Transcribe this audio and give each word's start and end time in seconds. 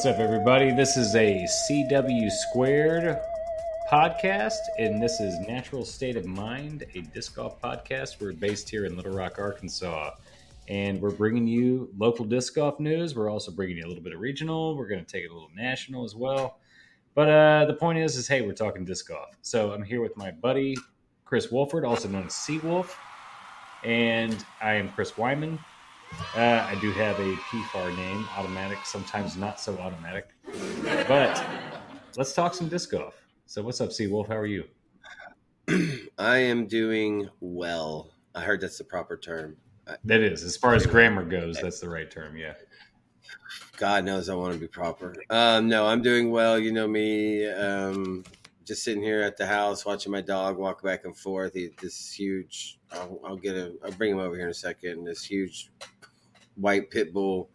What's 0.00 0.16
up, 0.16 0.18
everybody? 0.18 0.72
This 0.72 0.96
is 0.96 1.14
a 1.14 1.46
CW 1.68 2.30
Squared 2.30 3.20
podcast, 3.92 4.56
and 4.78 5.02
this 5.02 5.20
is 5.20 5.38
Natural 5.40 5.84
State 5.84 6.16
of 6.16 6.24
Mind, 6.24 6.86
a 6.94 7.02
disc 7.02 7.36
golf 7.36 7.60
podcast. 7.60 8.18
We're 8.18 8.32
based 8.32 8.70
here 8.70 8.86
in 8.86 8.96
Little 8.96 9.12
Rock, 9.12 9.38
Arkansas, 9.38 10.12
and 10.68 11.02
we're 11.02 11.10
bringing 11.10 11.46
you 11.46 11.90
local 11.98 12.24
disc 12.24 12.54
golf 12.54 12.80
news. 12.80 13.14
We're 13.14 13.28
also 13.28 13.52
bringing 13.52 13.76
you 13.76 13.84
a 13.84 13.88
little 13.88 14.02
bit 14.02 14.14
of 14.14 14.20
regional. 14.20 14.74
We're 14.74 14.88
going 14.88 15.04
to 15.04 15.06
take 15.06 15.24
it 15.24 15.30
a 15.30 15.34
little 15.34 15.50
national 15.54 16.06
as 16.06 16.14
well. 16.14 16.60
But 17.14 17.28
uh, 17.28 17.64
the 17.66 17.74
point 17.74 17.98
is, 17.98 18.16
is 18.16 18.26
hey, 18.26 18.40
we're 18.40 18.54
talking 18.54 18.86
disc 18.86 19.06
golf. 19.06 19.36
So 19.42 19.72
I'm 19.72 19.82
here 19.82 20.00
with 20.00 20.16
my 20.16 20.30
buddy 20.30 20.78
Chris 21.26 21.50
Wolford, 21.50 21.84
also 21.84 22.08
known 22.08 22.24
as 22.24 22.32
Seawolf, 22.32 22.94
and 23.84 24.46
I 24.62 24.76
am 24.76 24.92
Chris 24.92 25.18
Wyman. 25.18 25.58
Uh, 26.36 26.66
I 26.68 26.76
do 26.80 26.92
have 26.92 27.18
a 27.18 27.34
PFAR 27.34 27.96
name, 27.96 28.26
automatic, 28.36 28.78
sometimes 28.84 29.36
not 29.36 29.60
so 29.60 29.76
automatic. 29.78 30.28
But 31.08 31.44
let's 32.16 32.32
talk 32.32 32.54
some 32.54 32.68
disc 32.68 32.90
golf. 32.90 33.14
So, 33.46 33.62
what's 33.62 33.80
up, 33.80 33.92
Sea 33.92 34.06
Wolf? 34.06 34.28
How 34.28 34.36
are 34.36 34.46
you? 34.46 34.64
I 36.18 36.38
am 36.38 36.66
doing 36.66 37.28
well. 37.40 38.10
I 38.34 38.42
heard 38.42 38.60
that's 38.60 38.78
the 38.78 38.84
proper 38.84 39.16
term. 39.16 39.56
That 40.04 40.20
is, 40.20 40.44
as 40.44 40.56
far 40.56 40.74
as 40.74 40.86
grammar 40.86 41.24
goes, 41.24 41.58
that's 41.60 41.80
the 41.80 41.88
right 41.88 42.10
term. 42.10 42.36
Yeah. 42.36 42.54
God 43.76 44.04
knows 44.04 44.28
I 44.28 44.34
want 44.34 44.54
to 44.54 44.60
be 44.60 44.68
proper. 44.68 45.14
Um, 45.30 45.68
no, 45.68 45.86
I'm 45.86 46.02
doing 46.02 46.30
well. 46.30 46.58
You 46.58 46.70
know 46.70 46.86
me. 46.86 47.46
Um, 47.50 48.24
just 48.64 48.84
sitting 48.84 49.02
here 49.02 49.22
at 49.22 49.36
the 49.36 49.46
house 49.46 49.84
watching 49.84 50.12
my 50.12 50.20
dog 50.20 50.58
walk 50.58 50.82
back 50.82 51.04
and 51.04 51.16
forth. 51.16 51.54
He, 51.54 51.70
this 51.80 52.12
huge. 52.12 52.78
I'll, 52.92 53.20
I'll 53.24 53.36
get 53.36 53.56
a. 53.56 53.72
I'll 53.84 53.92
bring 53.92 54.12
him 54.12 54.18
over 54.18 54.36
here 54.36 54.44
in 54.44 54.50
a 54.50 54.54
second. 54.54 55.04
This 55.04 55.24
huge 55.24 55.70
white 56.60 56.90
pit 56.90 57.12
bull. 57.12 57.50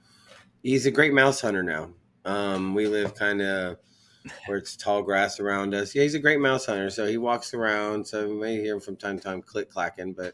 He's 0.64 0.86
a 0.86 0.92
great 0.92 1.14
mouse 1.14 1.42
hunter 1.42 1.64
now. 1.64 1.92
Um, 2.26 2.74
we 2.74 2.88
live 2.88 3.14
kind 3.16 3.42
of 3.42 3.78
where 4.48 4.58
it's 4.58 4.76
tall 4.76 5.04
grass 5.04 5.40
around 5.40 5.76
us. 5.76 5.94
Yeah, 5.94 6.04
he's 6.04 6.16
a 6.16 6.20
great 6.20 6.40
mouse 6.40 6.66
hunter. 6.66 6.90
So 6.90 7.06
he 7.06 7.18
walks 7.18 7.54
around. 7.54 8.08
So 8.08 8.28
we 8.28 8.36
may 8.36 8.56
hear 8.56 8.76
him 8.76 8.82
from 8.82 8.96
time 8.96 9.18
to 9.18 9.24
time 9.24 9.42
click 9.42 9.70
clacking. 9.70 10.14
But 10.14 10.34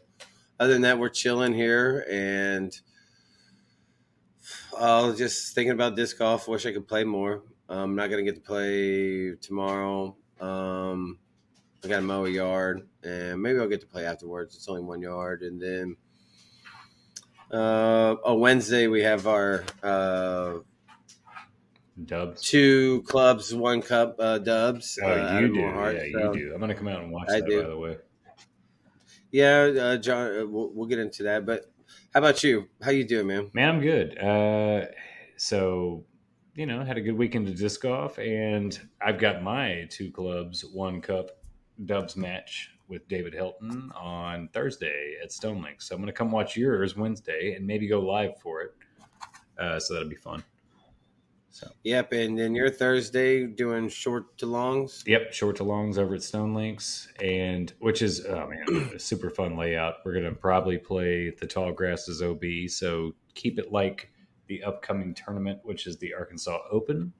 other 0.58 0.72
than 0.72 0.82
that, 0.82 0.98
we're 0.98 1.10
chilling 1.10 1.52
here 1.52 2.06
and 2.10 2.78
I'll 4.78 5.12
just 5.12 5.54
thinking 5.54 5.72
about 5.72 5.96
disc 5.96 6.18
golf. 6.18 6.48
Wish 6.48 6.66
I 6.66 6.72
could 6.72 6.88
play 6.88 7.04
more. 7.04 7.42
I'm 7.68 7.94
not 7.94 8.10
gonna 8.10 8.22
get 8.22 8.34
to 8.34 8.40
play 8.40 9.34
tomorrow. 9.40 10.16
Um, 10.40 11.18
I 11.84 11.88
got 11.88 11.96
to 11.96 12.02
mow 12.02 12.26
a 12.26 12.30
yard, 12.30 12.86
and 13.02 13.42
maybe 13.42 13.58
I'll 13.58 13.68
get 13.68 13.80
to 13.80 13.86
play 13.86 14.06
afterwards. 14.06 14.54
It's 14.54 14.68
only 14.68 14.82
one 14.82 15.02
yard, 15.02 15.42
and 15.42 15.60
then 15.60 15.96
uh, 17.52 18.16
on 18.24 18.40
Wednesday 18.40 18.86
we 18.86 19.02
have 19.02 19.26
our 19.26 19.64
uh, 19.82 20.58
Dubs. 22.06 22.42
two 22.42 23.02
clubs, 23.06 23.54
one 23.54 23.82
cup 23.82 24.16
uh, 24.18 24.38
dubs. 24.38 24.98
Oh, 25.02 25.06
uh, 25.06 25.38
you 25.40 25.48
do. 25.48 25.60
Moorheart, 25.60 25.94
yeah, 25.94 26.20
so- 26.20 26.32
you 26.32 26.38
do. 26.48 26.52
I'm 26.54 26.58
going 26.60 26.70
to 26.70 26.74
come 26.74 26.88
out 26.88 27.02
and 27.02 27.12
watch 27.12 27.28
I 27.30 27.40
that, 27.40 27.46
do. 27.48 27.62
by 27.62 27.68
the 27.68 27.78
way. 27.78 27.96
Yeah, 29.30 29.72
uh, 29.80 29.96
John, 29.96 30.38
uh, 30.38 30.46
we'll, 30.46 30.70
we'll 30.74 30.88
get 30.88 30.98
into 30.98 31.22
that. 31.24 31.46
But 31.46 31.70
how 32.12 32.20
about 32.20 32.42
you? 32.44 32.68
How 32.82 32.90
you 32.90 33.04
doing, 33.04 33.26
man? 33.26 33.50
Man, 33.54 33.68
I'm 33.68 33.80
good. 33.80 34.18
Uh, 34.18 34.86
so, 35.36 36.04
you 36.54 36.66
know, 36.66 36.84
had 36.84 36.98
a 36.98 37.00
good 37.00 37.16
weekend 37.16 37.48
of 37.48 37.56
disc 37.56 37.80
golf, 37.82 38.18
and 38.18 38.78
I've 39.00 39.18
got 39.18 39.42
my 39.42 39.86
two 39.90 40.10
clubs, 40.10 40.64
one 40.64 41.00
cup 41.00 41.30
Dubs 41.86 42.16
match 42.16 42.70
with 42.92 43.08
David 43.08 43.32
Hilton 43.34 43.90
on 43.96 44.48
Thursday 44.52 45.16
at 45.22 45.32
Stone 45.32 45.62
Link. 45.62 45.80
So 45.82 45.94
I'm 45.94 46.00
going 46.02 46.06
to 46.06 46.12
come 46.12 46.30
watch 46.30 46.56
yours 46.56 46.96
Wednesday 46.96 47.54
and 47.56 47.66
maybe 47.66 47.88
go 47.88 48.00
live 48.00 48.38
for 48.40 48.60
it. 48.60 48.74
Uh, 49.58 49.80
so 49.80 49.94
that'll 49.94 50.08
be 50.08 50.14
fun. 50.14 50.44
So, 51.50 51.70
Yep, 51.84 52.12
and 52.12 52.38
then 52.38 52.54
you're 52.54 52.70
Thursday 52.70 53.46
doing 53.46 53.88
short 53.88 54.38
to 54.38 54.46
longs. 54.46 55.04
yep, 55.06 55.32
short 55.32 55.56
to 55.56 55.64
longs 55.64 55.98
over 55.98 56.14
at 56.14 56.22
Stone 56.22 56.54
Links, 56.54 57.08
and 57.22 57.72
which 57.80 58.00
is 58.00 58.24
oh 58.26 58.48
man, 58.48 58.90
a 58.94 58.98
super 58.98 59.28
fun 59.28 59.56
layout. 59.58 59.96
We're 60.04 60.14
gonna 60.14 60.32
probably 60.34 60.78
play 60.78 61.28
the 61.30 61.46
Tall 61.46 61.70
Grasses 61.72 62.22
OB, 62.22 62.42
so 62.68 63.14
keep 63.34 63.58
it 63.58 63.70
like 63.70 64.10
the 64.46 64.62
upcoming 64.64 65.12
tournament, 65.12 65.60
which 65.62 65.86
is 65.86 65.98
the 65.98 66.14
Arkansas 66.14 66.58
Open, 66.70 67.12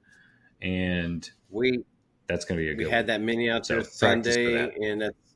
and 0.62 1.28
We 1.50 1.84
that's 2.26 2.46
gonna 2.46 2.60
be 2.62 2.70
a 2.70 2.74
we 2.74 2.84
good. 2.84 2.90
had 2.90 3.00
one. 3.00 3.06
that 3.08 3.20
mini 3.20 3.50
out 3.50 3.68
there 3.68 3.84
So, 3.84 3.90
Sunday, 3.90 4.74
and 4.82 5.02
that's, 5.02 5.31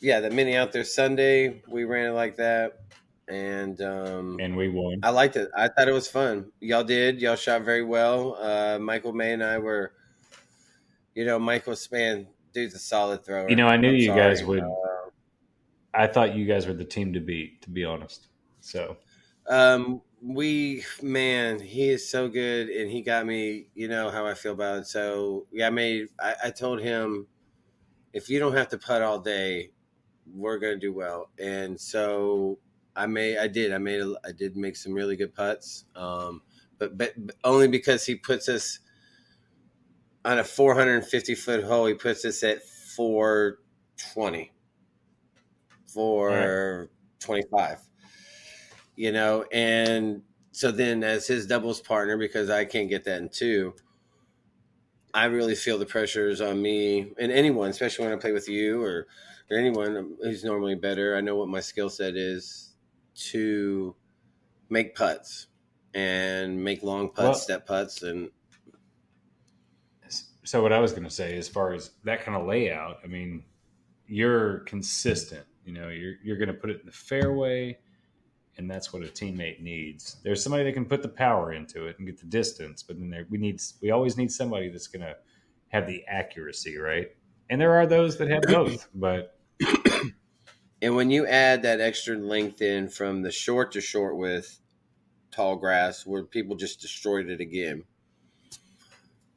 yeah, 0.00 0.20
that 0.20 0.32
mini 0.32 0.56
out 0.56 0.72
there 0.72 0.84
Sunday. 0.84 1.62
We 1.68 1.84
ran 1.84 2.06
it 2.06 2.14
like 2.14 2.36
that, 2.36 2.80
and 3.28 3.80
um, 3.80 4.38
and 4.40 4.56
we 4.56 4.68
won. 4.68 5.00
I 5.02 5.10
liked 5.10 5.36
it. 5.36 5.48
I 5.56 5.68
thought 5.68 5.88
it 5.88 5.92
was 5.92 6.08
fun. 6.08 6.52
Y'all 6.60 6.84
did. 6.84 7.20
Y'all 7.20 7.36
shot 7.36 7.62
very 7.62 7.82
well. 7.84 8.36
Uh, 8.40 8.78
Michael 8.78 9.12
May 9.12 9.32
and 9.32 9.42
I 9.42 9.58
were, 9.58 9.92
you 11.14 11.24
know, 11.24 11.38
Michael's 11.38 11.90
man, 11.90 12.26
dude's 12.52 12.74
a 12.74 12.78
solid 12.78 13.24
thrower. 13.24 13.48
You 13.50 13.56
know, 13.56 13.66
I 13.66 13.76
knew 13.76 13.90
I'm 13.90 13.96
you 13.96 14.06
sorry. 14.06 14.20
guys 14.20 14.44
would. 14.44 14.62
Uh, 14.62 15.10
I 15.94 16.06
thought 16.06 16.34
you 16.34 16.44
guys 16.44 16.66
were 16.66 16.74
the 16.74 16.84
team 16.84 17.12
to 17.14 17.20
beat, 17.20 17.62
to 17.62 17.70
be 17.70 17.84
honest. 17.84 18.28
So 18.60 18.98
Um, 19.48 20.02
we 20.22 20.84
man, 21.02 21.60
he 21.60 21.88
is 21.88 22.08
so 22.08 22.28
good, 22.28 22.68
and 22.68 22.90
he 22.90 23.00
got 23.02 23.24
me. 23.26 23.68
You 23.74 23.88
know 23.88 24.10
how 24.10 24.26
I 24.26 24.34
feel 24.34 24.52
about 24.52 24.80
it. 24.80 24.86
So 24.86 25.46
yeah, 25.52 25.68
I 25.68 25.70
made. 25.70 26.08
I, 26.20 26.34
I 26.44 26.50
told 26.50 26.80
him, 26.80 27.26
if 28.12 28.28
you 28.28 28.38
don't 28.38 28.54
have 28.54 28.68
to 28.68 28.78
putt 28.78 29.02
all 29.02 29.20
day, 29.20 29.70
we're 30.32 30.58
gonna 30.58 30.76
do 30.76 30.92
well. 30.92 31.30
And 31.38 31.80
so 31.80 32.58
I 32.94 33.06
made. 33.06 33.38
I 33.38 33.48
did. 33.48 33.72
I 33.72 33.78
made. 33.78 34.00
A, 34.00 34.14
I 34.24 34.32
did 34.32 34.56
make 34.56 34.76
some 34.76 34.92
really 34.92 35.16
good 35.16 35.34
putts. 35.34 35.84
Um, 35.94 36.42
but 36.78 36.98
but 36.98 37.12
but 37.16 37.36
only 37.44 37.68
because 37.68 38.04
he 38.06 38.16
puts 38.16 38.48
us 38.48 38.80
on 40.24 40.38
a 40.38 40.44
450 40.44 41.34
foot 41.34 41.64
hole. 41.64 41.86
He 41.86 41.94
puts 41.94 42.24
us 42.24 42.42
at 42.42 42.62
420, 42.64 44.52
425 45.86 47.86
you 48.96 49.12
know 49.12 49.44
and 49.52 50.22
so 50.50 50.72
then 50.72 51.04
as 51.04 51.26
his 51.26 51.46
doubles 51.46 51.80
partner 51.80 52.16
because 52.16 52.50
i 52.50 52.64
can't 52.64 52.88
get 52.88 53.04
that 53.04 53.20
in 53.20 53.28
two 53.28 53.74
i 55.14 55.26
really 55.26 55.54
feel 55.54 55.78
the 55.78 55.86
pressures 55.86 56.40
on 56.40 56.60
me 56.60 57.12
and 57.18 57.30
anyone 57.30 57.70
especially 57.70 58.04
when 58.04 58.14
i 58.14 58.20
play 58.20 58.32
with 58.32 58.48
you 58.48 58.82
or, 58.82 59.06
or 59.50 59.58
anyone 59.58 60.16
who's 60.22 60.44
normally 60.44 60.74
better 60.74 61.16
i 61.16 61.20
know 61.20 61.36
what 61.36 61.48
my 61.48 61.60
skill 61.60 61.88
set 61.88 62.16
is 62.16 62.74
to 63.14 63.94
make 64.68 64.94
putts 64.94 65.46
and 65.94 66.62
make 66.62 66.82
long 66.82 67.08
putts 67.08 67.18
Well- 67.22 67.34
step 67.34 67.66
putts 67.66 68.02
and 68.02 68.30
so 70.46 70.62
what 70.62 70.72
I 70.72 70.78
was 70.78 70.92
going 70.92 71.04
to 71.04 71.10
say, 71.10 71.36
as 71.36 71.48
far 71.48 71.72
as 71.72 71.90
that 72.04 72.22
kind 72.22 72.40
of 72.40 72.46
layout, 72.46 73.00
I 73.02 73.08
mean, 73.08 73.42
you're 74.06 74.60
consistent. 74.60 75.44
You 75.64 75.72
know, 75.72 75.88
you're 75.88 76.14
you're 76.22 76.36
going 76.36 76.48
to 76.48 76.54
put 76.54 76.70
it 76.70 76.80
in 76.80 76.86
the 76.86 76.92
fairway, 76.92 77.78
and 78.56 78.70
that's 78.70 78.92
what 78.92 79.02
a 79.02 79.06
teammate 79.06 79.60
needs. 79.60 80.16
There's 80.22 80.42
somebody 80.42 80.62
that 80.62 80.72
can 80.72 80.84
put 80.84 81.02
the 81.02 81.08
power 81.08 81.52
into 81.52 81.86
it 81.86 81.98
and 81.98 82.06
get 82.06 82.20
the 82.20 82.26
distance, 82.26 82.84
but 82.84 82.98
then 82.98 83.10
there, 83.10 83.26
we 83.28 83.38
need 83.38 83.60
we 83.82 83.90
always 83.90 84.16
need 84.16 84.30
somebody 84.30 84.68
that's 84.68 84.86
going 84.86 85.02
to 85.02 85.16
have 85.68 85.88
the 85.88 86.04
accuracy, 86.06 86.78
right? 86.78 87.08
And 87.50 87.60
there 87.60 87.74
are 87.74 87.86
those 87.86 88.16
that 88.18 88.30
have 88.30 88.42
both, 88.42 88.88
but 88.94 89.35
And 90.82 90.94
when 90.94 91.10
you 91.10 91.26
add 91.26 91.62
that 91.62 91.80
extra 91.80 92.16
length 92.16 92.60
in 92.60 92.88
from 92.88 93.22
the 93.22 93.32
short 93.32 93.72
to 93.72 93.80
short 93.80 94.16
with 94.16 94.60
tall 95.30 95.56
grass, 95.56 96.06
where 96.06 96.24
people 96.24 96.54
just 96.54 96.80
destroyed 96.80 97.30
it 97.30 97.40
again, 97.40 97.84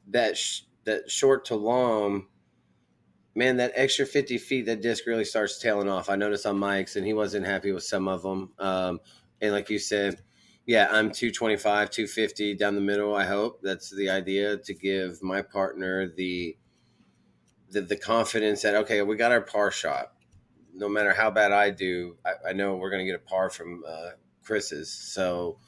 that 0.08 0.36
sh- 0.36 0.62
that 0.84 1.10
short 1.10 1.46
to 1.46 1.56
long, 1.56 2.26
man, 3.34 3.56
that 3.56 3.72
extra 3.74 4.04
fifty 4.04 4.36
feet, 4.36 4.66
that 4.66 4.82
disc 4.82 5.06
really 5.06 5.24
starts 5.24 5.58
tailing 5.58 5.88
off. 5.88 6.10
I 6.10 6.16
noticed 6.16 6.46
on 6.46 6.58
Mike's, 6.58 6.96
and 6.96 7.06
he 7.06 7.14
wasn't 7.14 7.46
happy 7.46 7.72
with 7.72 7.84
some 7.84 8.06
of 8.06 8.22
them. 8.22 8.52
Um, 8.58 9.00
and 9.40 9.52
like 9.52 9.70
you 9.70 9.78
said, 9.78 10.20
yeah, 10.66 10.88
I'm 10.90 11.10
225, 11.10 11.90
250 11.90 12.54
down 12.54 12.74
the 12.74 12.82
middle. 12.82 13.14
I 13.14 13.24
hope 13.24 13.60
that's 13.62 13.90
the 13.90 14.10
idea 14.10 14.58
to 14.58 14.74
give 14.74 15.22
my 15.22 15.40
partner 15.40 16.06
the 16.06 16.56
the, 17.70 17.80
the 17.80 17.96
confidence 17.96 18.62
that 18.62 18.74
okay, 18.74 19.02
we 19.02 19.16
got 19.16 19.32
our 19.32 19.40
par 19.40 19.70
shot 19.70 20.12
no 20.74 20.88
matter 20.88 21.12
how 21.12 21.30
bad 21.30 21.52
I 21.52 21.70
do, 21.70 22.16
I, 22.24 22.50
I 22.50 22.52
know 22.52 22.76
we're 22.76 22.90
going 22.90 23.04
to 23.04 23.10
get 23.10 23.16
a 23.16 23.28
par 23.28 23.50
from 23.50 23.84
uh, 23.86 24.10
Chris's. 24.42 24.90
So, 24.90 25.58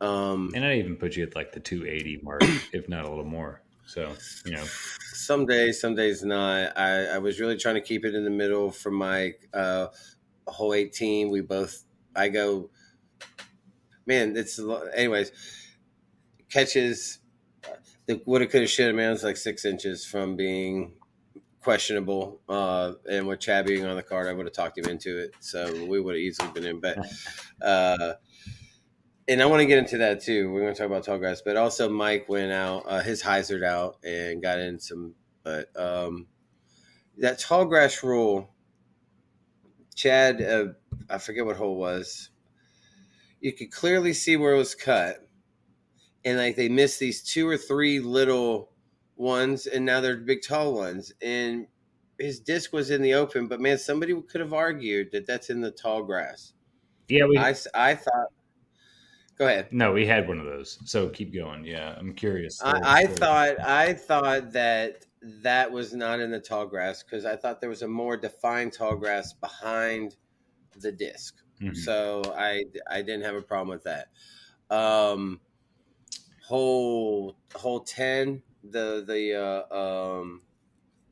um, 0.00 0.50
and 0.54 0.64
I 0.64 0.76
even 0.76 0.96
put 0.96 1.16
you 1.16 1.24
at 1.24 1.34
like 1.34 1.52
the 1.52 1.60
280 1.60 2.20
mark, 2.22 2.42
if 2.72 2.88
not 2.88 3.04
a 3.04 3.08
little 3.08 3.24
more. 3.24 3.62
So 3.86 4.12
you 4.46 4.52
know, 4.52 4.64
some 5.12 5.46
days, 5.46 5.80
some 5.80 5.96
days 5.96 6.22
not. 6.22 6.78
I, 6.78 7.06
I 7.06 7.18
was 7.18 7.40
really 7.40 7.56
trying 7.56 7.74
to 7.74 7.80
keep 7.80 8.04
it 8.04 8.14
in 8.14 8.24
the 8.24 8.30
middle 8.30 8.70
for 8.70 8.90
my 8.90 9.34
uh, 9.52 9.88
whole 10.46 10.74
18. 10.74 11.28
We 11.28 11.40
both, 11.40 11.82
I 12.14 12.28
go, 12.28 12.70
man, 14.06 14.36
it's, 14.36 14.58
a 14.60 14.64
lo- 14.64 14.88
anyways, 14.94 15.32
catches, 16.48 17.18
the 18.06 18.22
woulda, 18.26 18.46
coulda, 18.46 18.68
shoulda, 18.68 18.92
man, 18.92 19.12
it's 19.12 19.24
like 19.24 19.36
six 19.36 19.64
inches 19.64 20.06
from 20.06 20.36
being 20.36 20.92
questionable. 21.62 22.40
Uh, 22.48 22.92
and 23.10 23.26
with 23.26 23.40
Chad 23.40 23.66
being 23.66 23.84
on 23.84 23.96
the 23.96 24.02
card, 24.02 24.26
I 24.26 24.32
would 24.32 24.46
have 24.46 24.52
talked 24.54 24.78
him 24.78 24.86
into 24.86 25.18
it. 25.18 25.34
So 25.40 25.84
we 25.86 26.00
would 26.00 26.14
have 26.14 26.22
easily 26.22 26.50
been 26.52 26.64
in. 26.64 26.80
But 26.80 26.98
uh, 27.62 28.14
and 29.28 29.40
I 29.40 29.46
want 29.46 29.60
to 29.60 29.66
get 29.66 29.78
into 29.78 29.98
that 29.98 30.22
too. 30.22 30.50
We're 30.50 30.62
going 30.62 30.74
to 30.74 30.78
talk 30.78 30.88
about 30.88 31.04
tall 31.04 31.18
grass, 31.18 31.42
but 31.42 31.56
also 31.56 31.88
Mike 31.88 32.28
went 32.28 32.50
out, 32.50 32.84
uh, 32.86 33.00
his 33.00 33.22
hyzered 33.22 33.64
out, 33.64 33.98
and 34.04 34.42
got 34.42 34.58
in 34.58 34.80
some. 34.80 35.14
But 35.42 35.68
um, 35.76 36.26
that 37.18 37.38
tall 37.38 37.64
grass 37.64 38.02
rule, 38.02 38.50
Chad, 39.94 40.42
uh, 40.42 40.66
I 41.08 41.18
forget 41.18 41.46
what 41.46 41.56
hole 41.56 41.76
was. 41.76 42.30
You 43.40 43.52
could 43.52 43.70
clearly 43.70 44.12
see 44.12 44.36
where 44.36 44.54
it 44.54 44.58
was 44.58 44.74
cut, 44.74 45.18
and 46.24 46.36
like 46.36 46.56
they 46.56 46.68
missed 46.68 46.98
these 46.98 47.22
two 47.22 47.48
or 47.48 47.56
three 47.56 48.00
little 48.00 48.70
ones, 49.20 49.66
and 49.66 49.84
now 49.84 50.00
they're 50.00 50.16
big 50.16 50.42
tall 50.42 50.74
ones. 50.74 51.12
And 51.22 51.66
his 52.18 52.40
disc 52.40 52.72
was 52.72 52.90
in 52.90 53.02
the 53.02 53.14
open, 53.14 53.46
but 53.46 53.60
man, 53.60 53.78
somebody 53.78 54.20
could 54.22 54.40
have 54.40 54.52
argued 54.52 55.12
that 55.12 55.26
that's 55.26 55.50
in 55.50 55.60
the 55.60 55.70
tall 55.70 56.02
grass. 56.02 56.54
Yeah, 57.08 57.26
we. 57.26 57.38
I, 57.38 57.54
I 57.74 57.94
thought. 57.94 58.28
Go 59.36 59.46
ahead. 59.46 59.68
No, 59.70 59.92
we 59.92 60.06
had 60.06 60.28
one 60.28 60.38
of 60.38 60.44
those. 60.44 60.78
So 60.84 61.08
keep 61.08 61.32
going. 61.32 61.64
Yeah, 61.64 61.94
I'm 61.98 62.12
curious. 62.12 62.60
I, 62.62 62.80
I 63.02 63.06
thought 63.06 63.60
I 63.60 63.94
thought 63.94 64.52
that 64.52 65.06
that 65.22 65.70
was 65.70 65.94
not 65.94 66.20
in 66.20 66.30
the 66.30 66.40
tall 66.40 66.66
grass 66.66 67.02
because 67.02 67.24
I 67.24 67.36
thought 67.36 67.60
there 67.60 67.70
was 67.70 67.82
a 67.82 67.88
more 67.88 68.16
defined 68.16 68.72
tall 68.72 68.96
grass 68.96 69.32
behind 69.32 70.16
the 70.78 70.92
disk 70.92 71.36
mm-hmm. 71.60 71.74
So 71.74 72.22
I 72.36 72.64
I 72.88 73.02
didn't 73.02 73.24
have 73.24 73.34
a 73.34 73.42
problem 73.42 73.68
with 73.68 73.84
that. 73.84 74.08
Um, 74.74 75.40
hole 76.46 77.36
hole 77.54 77.80
ten 77.80 78.42
the 78.62 79.04
the 79.06 79.66
uh, 79.72 79.74
um, 79.74 80.42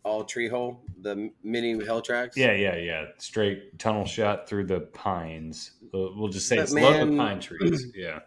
all 0.05 0.25
tree 0.25 0.49
hole 0.49 0.83
the 1.01 1.31
mini 1.43 1.85
hell 1.85 2.03
tracks. 2.03 2.37
Yeah, 2.37 2.53
yeah, 2.53 2.77
yeah. 2.77 3.05
Straight 3.19 3.79
tunnel 3.79 4.05
shot 4.05 4.49
through 4.49 4.67
the 4.67 4.81
pines. 4.81 5.73
We'll 5.93 6.29
just 6.29 6.49
say 6.49 6.57
but 6.57 6.63
it's 6.65 6.73
man, 6.73 7.11
the 7.11 7.17
pine 7.17 7.41
trees. 7.41 7.87
Yeah. 7.95 8.21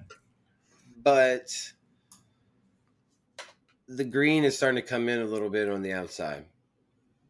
But 1.04 1.52
the 3.88 4.04
green 4.04 4.44
is 4.44 4.56
starting 4.56 4.82
to 4.82 4.88
come 4.88 5.10
in 5.10 5.20
a 5.20 5.26
little 5.26 5.50
bit 5.50 5.70
on 5.70 5.82
the 5.82 5.94
outside. 5.94 6.46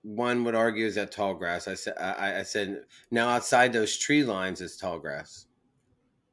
One 0.04 0.44
would 0.44 0.56
argue 0.56 0.86
is 0.86 0.96
that 0.96 1.12
tall 1.12 1.36
grass. 1.36 1.68
I 1.68 1.76
said, 1.76 1.94
I, 2.00 2.40
I 2.40 2.44
said, 2.44 2.82
now 3.12 3.30
outside 3.30 3.72
those 3.72 3.98
tree 3.98 4.24
lines 4.24 4.60
is 4.60 4.76
tall 4.76 5.00
grass. 5.00 5.46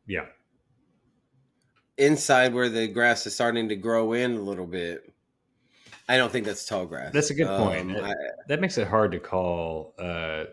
Yeah. 0.06 0.26
Inside 1.96 2.54
where 2.54 2.68
the 2.68 2.88
grass 2.88 3.26
is 3.26 3.34
starting 3.34 3.68
to 3.68 3.76
grow 3.76 4.14
in 4.14 4.34
a 4.34 4.40
little 4.40 4.66
bit, 4.66 5.12
I 6.08 6.16
don't 6.16 6.32
think 6.32 6.46
that's 6.46 6.64
tall 6.64 6.86
grass. 6.86 7.12
That's 7.12 7.30
a 7.30 7.34
good 7.34 7.46
point. 7.46 7.96
Um, 7.96 8.04
I, 8.04 8.14
that 8.48 8.60
makes 8.60 8.78
it 8.78 8.88
hard 8.88 9.12
to 9.12 9.18
call. 9.18 9.94
Uh, 9.98 10.44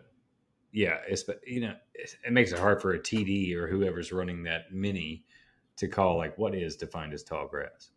yeah, 0.72 0.98
it's 1.08 1.24
you 1.46 1.62
know 1.62 1.76
it 1.94 2.34
makes 2.34 2.52
it 2.52 2.60
hard 2.60 2.82
for 2.82 2.94
a 2.94 3.00
TD 3.00 3.56
or 3.56 3.68
whoever's 3.68 4.12
running 4.12 4.44
that 4.44 4.74
mini 4.74 5.24
to 5.78 5.88
call 5.88 6.18
like 6.18 6.38
what 6.38 6.54
is 6.54 6.76
defined 6.76 7.14
as 7.14 7.24
tall 7.24 7.48
grass. 7.48 7.92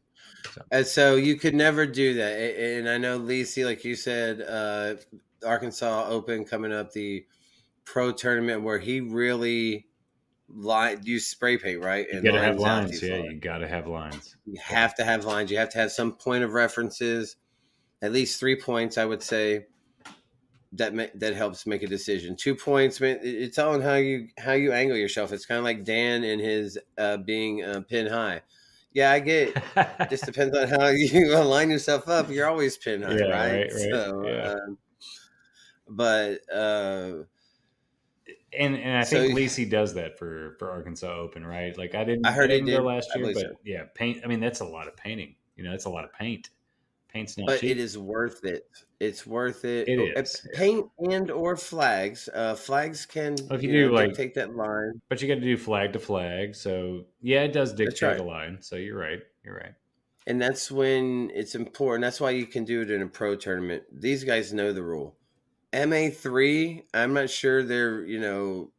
So. 0.55 0.62
And 0.70 0.87
so 0.87 1.16
you 1.16 1.37
could 1.37 1.55
never 1.55 1.87
do 1.87 2.14
that. 2.14 2.38
And 2.38 2.88
I 2.88 2.99
know 2.99 3.16
Lacey, 3.16 3.64
like 3.64 3.84
you 3.84 3.96
said, 3.96 4.40
uh, 4.43 4.94
Arkansas 5.46 6.06
Open 6.08 6.44
coming 6.44 6.72
up, 6.72 6.93
the 6.93 7.26
pro 7.84 8.12
tournament 8.12 8.62
where 8.62 8.78
he 8.78 9.00
really 9.00 9.87
line 10.49 11.00
use 11.02 11.26
spray 11.26 11.58
paint, 11.58 11.82
right? 11.82 12.06
And 12.10 12.25
you 12.25 12.31
gotta 12.31 12.44
have 12.44 12.58
lines. 12.58 13.02
Yeah, 13.02 13.16
you 13.16 13.34
gotta 13.34 13.69
have 13.69 13.87
lines. 13.87 14.37
You 14.46 14.60
have 14.62 14.94
to 14.96 15.05
have 15.05 15.25
lines. 15.25 15.50
You 15.50 15.58
have 15.58 15.70
to 15.70 15.78
have 15.78 15.93
some 15.93 16.12
point 16.12 16.44
of 16.44 16.52
references, 16.52 17.37
at 18.03 18.12
least 18.12 18.41
three 18.41 18.61
points, 18.61 18.99
I 18.99 19.05
would 19.05 19.23
say. 19.23 19.67
That 20.73 21.19
that 21.19 21.35
helps 21.35 21.67
make 21.67 21.83
a 21.83 21.87
decision. 21.87 22.37
Two 22.37 22.55
points, 22.55 23.00
man. 23.00 23.21
It's 23.23 23.59
all 23.59 23.75
in 23.75 23.81
how 23.81 23.95
you 23.95 24.29
how 24.37 24.53
you 24.53 24.73
angle 24.73 24.99
yourself. 24.99 25.33
It's 25.33 25.47
kind 25.47 25.56
of 25.56 25.65
like 25.65 25.83
Dan 25.83 26.25
and 26.25 26.39
his 26.39 26.77
uh, 26.99 27.17
being 27.17 27.65
uh, 27.65 27.81
pin 27.89 28.06
high 28.06 28.43
yeah, 28.93 29.12
I 29.12 29.21
get. 29.21 29.56
It 29.77 29.87
just 30.11 30.25
depends 30.25 30.56
on 30.56 30.69
how 30.69 30.87
you 30.89 31.37
align 31.37 31.71
yourself 31.71 32.09
up. 32.09 32.31
You're 32.31 32.49
always 32.49 32.77
pin 32.77 33.03
high, 33.03 33.17
yeah, 33.17 33.25
right? 33.25 33.53
right, 33.53 33.61
right? 33.61 33.73
So, 33.73 34.27
yeah. 34.27 34.53
um, 34.53 34.79
but 35.89 36.41
uh, 36.53 37.12
and 38.59 38.77
and 38.77 38.99
I 38.99 39.05
think 39.05 39.31
so, 39.31 39.35
Lacey 39.35 39.65
does 39.67 39.94
that 39.94 40.19
for 40.19 40.56
for 40.59 40.71
Arkansas 40.71 41.12
Open, 41.12 41.47
right? 41.47 41.77
Like 41.77 41.94
I 41.94 42.05
didn't. 42.05 42.27
I 42.27 42.33
heard 42.33 42.51
I 42.51 42.55
didn't 42.55 42.71
go 42.71 42.83
last 42.83 43.09
year, 43.15 43.27
but 43.27 43.41
so. 43.41 43.53
yeah, 43.65 43.85
paint. 43.94 44.21
I 44.25 44.27
mean, 44.27 44.41
that's 44.41 44.61
a 44.61 44.67
lot 44.67 44.89
of 44.89 44.97
painting. 44.97 45.37
You 45.56 45.65
know, 45.65 45.71
that's 45.71 45.87
a 45.87 45.91
lot 45.91 46.05
of 46.05 46.12
paint. 46.12 46.51
Paint's 47.12 47.38
not 47.38 47.46
but 47.46 47.60
cheap. 47.60 47.70
it 47.70 47.78
is 47.78 47.96
worth 47.96 48.44
it. 48.44 48.69
It's 49.00 49.26
worth 49.26 49.64
it. 49.64 49.88
It 49.88 49.99
oh, 49.99 50.49
paint 50.55 50.87
and 50.99 51.31
or 51.31 51.56
flags. 51.56 52.28
Uh, 52.32 52.55
flags 52.55 53.06
can 53.06 53.37
well, 53.49 53.58
if 53.58 53.62
you, 53.62 53.70
you 53.70 53.84
do 53.84 53.88
know, 53.88 53.94
like 53.94 54.14
take 54.14 54.34
that 54.34 54.55
line, 54.55 55.00
but 55.08 55.22
you 55.22 55.28
got 55.28 55.37
to 55.37 55.40
do 55.40 55.56
flag 55.56 55.94
to 55.94 55.99
flag. 55.99 56.55
So 56.55 57.05
yeah, 57.22 57.43
it 57.43 57.52
does 57.52 57.72
dictate 57.72 58.02
right. 58.02 58.20
a 58.20 58.22
line. 58.22 58.58
So 58.60 58.76
you're 58.76 58.99
right. 58.99 59.20
You're 59.43 59.56
right. 59.56 59.72
And 60.26 60.43
that's 60.43 60.70
when 60.70 61.31
it's 61.34 61.55
important. 61.55 62.02
That's 62.02 62.20
why 62.20 62.31
you 62.31 62.44
can 62.44 62.64
do 62.64 62.82
it 62.82 62.90
in 62.90 63.00
a 63.00 63.06
pro 63.06 63.34
tournament. 63.37 63.84
These 63.90 64.25
guys 64.25 64.52
know 64.52 64.75
the 64.75 64.82
rule. 64.82 65.16
MA 65.72 66.10
three, 66.10 66.84
I'm 66.93 67.14
not 67.14 67.31
sure 67.31 67.62
they're 67.62 68.05
you 68.05 68.20
know 68.20 68.70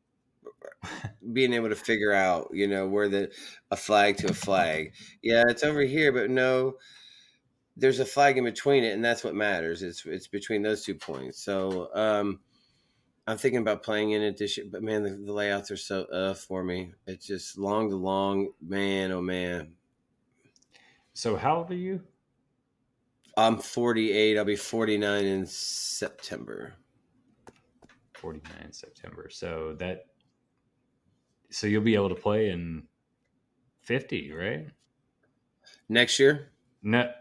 being 1.33 1.53
able 1.53 1.69
to 1.69 1.75
figure 1.75 2.13
out 2.13 2.49
you 2.53 2.67
know 2.67 2.87
where 2.87 3.09
the 3.09 3.31
a 3.71 3.75
flag 3.75 4.17
to 4.17 4.29
a 4.29 4.33
flag. 4.33 4.93
Yeah, 5.23 5.45
it's 5.47 5.63
over 5.63 5.81
here, 5.81 6.11
but 6.11 6.29
no 6.29 6.75
there's 7.79 7.99
a 7.99 8.05
flag 8.05 8.37
in 8.37 8.43
between 8.43 8.83
it, 8.83 8.93
and 8.93 9.03
that's 9.03 9.23
what 9.23 9.35
matters. 9.35 9.83
It's 9.83 10.05
it's 10.05 10.27
between 10.27 10.61
those 10.61 10.83
two 10.83 10.95
points. 10.95 11.43
So 11.43 11.89
um, 11.93 12.39
I'm 13.25 13.37
thinking 13.37 13.61
about 13.61 13.83
playing 13.83 14.11
in 14.11 14.21
it 14.21 14.37
this 14.37 14.59
but 14.71 14.83
man, 14.83 15.03
the, 15.03 15.11
the 15.11 15.33
layouts 15.33 15.71
are 15.71 15.77
so 15.77 16.03
uh 16.05 16.33
for 16.33 16.63
me. 16.63 16.93
It's 17.07 17.25
just 17.25 17.57
long 17.57 17.89
to 17.89 17.95
long, 17.95 18.49
man. 18.61 19.11
Oh 19.11 19.21
man. 19.21 19.73
So 21.13 21.35
how 21.35 21.57
old 21.57 21.71
are 21.71 21.75
you? 21.75 22.01
I'm 23.37 23.57
48. 23.57 24.37
I'll 24.37 24.45
be 24.45 24.55
49 24.55 25.25
in 25.25 25.45
September. 25.45 26.73
49 28.15 28.73
September. 28.73 29.29
So 29.29 29.75
that 29.79 30.05
so 31.51 31.67
you'll 31.67 31.83
be 31.83 31.95
able 31.95 32.09
to 32.09 32.15
play 32.15 32.49
in 32.49 32.83
50, 33.83 34.31
right? 34.33 34.67
Next 35.87 36.19
year? 36.19 36.51
No, 36.83 37.11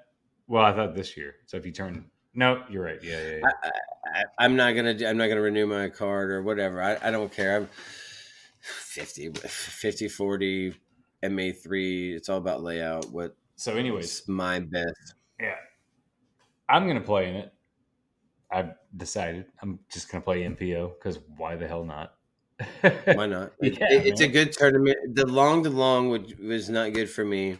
well, 0.48 0.64
I 0.64 0.72
thought 0.72 0.94
this 0.94 1.16
year. 1.16 1.36
So 1.46 1.56
if 1.56 1.66
you 1.66 1.72
turn, 1.72 2.06
no, 2.34 2.62
you're 2.70 2.84
right. 2.84 2.98
Yeah, 3.02 3.20
yeah. 3.20 3.36
yeah. 3.42 4.22
I, 4.38 4.44
am 4.44 4.56
not 4.56 4.72
gonna. 4.72 4.96
I'm 5.06 5.16
not 5.16 5.28
gonna 5.28 5.42
renew 5.42 5.66
my 5.66 5.88
card 5.90 6.30
or 6.30 6.42
whatever. 6.42 6.82
I, 6.82 6.96
I 7.02 7.10
don't 7.10 7.32
care. 7.32 7.56
I'm 7.56 7.68
50, 8.60 9.30
50, 9.30 10.08
40, 10.08 10.74
MA 11.30 11.50
three. 11.62 12.14
It's 12.14 12.28
all 12.28 12.38
about 12.38 12.62
layout. 12.62 13.10
What? 13.10 13.36
So, 13.56 13.74
anyways, 13.74 14.26
my 14.26 14.60
best. 14.60 15.14
Yeah, 15.38 15.54
I'm 16.68 16.86
gonna 16.86 17.00
play 17.00 17.28
in 17.28 17.36
it. 17.36 17.52
I've 18.50 18.72
decided 18.96 19.44
I'm 19.60 19.78
just 19.92 20.10
gonna 20.10 20.24
play 20.24 20.42
MPO 20.44 20.94
because 20.98 21.18
why 21.36 21.56
the 21.56 21.68
hell 21.68 21.84
not? 21.84 22.14
why 23.04 23.26
not? 23.26 23.52
yeah, 23.60 23.72
it, 23.90 24.06
it's 24.06 24.20
a 24.22 24.28
good 24.28 24.52
tournament. 24.52 25.14
The 25.14 25.26
long 25.26 25.62
to 25.64 25.70
long 25.70 26.08
would, 26.08 26.38
was 26.38 26.70
not 26.70 26.94
good 26.94 27.10
for 27.10 27.24
me 27.24 27.58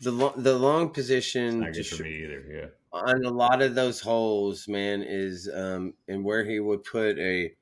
the 0.00 0.12
lo- 0.12 0.34
the 0.36 0.56
long 0.56 0.90
position 0.90 1.60
not 1.60 1.72
good 1.72 1.86
for 1.86 2.02
me 2.02 2.24
either. 2.24 2.44
Yeah, 2.48 2.66
on 2.92 3.24
a 3.24 3.30
lot 3.30 3.62
of 3.62 3.74
those 3.74 4.00
holes, 4.00 4.68
man, 4.68 5.02
is 5.02 5.48
um, 5.52 5.94
and 6.06 6.24
where 6.24 6.44
he 6.44 6.60
would 6.60 6.84
put 6.84 7.18
a 7.18 7.52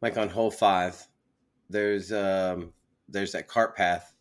like 0.00 0.16
on 0.16 0.28
hole 0.28 0.50
five. 0.50 1.06
There's 1.68 2.12
um, 2.12 2.72
there's 3.08 3.32
that 3.32 3.48
cart 3.48 3.76
path, 3.76 4.14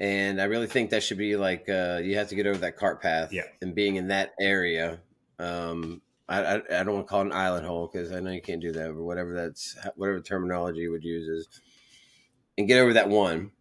and 0.00 0.40
I 0.40 0.44
really 0.44 0.66
think 0.66 0.90
that 0.90 1.02
should 1.02 1.18
be 1.18 1.36
like 1.36 1.68
uh, 1.68 2.00
you 2.02 2.16
have 2.16 2.28
to 2.28 2.34
get 2.34 2.46
over 2.46 2.58
that 2.58 2.76
cart 2.76 3.00
path. 3.00 3.32
Yeah, 3.32 3.44
and 3.60 3.74
being 3.74 3.96
in 3.96 4.08
that 4.08 4.32
area, 4.40 5.00
um, 5.38 6.02
I, 6.28 6.42
I, 6.42 6.54
I 6.56 6.84
don't 6.84 6.94
want 6.94 7.06
to 7.06 7.10
call 7.10 7.20
it 7.22 7.26
an 7.26 7.32
island 7.32 7.66
hole 7.66 7.88
because 7.92 8.12
I 8.12 8.20
know 8.20 8.30
you 8.30 8.42
can't 8.42 8.60
do 8.60 8.72
that, 8.72 8.94
but 8.94 9.02
whatever 9.02 9.34
that's 9.34 9.76
whatever 9.96 10.20
terminology 10.20 10.80
you 10.80 10.90
would 10.90 11.04
use 11.04 11.28
is, 11.28 11.60
and 12.58 12.68
get 12.68 12.78
over 12.78 12.92
that 12.94 13.08
one. 13.08 13.52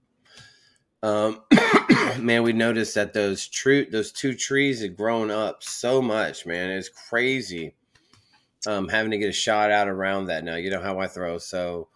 Um, 1.03 1.41
man, 2.19 2.43
we 2.43 2.53
noticed 2.53 2.95
that 2.95 3.13
those 3.13 3.47
true 3.47 3.85
those 3.85 4.11
two 4.11 4.35
trees 4.35 4.81
had 4.81 4.95
grown 4.95 5.31
up 5.31 5.63
so 5.63 6.01
much, 6.01 6.45
man. 6.45 6.69
It's 6.69 6.89
crazy. 6.89 7.75
Um, 8.67 8.89
having 8.89 9.11
to 9.11 9.17
get 9.17 9.29
a 9.29 9.33
shot 9.33 9.71
out 9.71 9.87
around 9.87 10.27
that 10.27 10.43
now. 10.43 10.55
You 10.55 10.69
know 10.69 10.81
how 10.81 10.99
I 10.99 11.07
throw, 11.07 11.39
so 11.39 11.87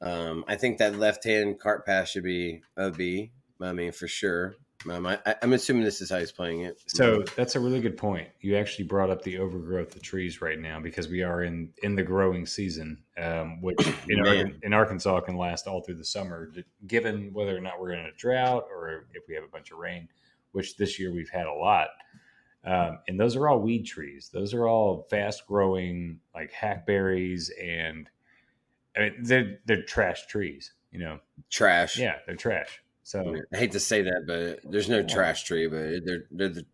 um, 0.00 0.44
I 0.48 0.56
think 0.56 0.78
that 0.78 0.98
left 0.98 1.24
hand 1.24 1.60
cart 1.60 1.86
pass 1.86 2.10
should 2.10 2.24
be 2.24 2.62
a 2.76 2.90
B. 2.90 3.30
I 3.60 3.72
mean, 3.72 3.92
for 3.92 4.08
sure. 4.08 4.56
Um, 4.90 5.06
I, 5.06 5.18
am 5.42 5.52
assuming 5.52 5.84
this 5.84 6.00
is 6.00 6.10
how 6.10 6.18
he's 6.18 6.32
playing 6.32 6.62
it. 6.62 6.82
So 6.86 7.22
that's 7.36 7.56
a 7.56 7.60
really 7.60 7.80
good 7.80 7.96
point. 7.96 8.28
You 8.40 8.56
actually 8.56 8.86
brought 8.86 9.10
up 9.10 9.22
the 9.22 9.38
overgrowth 9.38 9.94
of 9.94 10.02
trees 10.02 10.40
right 10.40 10.58
now 10.58 10.80
because 10.80 11.08
we 11.08 11.22
are 11.22 11.42
in 11.42 11.70
in 11.82 11.94
the 11.94 12.02
growing 12.02 12.46
season, 12.46 13.02
um, 13.18 13.60
which 13.60 13.78
in, 14.08 14.26
Ar- 14.26 14.50
in 14.62 14.72
Arkansas 14.72 15.20
can 15.20 15.36
last 15.36 15.66
all 15.66 15.82
through 15.82 15.96
the 15.96 16.04
summer, 16.04 16.52
given 16.86 17.32
whether 17.32 17.56
or 17.56 17.60
not 17.60 17.80
we're 17.80 17.92
in 17.92 18.06
a 18.06 18.12
drought 18.16 18.66
or 18.70 19.06
if 19.14 19.22
we 19.28 19.34
have 19.34 19.44
a 19.44 19.48
bunch 19.48 19.70
of 19.70 19.78
rain, 19.78 20.08
which 20.52 20.76
this 20.76 20.98
year 20.98 21.12
we've 21.12 21.30
had 21.30 21.46
a 21.46 21.52
lot. 21.52 21.88
Um, 22.64 22.98
and 23.08 23.18
those 23.18 23.34
are 23.36 23.48
all 23.48 23.58
weed 23.58 23.84
trees. 23.84 24.30
Those 24.32 24.54
are 24.54 24.68
all 24.68 25.06
fast 25.10 25.46
growing, 25.46 26.20
like 26.34 26.52
hackberries, 26.52 27.50
and 27.60 28.08
I 28.96 29.00
mean 29.00 29.14
they're 29.22 29.58
they're 29.66 29.82
trash 29.82 30.26
trees. 30.26 30.72
You 30.90 30.98
know, 30.98 31.20
trash. 31.50 31.98
Yeah, 31.98 32.16
they're 32.26 32.36
trash 32.36 32.81
So 33.02 33.36
I 33.52 33.56
hate 33.56 33.72
to 33.72 33.80
say 33.80 34.02
that, 34.02 34.24
but 34.26 34.70
there's 34.70 34.88
no 34.88 35.02
trash 35.02 35.44
tree, 35.44 35.66
but 35.66 36.04
they're 36.04 36.24
they're 36.30 36.48
the 36.48 36.66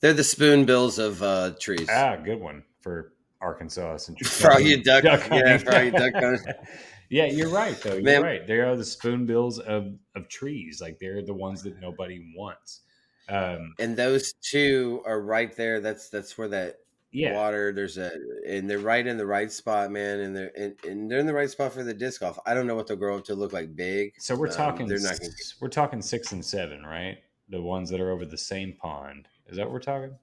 they're 0.00 0.14
the 0.14 0.24
spoonbills 0.24 0.98
of 0.98 1.22
uh, 1.22 1.52
trees. 1.60 1.86
ah, 1.90 2.16
good 2.16 2.40
one 2.40 2.62
for 2.80 3.12
Arkansas 3.42 3.98
For 4.24 4.52
all 4.52 4.60
you 4.60 4.82
duck, 4.82 5.04
duck 5.04 5.20
yeah, 5.30 5.58
hunting. 5.58 5.58
for 5.58 5.74
all 5.76 5.82
you 5.82 5.90
duck 5.90 6.40
Yeah, 7.10 7.26
you're 7.26 7.48
right 7.50 7.78
though. 7.82 7.94
You're 7.94 8.02
Man. 8.02 8.22
right. 8.22 8.46
They 8.46 8.60
are 8.60 8.76
the 8.76 8.84
spoonbills 8.84 9.58
of 9.58 9.98
of 10.14 10.28
trees. 10.28 10.80
Like 10.80 10.98
they're 11.00 11.22
the 11.22 11.34
ones 11.34 11.62
that 11.64 11.80
nobody 11.80 12.32
wants. 12.36 12.82
Um, 13.28 13.74
And 13.78 13.96
those 13.96 14.32
two 14.34 15.02
are 15.04 15.20
right 15.20 15.54
there. 15.56 15.80
That's 15.80 16.08
that's 16.08 16.38
where 16.38 16.48
that 16.48 16.76
yeah, 17.12 17.34
water. 17.34 17.72
There's 17.72 17.98
a 17.98 18.10
and 18.46 18.68
they're 18.70 18.78
right 18.78 19.06
in 19.06 19.16
the 19.16 19.26
right 19.26 19.50
spot, 19.50 19.90
man. 19.90 20.20
And 20.20 20.36
they're 20.36 20.52
and, 20.56 20.74
and 20.88 21.10
they're 21.10 21.18
in 21.18 21.26
the 21.26 21.34
right 21.34 21.50
spot 21.50 21.72
for 21.72 21.82
the 21.82 21.94
disc 21.94 22.20
golf. 22.20 22.38
I 22.46 22.54
don't 22.54 22.66
know 22.66 22.74
what 22.76 22.86
they'll 22.86 22.96
grow 22.96 23.18
up 23.18 23.24
to 23.24 23.34
look 23.34 23.52
like 23.52 23.74
big. 23.74 24.12
So 24.18 24.34
we're 24.36 24.48
Um, 24.48 24.54
talking. 24.54 24.86
they're 24.86 25.00
not 25.00 25.18
gonna 25.18 25.32
we're 25.60 25.68
talking 25.68 26.02
six 26.02 26.32
and 26.32 26.44
seven, 26.44 26.82
right? 26.84 27.18
The 27.48 27.60
ones 27.60 27.90
that 27.90 28.00
are 28.00 28.10
over 28.10 28.24
the 28.24 28.38
same 28.38 28.74
pond. 28.80 29.26
Is 29.48 29.56
that 29.56 29.64
what 29.66 29.72
we're 29.72 29.80
talking? 29.80 30.14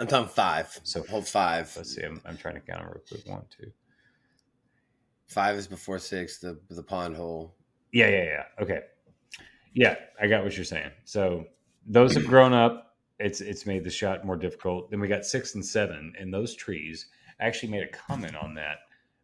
I'm 0.00 0.08
talking 0.08 0.28
five. 0.28 0.80
So- 0.82 1.04
whole 1.04 1.22
five. 1.22 1.72
Let's 1.76 1.94
see. 1.94 2.02
I'm, 2.02 2.20
I'm 2.24 2.36
trying 2.36 2.54
to 2.54 2.60
count 2.60 2.80
them 2.80 2.88
real 2.92 3.02
quick. 3.08 3.26
One, 3.28 3.44
two. 3.56 3.70
Five 5.28 5.56
is 5.56 5.66
before 5.66 5.98
six. 5.98 6.38
The 6.38 6.58
the 6.70 6.82
pond 6.82 7.16
hole. 7.16 7.54
Yeah, 7.92 8.08
yeah, 8.08 8.24
yeah. 8.24 8.42
Okay. 8.60 8.80
Yeah, 9.72 9.96
I 10.20 10.26
got 10.26 10.44
what 10.44 10.56
you're 10.56 10.64
saying. 10.64 10.90
So 11.04 11.46
those 11.86 12.14
have 12.14 12.26
grown 12.26 12.52
up. 12.52 12.93
It's 13.18 13.40
it's 13.40 13.66
made 13.66 13.84
the 13.84 13.90
shot 13.90 14.24
more 14.24 14.36
difficult. 14.36 14.90
Then 14.90 15.00
we 15.00 15.08
got 15.08 15.24
six 15.24 15.54
and 15.54 15.64
seven, 15.64 16.12
and 16.18 16.32
those 16.32 16.54
trees. 16.54 17.06
I 17.40 17.46
actually 17.46 17.70
made 17.70 17.82
a 17.82 17.88
comment 17.88 18.36
on 18.36 18.54
that 18.54 18.78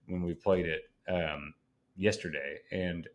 when 0.07 0.23
we 0.23 0.35
played 0.35 0.67
it 0.67 0.83
um, 1.09 1.55
yesterday, 1.97 2.59
and 2.71 3.09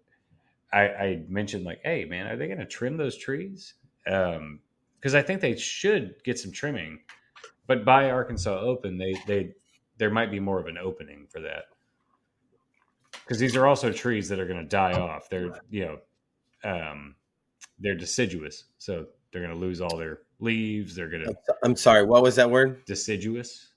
I, 0.74 0.82
I 0.82 1.24
mentioned 1.28 1.64
like, 1.64 1.80
"Hey, 1.84 2.06
man, 2.06 2.28
are 2.28 2.36
they 2.36 2.48
going 2.48 2.60
to 2.60 2.66
trim 2.66 2.98
those 2.98 3.18
trees?" 3.18 3.76
Because 4.04 5.16
I 5.16 5.22
think 5.22 5.42
they 5.42 5.56
should 5.56 6.16
get 6.24 6.38
some 6.38 6.52
trimming, 6.52 7.00
but 7.68 7.86
by 7.86 8.10
Arkansas 8.10 8.60
Open, 8.60 8.98
they 8.98 9.16
they 9.28 9.54
there 9.98 10.10
might 10.10 10.32
be 10.32 10.40
more 10.40 10.60
of 10.60 10.68
an 10.68 10.78
opening 10.78 11.28
for 11.30 11.40
that 11.42 11.66
because 13.26 13.40
these 13.40 13.56
are 13.56 13.66
also 13.66 13.92
trees 13.92 14.30
that 14.30 14.40
are 14.40 14.46
going 14.46 14.62
to 14.62 14.68
die 14.68 14.94
off. 14.94 15.30
They're 15.30 15.60
you 15.70 15.86
know 15.86 16.70
um, 16.70 17.16
they're 17.80 17.96
deciduous, 17.96 18.66
so 18.78 19.08
they're 19.36 19.44
going 19.44 19.54
to 19.54 19.60
lose 19.60 19.82
all 19.82 19.98
their 19.98 20.20
leaves. 20.40 20.96
They're 20.96 21.10
going 21.10 21.26
to 21.26 21.36
I'm 21.62 21.76
sorry. 21.76 22.06
What 22.06 22.24
was 22.24 22.38
that 22.38 22.50
word? 22.50 22.86
deciduous. 22.86 23.68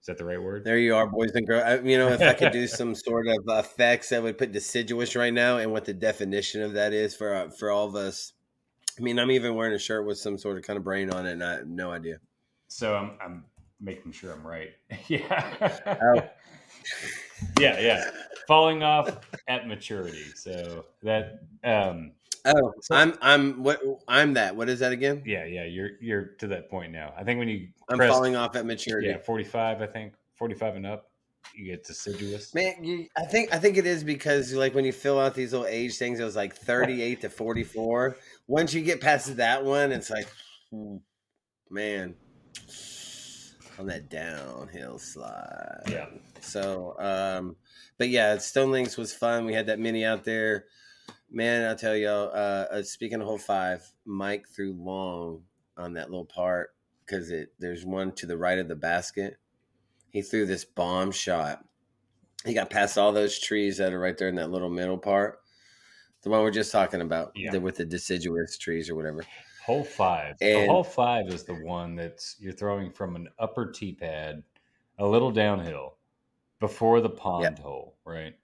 Is 0.00 0.06
that 0.06 0.18
the 0.18 0.24
right 0.24 0.40
word? 0.40 0.62
There 0.62 0.78
you 0.78 0.94
are, 0.94 1.04
boys 1.04 1.32
and 1.34 1.44
girls. 1.44 1.64
I, 1.64 1.78
you 1.80 1.98
know, 1.98 2.06
if 2.10 2.22
I 2.22 2.32
could 2.32 2.52
do 2.52 2.66
some 2.68 2.94
sort 2.94 3.26
of 3.26 3.42
effects, 3.48 4.12
I 4.12 4.20
would 4.20 4.38
put 4.38 4.52
deciduous 4.52 5.16
right 5.16 5.34
now, 5.34 5.58
and 5.58 5.72
what 5.72 5.84
the 5.84 5.94
definition 5.94 6.62
of 6.62 6.74
that 6.74 6.92
is 6.92 7.16
for 7.16 7.34
uh, 7.34 7.50
for 7.50 7.72
all 7.72 7.88
of 7.88 7.96
us. 7.96 8.34
I 8.96 9.02
mean, 9.02 9.18
I'm 9.18 9.32
even 9.32 9.56
wearing 9.56 9.74
a 9.74 9.80
shirt 9.80 10.06
with 10.06 10.18
some 10.18 10.38
sort 10.38 10.56
of 10.56 10.62
kind 10.62 10.76
of 10.76 10.84
brain 10.84 11.10
on 11.10 11.26
it, 11.26 11.32
and 11.32 11.42
I 11.42 11.54
have 11.54 11.66
no 11.66 11.90
idea. 11.90 12.20
So 12.68 12.94
I'm 12.94 13.18
I'm 13.20 13.44
making 13.80 14.12
sure 14.12 14.32
I'm 14.32 14.46
right. 14.46 14.70
yeah. 15.08 15.72
Oh. 15.84 16.22
yeah, 17.60 17.80
yeah. 17.80 18.10
Falling 18.46 18.84
off 18.84 19.18
at 19.48 19.66
maturity. 19.66 20.24
So 20.36 20.84
that 21.02 21.40
um 21.64 22.12
Oh, 22.44 22.72
So- 22.80 22.94
I'm 22.94 23.14
I'm 23.20 23.62
what 23.62 23.80
I'm 24.06 24.34
that. 24.34 24.54
What 24.56 24.68
is 24.68 24.78
that 24.80 24.92
again? 24.92 25.22
yeah, 25.26 25.44
yeah, 25.44 25.64
you're 25.64 25.90
you're 26.00 26.24
to 26.38 26.46
that 26.48 26.70
point 26.70 26.92
now. 26.92 27.12
I 27.16 27.24
think 27.24 27.38
when 27.38 27.48
you 27.48 27.68
I'm 27.88 27.96
crest- 27.98 28.12
falling 28.12 28.36
off 28.36 28.56
at 28.56 28.64
maturity. 28.66 29.08
Yeah, 29.08 29.18
45, 29.18 29.82
I 29.82 29.86
think. 29.86 30.14
45 30.36 30.76
and 30.76 30.86
up, 30.86 31.10
you 31.54 31.64
get 31.64 31.84
deciduous. 31.84 32.54
Man, 32.54 32.84
you, 32.84 33.08
I 33.16 33.22
think 33.24 33.52
I 33.52 33.58
think 33.58 33.76
it 33.76 33.86
is 33.86 34.04
because 34.04 34.52
like 34.54 34.74
when 34.74 34.84
you 34.84 34.92
fill 34.92 35.18
out 35.18 35.34
these 35.34 35.52
little 35.52 35.66
age 35.66 35.96
things, 35.98 36.20
it 36.20 36.24
was 36.24 36.36
like 36.36 36.54
38 36.54 37.22
to 37.22 37.28
44. 37.28 38.16
Once 38.46 38.72
you 38.72 38.82
get 38.82 39.00
past 39.00 39.36
that 39.36 39.64
one, 39.64 39.90
it's 39.90 40.10
like, 40.10 40.28
hmm, 40.70 40.98
man, 41.70 42.14
on 43.78 43.86
that 43.86 44.08
downhill 44.08 44.98
slide. 44.98 45.82
Yeah. 45.88 46.06
So, 46.40 46.94
um, 46.98 47.56
but 47.98 48.08
yeah, 48.08 48.38
Stone 48.38 48.70
Links 48.70 48.96
was 48.96 49.12
fun. 49.12 49.44
We 49.44 49.54
had 49.54 49.66
that 49.66 49.78
mini 49.78 50.04
out 50.04 50.24
there. 50.24 50.66
Man, 51.30 51.68
I'll 51.68 51.76
tell 51.76 51.94
y'all, 51.96 52.30
uh, 52.32 52.66
uh, 52.70 52.82
speaking 52.82 53.20
of 53.20 53.26
hole 53.26 53.38
five, 53.38 53.82
Mike 54.06 54.46
threw 54.48 54.72
long 54.72 55.42
on 55.76 55.92
that 55.94 56.10
little 56.10 56.24
part 56.24 56.70
because 57.04 57.30
it 57.30 57.52
there's 57.58 57.84
one 57.84 58.12
to 58.12 58.26
the 58.26 58.36
right 58.38 58.58
of 58.58 58.68
the 58.68 58.76
basket. 58.76 59.36
He 60.10 60.22
threw 60.22 60.46
this 60.46 60.64
bomb 60.64 61.12
shot. 61.12 61.64
He 62.46 62.54
got 62.54 62.70
past 62.70 62.96
all 62.96 63.12
those 63.12 63.38
trees 63.38 63.76
that 63.76 63.92
are 63.92 64.00
right 64.00 64.16
there 64.16 64.28
in 64.28 64.36
that 64.36 64.50
little 64.50 64.70
middle 64.70 64.96
part. 64.96 65.40
The 66.22 66.30
one 66.30 66.40
we're 66.40 66.50
just 66.50 66.72
talking 66.72 67.00
about, 67.02 67.32
Yeah. 67.36 67.50
the, 67.52 67.60
with 67.60 67.76
the 67.76 67.84
deciduous 67.84 68.56
trees 68.58 68.88
or 68.88 68.94
whatever. 68.96 69.22
Hole 69.64 69.84
five. 69.84 70.36
And- 70.40 70.70
hole 70.70 70.82
five 70.82 71.28
is 71.28 71.44
the 71.44 71.54
one 71.54 71.94
that's 71.94 72.36
you're 72.40 72.52
throwing 72.54 72.90
from 72.90 73.16
an 73.16 73.28
upper 73.38 73.70
tee 73.70 73.92
pad, 73.92 74.42
a 74.98 75.06
little 75.06 75.30
downhill, 75.30 75.96
before 76.58 77.00
the 77.02 77.10
pond 77.10 77.58
hole, 77.58 77.98
right? 78.04 78.34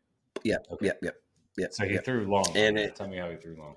Yeah, 0.43 0.59
Okay. 0.71 0.87
yep, 0.87 0.99
yep, 1.03 1.17
yep. 1.59 1.73
So 1.73 1.85
he 1.87 1.95
yep. 1.95 2.05
threw 2.05 2.27
long. 2.27 2.47
And 2.55 2.79
it- 2.79 2.97
Tell 2.97 3.09
me 3.09 3.17
how 3.19 3.31
he 3.31 3.37
threw 3.37 3.57
long. 3.57 3.77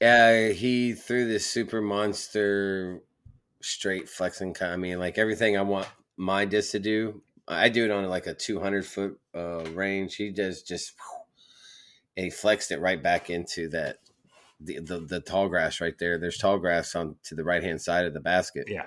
Uh, 0.00 0.52
he 0.54 0.92
threw 0.92 1.26
this 1.26 1.46
super 1.46 1.80
monster 1.80 3.02
straight 3.60 4.08
flexing. 4.08 4.54
kind- 4.54 4.72
I 4.72 4.76
mean, 4.76 4.98
like 4.98 5.18
everything 5.18 5.56
I 5.56 5.62
want 5.62 5.88
my 6.16 6.44
disc 6.44 6.72
to 6.72 6.78
do. 6.78 7.22
I 7.48 7.68
do 7.70 7.84
it 7.84 7.90
on 7.90 8.04
like 8.08 8.26
a 8.26 8.34
200 8.34 8.84
foot 8.84 9.18
uh, 9.34 9.64
range. 9.72 10.16
He 10.16 10.30
does 10.30 10.62
just, 10.62 10.92
and 12.16 12.24
he 12.24 12.30
flexed 12.30 12.70
it 12.70 12.80
right 12.80 13.02
back 13.02 13.30
into 13.30 13.68
that 13.70 13.98
the, 14.60 14.80
the 14.80 14.98
the 15.00 15.20
tall 15.20 15.48
grass 15.48 15.80
right 15.80 15.96
there. 15.98 16.18
There's 16.18 16.36
tall 16.36 16.58
grass 16.58 16.94
on 16.94 17.16
to 17.24 17.34
the 17.34 17.44
right 17.44 17.62
hand 17.62 17.80
side 17.80 18.06
of 18.06 18.12
the 18.12 18.20
basket. 18.20 18.64
Yeah. 18.68 18.86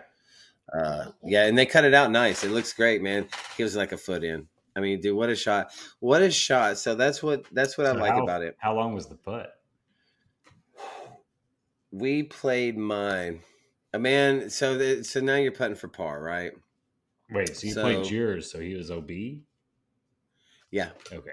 Uh, 0.71 1.11
yeah, 1.23 1.45
and 1.47 1.57
they 1.57 1.65
cut 1.65 1.85
it 1.85 1.93
out 1.93 2.11
nice. 2.11 2.43
It 2.43 2.51
looks 2.51 2.71
great, 2.73 3.01
man. 3.01 3.27
He 3.57 3.63
was 3.63 3.75
like 3.75 3.91
a 3.91 3.97
foot 3.97 4.23
in. 4.23 4.47
I 4.75 4.79
mean, 4.79 5.01
dude, 5.01 5.15
what 5.15 5.29
a 5.29 5.35
shot! 5.35 5.71
What 5.99 6.21
a 6.21 6.31
shot! 6.31 6.77
So 6.77 6.95
that's 6.95 7.21
what 7.21 7.45
that's 7.51 7.77
what 7.77 7.87
I 7.87 7.91
like 7.91 8.13
how- 8.13 8.23
about 8.23 8.41
it. 8.41 8.55
How 8.59 8.75
long 8.75 8.93
was 8.93 9.07
the 9.07 9.15
putt? 9.15 9.53
We 11.91 12.23
played 12.23 12.77
mine. 12.77 13.41
A 13.93 13.99
man, 13.99 14.49
so 14.49 14.77
the, 14.77 15.03
so 15.03 15.19
now 15.19 15.35
you're 15.35 15.51
putting 15.51 15.75
for 15.75 15.89
par, 15.89 16.21
right? 16.23 16.53
Wait, 17.29 17.55
so 17.55 17.67
you 17.67 17.73
So- 17.73 17.81
played 17.81 18.09
yours, 18.09 18.49
so 18.49 18.59
he 18.59 18.75
was 18.75 18.89
OB? 18.89 19.41
Yeah, 20.69 20.91
Okay. 21.11 21.31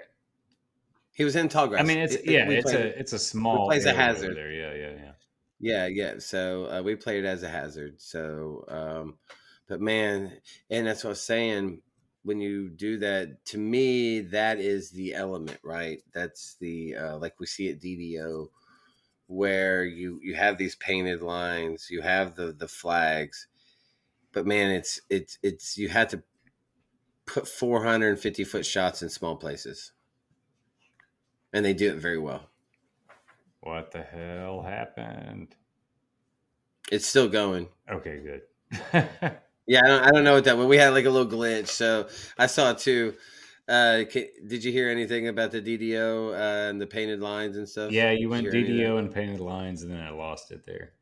he 1.13 1.23
was 1.23 1.37
in 1.37 1.47
tall 1.47 1.67
grass. 1.69 1.81
I 1.81 1.87
mean, 1.87 1.99
it's 1.99 2.15
It- 2.15 2.25
yeah, 2.25 2.49
it's 2.49 2.69
played- 2.69 2.85
a 2.85 2.99
it's 2.99 3.13
a 3.13 3.19
small 3.19 3.67
plays 3.67 3.85
a 3.85 3.93
hazard. 3.93 4.35
there. 4.35 4.51
Yeah, 4.51 4.73
yeah, 4.73 4.91
yeah. 5.01 5.13
yeah, 5.61 5.85
yeah. 5.87 6.19
So 6.19 6.65
uh, 6.65 6.81
we 6.83 6.95
played 6.97 7.23
it 7.23 7.27
as 7.27 7.43
a 7.43 7.47
hazard. 7.49 8.01
So, 8.01 8.65
um, 8.67 9.17
but 9.69 9.79
man, 9.79 10.41
and 10.69 10.85
that's 10.87 11.05
what 11.05 11.09
I 11.09 11.11
was 11.11 11.21
saying. 11.21 11.81
When 12.29 12.41
you 12.41 12.69
do 12.69 12.99
that, 12.99 13.43
to 13.45 13.57
me, 13.57 14.19
that 14.19 14.59
is 14.59 14.91
the 14.91 15.15
element, 15.15 15.57
right? 15.63 16.03
That's 16.13 16.57
the 16.59 16.95
uh, 16.95 17.17
like 17.17 17.39
we 17.39 17.47
see 17.47 17.71
at 17.71 17.79
DDO, 17.79 18.49
where 19.25 19.83
you 19.83 20.19
you 20.21 20.35
have 20.35 20.59
these 20.59 20.75
painted 20.75 21.23
lines, 21.23 21.87
you 21.89 22.03
have 22.03 22.35
the 22.35 22.51
the 22.51 22.67
flags, 22.67 23.47
but 24.31 24.45
man, 24.45 24.69
it's 24.69 25.01
it's 25.09 25.39
it's 25.41 25.75
you 25.75 25.89
had 25.89 26.09
to 26.09 26.21
put 27.25 27.47
450 27.47 28.43
foot 28.43 28.63
shots 28.63 29.01
in 29.01 29.09
small 29.09 29.35
places, 29.35 29.93
and 31.51 31.65
they 31.65 31.73
do 31.73 31.91
it 31.91 31.97
very 31.97 32.19
well. 32.19 32.51
What 33.61 33.89
the 33.89 34.03
hell 34.03 34.61
happened? 34.61 35.55
It's 36.91 37.07
still 37.07 37.27
going. 37.27 37.69
Okay, 37.89 38.21
good. 38.21 39.39
Yeah, 39.69 39.81
I 39.83 39.87
don't, 39.87 40.03
I 40.03 40.11
don't 40.11 40.23
know 40.23 40.33
what 40.33 40.43
that. 40.45 40.57
But 40.57 40.65
we 40.65 40.77
had 40.77 40.89
like 40.93 41.05
a 41.05 41.09
little 41.11 41.31
glitch, 41.31 41.67
so 41.67 42.07
I 42.37 42.47
saw 42.47 42.71
it 42.71 42.79
too. 42.79 43.13
Uh, 43.67 43.97
did 44.47 44.63
you 44.63 44.71
hear 44.71 44.89
anything 44.89 45.27
about 45.27 45.51
the 45.51 45.61
DDO 45.61 46.31
uh, 46.33 46.69
and 46.71 46.81
the 46.81 46.87
painted 46.87 47.19
lines 47.21 47.55
and 47.55 47.69
stuff? 47.69 47.91
yeah, 47.91 48.09
you 48.09 48.27
went? 48.29 48.47
DDO 48.47 48.97
and 48.97 49.13
painted 49.13 49.39
lines, 49.39 49.83
and 49.83 49.91
then 49.91 50.01
I 50.01 50.09
lost 50.09 50.51
it 50.51 50.65
there. 50.65 50.93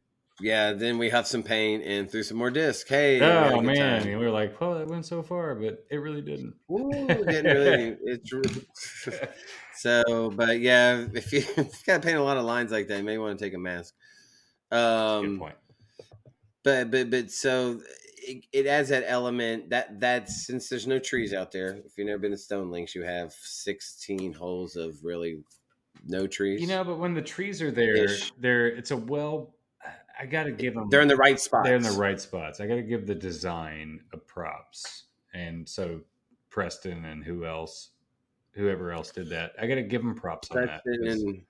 Yeah, 0.42 0.74
then 0.74 0.98
we 0.98 1.10
huffed 1.10 1.30
some 1.30 1.44
paint 1.44 1.84
and 1.86 2.12
threw 2.12 2.22
some 2.24 2.38
more 2.38 2.52
disc. 2.52 2.88
Hey, 2.90 3.20
we 3.22 3.26
had 3.26 3.54
a 3.54 3.56
Oh 3.56 3.62
man, 3.62 4.02
time. 4.04 4.10
we 4.10 4.16
were 4.18 4.30
like, 4.30 4.60
"Well, 4.60 4.78
it 4.78 4.88
went 4.88 5.06
so 5.06 5.24
far, 5.24 5.56
but 5.56 5.86
it 5.90 5.98
really 5.98 6.22
didn't." 6.22 6.54
Ooh, 6.70 7.08
didn't 7.08 7.46
really. 7.46 7.98
It's 8.04 8.32
really- 8.34 8.66
so, 9.76 10.30
but 10.36 10.60
yeah, 10.60 11.06
if 11.14 11.32
you, 11.32 11.40
if 11.58 11.58
you 11.58 11.66
got 11.86 12.02
to 12.02 12.06
paint 12.06 12.18
a 12.18 12.24
lot 12.24 12.36
of 12.38 12.44
lines 12.44 12.72
like 12.72 12.88
that, 12.90 12.98
you 12.98 13.04
may 13.04 13.18
want 13.18 13.40
to 13.40 13.46
take 13.46 13.54
a 13.54 13.58
mask. 13.58 13.94
Good 14.70 14.78
Um, 14.78 15.40
point. 15.40 15.56
but 16.64 16.92
but 16.92 17.10
but 17.10 17.32
so 17.32 17.80
it, 18.18 18.46
it 18.52 18.68
adds 18.68 18.90
that 18.90 19.04
element 19.08 19.70
that 19.70 20.00
that's 20.00 20.46
since 20.46 20.70
there's 20.70 20.88
no 20.88 21.00
trees 21.00 21.34
out 21.34 21.52
there. 21.52 21.80
If 21.86 21.98
you've 21.98 22.08
never 22.08 22.20
been 22.20 22.32
to 22.32 22.38
Stone 22.38 22.72
Links, 22.72 22.96
you 22.96 23.04
have 23.04 23.34
16 23.34 24.34
holes 24.34 24.76
of 24.76 25.04
really 25.04 25.44
no 26.06 26.28
trees. 26.28 26.62
You 26.62 26.68
know, 26.68 26.84
but 26.84 26.98
when 26.98 27.14
the 27.14 27.22
trees 27.22 27.62
are 27.62 27.72
there, 27.72 28.06
Ish. 28.06 28.32
they're 28.40 28.68
it's 28.68 28.92
a 28.92 28.98
well. 28.98 29.54
I 30.20 30.26
got 30.26 30.44
to 30.44 30.52
give 30.52 30.74
them. 30.74 30.90
they're 30.90 31.02
in 31.02 31.08
the 31.08 31.16
right 31.16 31.40
spots. 31.40 31.68
They're 31.68 31.76
in 31.76 31.84
the 31.84 31.92
right 31.92 32.20
spots. 32.20 32.60
I 32.60 32.66
got 32.66 32.76
to 32.76 32.82
give 32.82 33.06
the 33.06 33.14
design 33.14 34.02
props, 34.26 35.04
and 35.34 35.68
so 35.70 36.02
Preston 36.50 37.06
and 37.06 37.24
who 37.24 37.46
else, 37.46 37.90
whoever 38.52 38.92
else 38.92 39.12
did 39.12 39.30
that, 39.30 39.54
I 39.62 39.68
got 39.68 39.76
to 39.76 39.84
give 39.84 40.02
them 40.02 40.16
props 40.16 40.50
on 40.50 40.66
that. 40.66 40.82
And 40.86 41.44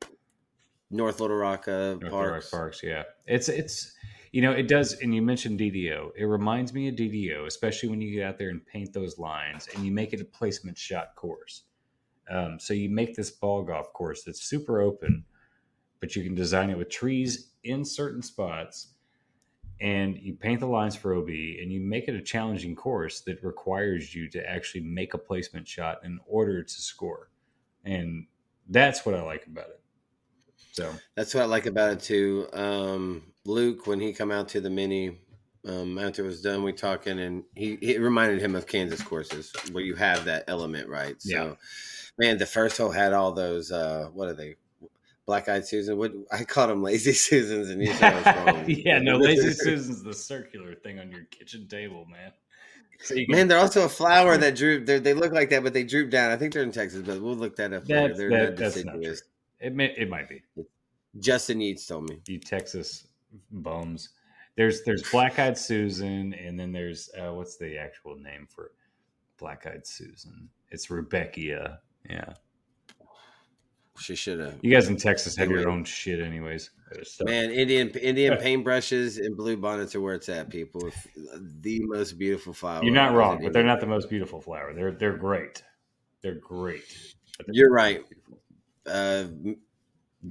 North 0.91 1.21
Little 1.21 1.37
Rock 1.37 1.69
uh, 1.69 1.71
North 1.71 2.03
Little. 2.03 2.25
Rock 2.25 2.43
Parks. 2.51 2.83
Yeah, 2.83 3.03
it's 3.25 3.47
it's 3.47 3.93
you 4.31 4.41
know 4.41 4.51
it 4.51 4.67
does, 4.67 4.93
and 4.93 5.13
you 5.13 5.21
mentioned 5.21 5.59
DDO. 5.59 6.11
It 6.15 6.25
reminds 6.25 6.73
me 6.73 6.87
of 6.87 6.95
DDO, 6.95 7.45
especially 7.45 7.89
when 7.89 8.01
you 8.01 8.13
get 8.15 8.25
out 8.25 8.37
there 8.37 8.49
and 8.49 8.65
paint 8.65 8.93
those 8.93 9.17
lines 9.17 9.67
and 9.73 9.85
you 9.85 9.91
make 9.91 10.13
it 10.13 10.21
a 10.21 10.25
placement 10.25 10.77
shot 10.77 11.15
course. 11.15 11.63
Um, 12.29 12.59
so 12.59 12.73
you 12.73 12.89
make 12.89 13.15
this 13.15 13.31
ball 13.31 13.63
golf 13.63 13.93
course 13.93 14.23
that's 14.23 14.41
super 14.41 14.81
open, 14.81 15.23
but 15.99 16.15
you 16.15 16.23
can 16.23 16.35
design 16.35 16.69
it 16.69 16.77
with 16.77 16.89
trees 16.89 17.51
in 17.63 17.85
certain 17.85 18.21
spots, 18.21 18.89
and 19.79 20.17
you 20.17 20.33
paint 20.33 20.59
the 20.59 20.67
lines 20.67 20.95
for 20.95 21.15
OB, 21.15 21.29
and 21.29 21.71
you 21.71 21.79
make 21.79 22.07
it 22.07 22.15
a 22.15 22.21
challenging 22.21 22.75
course 22.75 23.21
that 23.21 23.43
requires 23.43 24.13
you 24.13 24.29
to 24.29 24.49
actually 24.49 24.81
make 24.81 25.13
a 25.13 25.17
placement 25.17 25.67
shot 25.67 25.99
in 26.03 26.19
order 26.27 26.63
to 26.63 26.81
score, 26.81 27.29
and 27.85 28.27
that's 28.69 29.05
what 29.05 29.15
I 29.15 29.21
like 29.21 29.45
about 29.47 29.69
it. 29.69 29.81
So 30.77 30.93
That's 31.15 31.33
what 31.33 31.41
I 31.41 31.45
like 31.47 31.65
about 31.65 31.91
it 31.93 31.99
too. 32.01 32.47
Um, 32.53 33.23
Luke, 33.45 33.87
when 33.87 33.99
he 33.99 34.13
come 34.13 34.29
out 34.31 34.47
to 34.49 34.61
the 34.61 34.69
mini, 34.69 35.17
um, 35.65 35.97
after 35.97 36.23
it 36.23 36.27
was 36.27 36.41
done, 36.41 36.61
we 36.61 36.71
talking, 36.71 37.19
and 37.19 37.43
he 37.55 37.73
it 37.81 37.99
reminded 37.99 38.39
him 38.41 38.55
of 38.55 38.67
Kansas 38.67 39.01
courses 39.01 39.51
where 39.71 39.83
you 39.83 39.95
have 39.95 40.25
that 40.25 40.43
element, 40.47 40.87
right? 40.87 41.19
So, 41.21 41.29
Yeah. 41.35 41.53
man, 42.19 42.37
the 42.37 42.45
first 42.45 42.77
hole 42.77 42.91
had 42.91 43.11
all 43.11 43.31
those. 43.31 43.71
Uh, 43.71 44.09
what 44.13 44.27
are 44.27 44.33
they? 44.33 44.55
Black 45.25 45.49
eyed 45.49 45.65
Susan. 45.65 45.97
What 45.97 46.13
I 46.31 46.43
called 46.43 46.69
them 46.69 46.83
lazy 46.83 47.11
Susans, 47.27 47.69
and 47.69 47.81
you 47.81 47.91
said 47.93 48.13
I 48.13 48.43
was 48.45 48.53
wrong. 48.55 48.65
yeah, 48.69 48.99
no, 48.99 49.17
lazy 49.17 49.51
Susan's 49.53 50.03
the 50.03 50.13
circular 50.13 50.75
thing 50.75 50.99
on 50.99 51.11
your 51.11 51.23
kitchen 51.31 51.67
table, 51.67 52.05
man. 52.05 52.31
So 53.01 53.15
can- 53.15 53.25
Man, 53.29 53.47
they're 53.47 53.57
also 53.59 53.83
a 53.85 53.89
flower 53.89 54.37
that 54.37 54.55
droop. 54.55 54.85
They 54.85 54.99
they 54.99 55.13
look 55.15 55.33
like 55.33 55.49
that, 55.49 55.63
but 55.63 55.73
they 55.73 55.83
droop 55.83 56.11
down. 56.11 56.31
I 56.31 56.37
think 56.37 56.53
they're 56.53 56.63
in 56.63 56.71
Texas, 56.71 57.01
but 57.05 57.19
we'll 57.19 57.35
look 57.35 57.55
that 57.57 57.73
up 57.73 57.89
later. 57.89 58.01
That's- 58.13 58.17
They're 58.17 58.29
that- 58.29 58.49
not 58.51 58.55
that's 58.57 58.85
not 58.85 58.93
deciduous. 59.01 59.21
It 59.59 59.73
may, 59.75 59.93
it 59.97 60.09
might 60.09 60.29
be 60.29 60.41
Justin 61.19 61.59
Yeats 61.61 61.85
told 61.87 62.09
me. 62.09 62.19
you 62.27 62.39
Texas 62.39 63.07
bums. 63.51 64.09
There's 64.55 64.83
there's 64.83 65.03
black 65.11 65.37
eyed 65.39 65.57
Susan, 65.57 66.33
and 66.33 66.59
then 66.59 66.71
there's 66.71 67.09
uh, 67.19 67.33
what's 67.33 67.57
the 67.57 67.77
actual 67.77 68.15
name 68.17 68.47
for 68.49 68.71
black 69.37 69.65
eyed 69.67 69.85
Susan? 69.85 70.49
It's 70.69 70.87
Rudbeckia. 70.87 71.79
Yeah, 72.09 72.33
She 73.99 74.15
should 74.15 74.39
have. 74.39 74.55
you 74.61 74.71
guys 74.71 74.87
in 74.89 74.95
Texas 74.97 75.35
have 75.35 75.49
your 75.49 75.67
own 75.69 75.83
shit, 75.83 76.19
anyways. 76.21 76.69
Man, 77.21 77.51
Indian 77.51 77.89
Indian 77.89 78.37
paintbrushes 78.41 79.17
and 79.23 79.35
blue 79.35 79.57
bonnets 79.57 79.93
are 79.95 80.01
where 80.01 80.15
it's 80.15 80.29
at, 80.29 80.49
people. 80.49 80.89
The 81.61 81.79
most 81.85 82.17
beautiful 82.17 82.53
flower. 82.53 82.83
You're 82.83 82.93
not 82.93 83.13
wrong, 83.13 83.39
but 83.43 83.53
they're 83.53 83.63
not 83.63 83.79
the 83.81 83.87
most 83.87 84.09
beautiful 84.09 84.39
flower. 84.41 84.73
They're 84.73 84.91
they're 84.91 85.17
great. 85.17 85.63
They're 86.21 86.35
great. 86.35 86.83
they're 87.45 87.53
You're 87.55 87.71
right. 87.71 87.97
beautiful. 88.07 88.39
Uh, 88.87 89.25
marijuana 89.27 89.57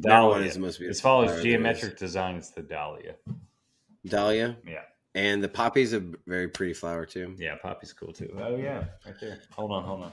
Dahlia. 0.00 0.46
is 0.46 0.54
the 0.54 0.60
most 0.60 0.78
beautiful. 0.78 0.90
As 0.96 1.00
far 1.00 1.25
as 1.36 1.42
geometric 1.42 1.98
design, 1.98 2.36
it's 2.36 2.50
the 2.50 2.62
dahlia. 2.62 3.14
dahlia, 4.06 4.56
Yeah. 4.66 4.82
and 5.14 5.42
the 5.42 5.48
poppy's 5.48 5.92
a 5.92 6.00
very 6.26 6.48
pretty 6.48 6.72
flower 6.75 7.06
too. 7.06 7.34
Yeah, 7.38 7.56
poppy's 7.56 7.92
cool 7.92 8.12
too. 8.12 8.30
Oh 8.40 8.56
yeah, 8.56 8.84
right 9.04 9.14
there. 9.20 9.38
Hold 9.52 9.72
on, 9.72 9.85
hold 9.85 10.02
on. 10.02 10.12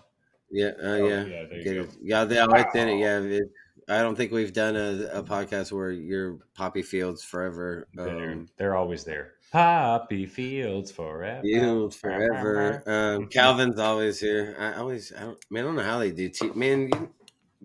Yeah, 0.52 0.68
uh, 0.68 0.72
Oh, 0.84 1.08
yeah, 1.08 1.24
yeah, 1.26 1.44
there 1.46 1.58
you 1.58 1.64
Get 1.64 1.74
go. 1.76 1.82
it. 1.82 1.90
Yeah, 2.04 2.26
they 2.26 2.40
all 2.40 2.48
right 2.48 2.68
then. 2.74 2.98
Yeah, 3.00 3.20
it, 3.20 3.44
I 3.90 4.00
don't 4.02 4.16
think 4.16 4.32
we've 4.32 4.54
done 4.54 4.76
a, 4.76 5.10
a 5.14 5.24
podcast 5.24 5.72
where 5.72 5.92
your 5.92 6.38
poppy 6.56 6.84
fields 6.84 7.24
forever. 7.24 7.88
They're, 7.94 8.32
Um, 8.32 8.48
they're 8.58 8.76
always 8.76 9.04
there. 9.04 9.34
Poppy 9.52 10.26
fields 10.26 10.92
forever. 10.92 11.42
Fields 11.42 11.96
forever. 11.96 12.84
Um, 12.88 13.28
Calvin's 13.28 13.80
always 13.80 14.20
here. 14.20 14.56
I 14.60 14.74
always, 14.80 15.12
I 15.14 15.22
don't, 15.22 15.40
man, 15.52 15.64
I 15.64 15.68
don't 15.68 15.76
know 15.76 15.84
how 15.84 16.00
they 16.00 16.12
do. 16.12 16.30
T- 16.30 16.52
man, 16.56 16.90
you, 16.94 17.10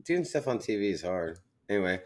doing 0.05 0.25
stuff 0.25 0.49
on 0.49 0.59
TV 0.59 0.93
is 0.93 1.03
hard. 1.03 1.39
Anyway, 1.69 2.01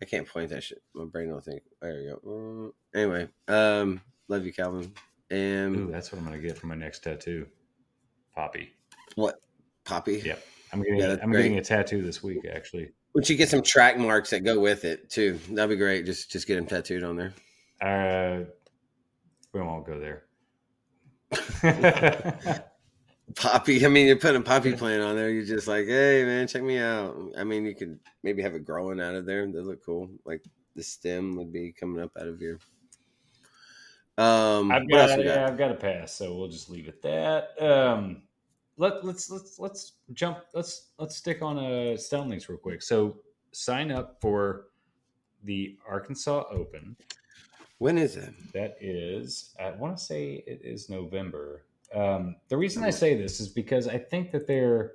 I 0.00 0.04
can't 0.04 0.28
point 0.28 0.50
that 0.50 0.62
shit. 0.62 0.80
My 0.94 1.04
brain 1.04 1.28
don't 1.28 1.44
think. 1.44 1.62
There 1.82 2.00
you 2.00 2.10
go. 2.22 2.28
Mm, 2.30 2.72
Anyway, 2.94 3.28
um, 3.48 4.00
love 4.28 4.44
you, 4.46 4.52
Calvin. 4.52 4.92
And 5.30 5.76
Ooh, 5.76 5.90
that's 5.90 6.12
what 6.12 6.18
I'm 6.18 6.24
gonna 6.24 6.38
get 6.38 6.56
for 6.56 6.66
my 6.68 6.74
next 6.76 7.02
tattoo. 7.02 7.46
Poppy. 8.34 8.72
what, 9.16 9.36
Poppy? 9.84 10.22
Yeah. 10.24 10.36
I'm 10.72 10.82
getting. 10.82 11.00
Yeah, 11.00 11.12
a, 11.14 11.18
I'm 11.22 11.30
great. 11.30 11.42
getting 11.44 11.58
a 11.58 11.64
tattoo 11.64 12.02
this 12.02 12.22
week, 12.22 12.46
actually. 12.52 12.90
Would 13.14 13.28
you 13.28 13.36
get 13.36 13.48
some 13.48 13.62
track 13.62 13.98
marks 13.98 14.30
that 14.30 14.44
go 14.44 14.60
with 14.60 14.84
it 14.84 15.10
too, 15.10 15.40
that'd 15.50 15.70
be 15.70 15.76
great. 15.76 16.04
Just, 16.06 16.30
just 16.30 16.46
get 16.46 16.56
them 16.56 16.66
tattooed 16.66 17.02
on 17.02 17.16
there. 17.16 17.32
Uh, 17.80 18.44
we 19.52 19.60
won't 19.60 19.86
go 19.86 19.98
there. 19.98 20.24
Poppy. 23.36 23.84
I 23.84 23.88
mean, 23.88 24.06
you're 24.06 24.16
putting 24.16 24.40
a 24.40 24.44
poppy 24.44 24.72
plant 24.72 25.02
on 25.02 25.16
there. 25.16 25.30
You're 25.30 25.44
just 25.44 25.68
like, 25.68 25.86
hey, 25.86 26.24
man, 26.24 26.46
check 26.46 26.62
me 26.62 26.78
out. 26.78 27.16
I 27.36 27.44
mean, 27.44 27.64
you 27.66 27.74
could 27.74 27.98
maybe 28.22 28.42
have 28.42 28.54
it 28.54 28.64
growing 28.64 29.00
out 29.00 29.14
of 29.14 29.26
there. 29.26 29.46
They 29.46 29.60
look 29.60 29.84
cool. 29.84 30.08
Like 30.24 30.44
the 30.74 30.82
stem 30.82 31.36
would 31.36 31.52
be 31.52 31.72
coming 31.72 32.02
up 32.02 32.12
out 32.18 32.28
of 32.28 32.40
your. 32.40 32.58
Um, 34.16 34.72
I've 34.72 34.88
got, 34.88 35.08
got? 35.08 35.24
yeah, 35.24 35.46
I've 35.46 35.58
got 35.58 35.70
a 35.70 35.74
pass, 35.74 36.12
so 36.12 36.34
we'll 36.34 36.48
just 36.48 36.70
leave 36.70 36.88
it 36.88 37.02
that. 37.02 37.50
Um, 37.62 38.22
let 38.76 39.04
let's 39.04 39.30
let's 39.30 39.58
let's 39.58 39.92
jump. 40.14 40.38
Let's 40.54 40.88
let's 40.98 41.16
stick 41.16 41.42
on 41.42 41.58
uh, 41.58 41.96
Stonelinks 41.96 42.48
real 42.48 42.58
quick. 42.58 42.82
So 42.82 43.18
sign 43.52 43.90
up 43.90 44.18
for 44.20 44.68
the 45.44 45.76
Arkansas 45.86 46.44
Open. 46.50 46.96
When 47.78 47.96
is 47.96 48.16
it? 48.16 48.34
That 48.52 48.76
is, 48.80 49.54
I 49.60 49.70
want 49.70 49.96
to 49.96 50.02
say 50.02 50.42
it 50.46 50.60
is 50.64 50.88
November. 50.88 51.62
Um, 51.94 52.36
the 52.48 52.56
reason 52.56 52.84
I 52.84 52.90
say 52.90 53.14
this 53.14 53.40
is 53.40 53.48
because 53.48 53.88
I 53.88 53.98
think 53.98 54.30
that 54.32 54.46
they're 54.46 54.92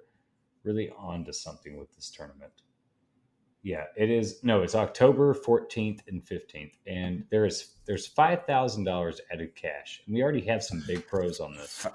really 0.64 0.92
on 0.98 1.26
to 1.26 1.34
something 1.34 1.78
with 1.78 1.94
this 1.96 2.10
tournament. 2.10 2.52
Yeah, 3.64 3.86
it 3.96 4.10
is. 4.10 4.44
No, 4.44 4.62
it's 4.62 4.76
October 4.76 5.34
14th 5.34 6.02
and 6.10 6.22
15th, 6.26 6.74
and 6.86 7.24
there 7.32 7.46
is 7.46 7.76
there's 7.86 8.06
five 8.06 8.46
thousand 8.46 8.84
dollars 8.84 9.22
added 9.32 9.56
cash, 9.56 10.02
and 10.06 10.14
we 10.14 10.22
already 10.22 10.42
have 10.42 10.62
some 10.62 10.84
big 10.86 11.08
pros 11.08 11.40
on 11.40 11.54
this. 11.54 11.88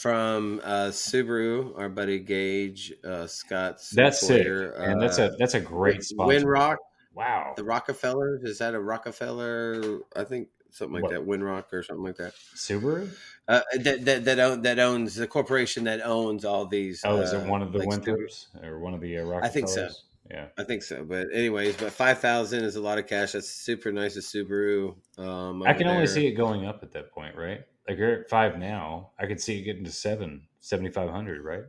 From 0.00 0.60
uh, 0.64 0.88
Subaru, 0.88 1.78
our 1.78 1.88
buddy 1.88 2.18
Gage 2.18 2.92
uh, 3.04 3.28
Scott. 3.28 3.80
That's 3.92 4.26
Sawyer, 4.26 4.72
and 4.72 5.00
that's 5.00 5.20
uh, 5.20 5.30
a 5.32 5.36
that's 5.36 5.54
a 5.54 5.60
great 5.60 6.02
spot. 6.02 6.26
Windrock, 6.26 6.78
Wow, 7.16 7.54
the 7.56 7.64
Rockefeller. 7.64 8.38
Is 8.42 8.58
that 8.58 8.74
a 8.74 8.80
Rockefeller? 8.80 10.00
I 10.14 10.24
think 10.24 10.48
something 10.76 10.94
like 10.94 11.04
What? 11.04 11.12
that. 11.12 11.26
Winrock 11.26 11.72
or 11.72 11.82
something 11.82 12.04
like 12.04 12.16
that. 12.16 12.34
Subaru. 12.54 13.10
Uh, 13.48 13.60
that 13.78 14.04
that 14.04 14.24
that, 14.24 14.38
own, 14.38 14.62
that 14.62 14.78
owns 14.78 15.14
the 15.14 15.26
corporation 15.26 15.84
that 15.84 16.00
owns 16.04 16.44
all 16.44 16.66
these. 16.66 17.02
Oh, 17.04 17.20
is 17.20 17.32
uh, 17.32 17.38
it 17.38 17.48
one 17.48 17.62
of 17.62 17.72
the 17.72 17.78
like 17.78 17.88
Winthrops 17.88 18.46
or 18.62 18.78
one 18.80 18.94
of 18.94 19.00
the 19.00 19.18
uh, 19.18 19.40
I 19.42 19.48
think 19.48 19.68
so. 19.68 19.88
Yeah. 20.30 20.46
I 20.58 20.64
think 20.64 20.82
so, 20.82 21.04
but 21.04 21.28
anyways, 21.32 21.76
but 21.76 21.92
five 21.92 22.18
thousand 22.18 22.64
is 22.64 22.74
a 22.74 22.80
lot 22.80 22.98
of 22.98 23.06
cash. 23.06 23.32
That's 23.32 23.48
super 23.48 23.92
nice 23.92 24.16
of 24.16 24.24
Subaru. 24.24 24.96
Um, 25.18 25.62
I 25.62 25.72
can 25.72 25.86
only 25.86 25.98
there. 25.98 26.06
see 26.08 26.26
it 26.26 26.32
going 26.32 26.66
up 26.66 26.82
at 26.82 26.90
that 26.92 27.12
point, 27.12 27.36
right? 27.36 27.60
Like 27.88 27.98
you're 27.98 28.20
at 28.20 28.28
five 28.28 28.58
now. 28.58 29.10
I 29.18 29.26
could 29.26 29.40
see 29.40 29.60
it 29.60 29.62
getting 29.62 29.84
to 29.84 29.92
seven, 29.92 30.48
7,500, 30.60 31.44
right? 31.44 31.62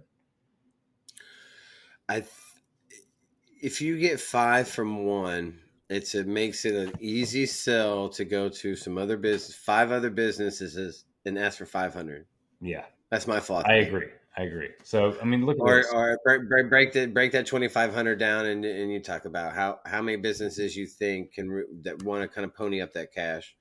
I, 2.09 2.21
th- 2.21 2.31
if 3.61 3.81
you 3.81 3.99
get 3.99 4.19
five 4.19 4.67
from 4.67 5.05
one, 5.05 5.59
it's 5.89 6.15
it 6.15 6.27
makes 6.27 6.65
it 6.65 6.75
an 6.75 6.93
easy 6.99 7.45
sell 7.45 8.09
to 8.09 8.25
go 8.25 8.49
to 8.49 8.75
some 8.75 8.97
other 8.97 9.17
business, 9.17 9.55
five 9.55 9.91
other 9.91 10.09
businesses, 10.09 11.05
and 11.25 11.37
ask 11.37 11.57
for 11.57 11.65
five 11.65 11.93
hundred. 11.93 12.25
Yeah, 12.61 12.85
That's 13.09 13.27
my 13.27 13.39
fault. 13.39 13.65
I 13.67 13.75
agree. 13.75 14.07
I 14.35 14.43
agree. 14.43 14.69
So, 14.83 15.17
I 15.19 15.25
mean, 15.25 15.45
look 15.45 15.57
Or, 15.59 15.83
or 15.93 16.19
break, 16.23 16.47
break, 16.47 16.69
break 16.69 16.93
that 16.93 17.13
break 17.13 17.31
that 17.31 17.47
twenty 17.47 17.67
five 17.67 17.93
hundred 17.93 18.19
down, 18.19 18.45
and 18.45 18.63
and 18.65 18.91
you 18.91 18.99
talk 18.99 19.25
about 19.25 19.53
how 19.53 19.79
how 19.85 20.01
many 20.01 20.17
businesses 20.17 20.75
you 20.75 20.85
think 20.85 21.33
can 21.33 21.65
that 21.83 22.03
want 22.03 22.21
to 22.21 22.27
kind 22.27 22.45
of 22.45 22.53
pony 22.53 22.81
up 22.81 22.93
that 22.93 23.13
cash. 23.13 23.55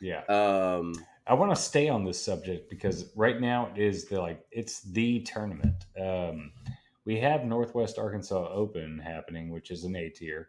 yeah. 0.00 0.22
Um, 0.26 0.94
I 1.26 1.34
want 1.34 1.54
to 1.54 1.60
stay 1.60 1.88
on 1.88 2.04
this 2.04 2.20
subject 2.20 2.68
because 2.68 3.12
right 3.14 3.40
now 3.40 3.70
it 3.74 3.80
is 3.80 4.06
the 4.06 4.20
like 4.20 4.44
it's 4.50 4.82
the 4.82 5.20
tournament. 5.20 5.86
Um, 6.00 6.52
we 7.04 7.18
have 7.18 7.44
Northwest 7.44 7.98
Arkansas 7.98 8.48
Open 8.52 8.98
happening, 8.98 9.50
which 9.50 9.70
is 9.70 9.84
an 9.84 9.96
A 9.96 10.08
tier. 10.08 10.48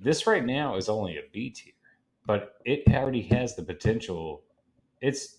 This 0.00 0.26
right 0.26 0.44
now 0.44 0.76
is 0.76 0.88
only 0.88 1.16
a 1.16 1.22
B 1.32 1.50
tier, 1.50 1.72
but 2.26 2.54
it 2.64 2.84
already 2.88 3.22
has 3.22 3.56
the 3.56 3.62
potential. 3.62 4.42
It's 5.00 5.38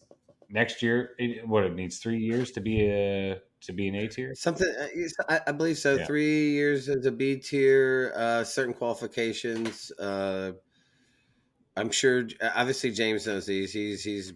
next 0.49 0.81
year. 0.81 1.11
It, 1.17 1.47
what 1.47 1.63
it 1.63 1.75
needs 1.75 1.97
three 1.97 2.19
years 2.19 2.51
to 2.51 2.61
be 2.61 2.89
a 2.89 3.41
to 3.61 3.73
be 3.73 3.87
an 3.87 3.95
A 3.95 4.07
tier. 4.07 4.35
Something 4.35 4.73
uh, 4.79 4.87
I, 5.29 5.41
I 5.47 5.51
believe 5.51 5.77
so. 5.77 5.95
Yeah. 5.95 6.05
Three 6.05 6.51
years 6.51 6.89
as 6.89 7.05
a 7.05 7.11
B 7.11 7.37
tier, 7.37 8.13
uh, 8.15 8.43
certain 8.43 8.73
qualifications. 8.73 9.91
Uh, 9.91 10.53
I'm 11.75 11.91
sure. 11.91 12.27
Obviously, 12.41 12.91
James 12.91 13.27
knows 13.27 13.45
these. 13.45 13.71
He's 13.71 14.03
he's 14.03 14.33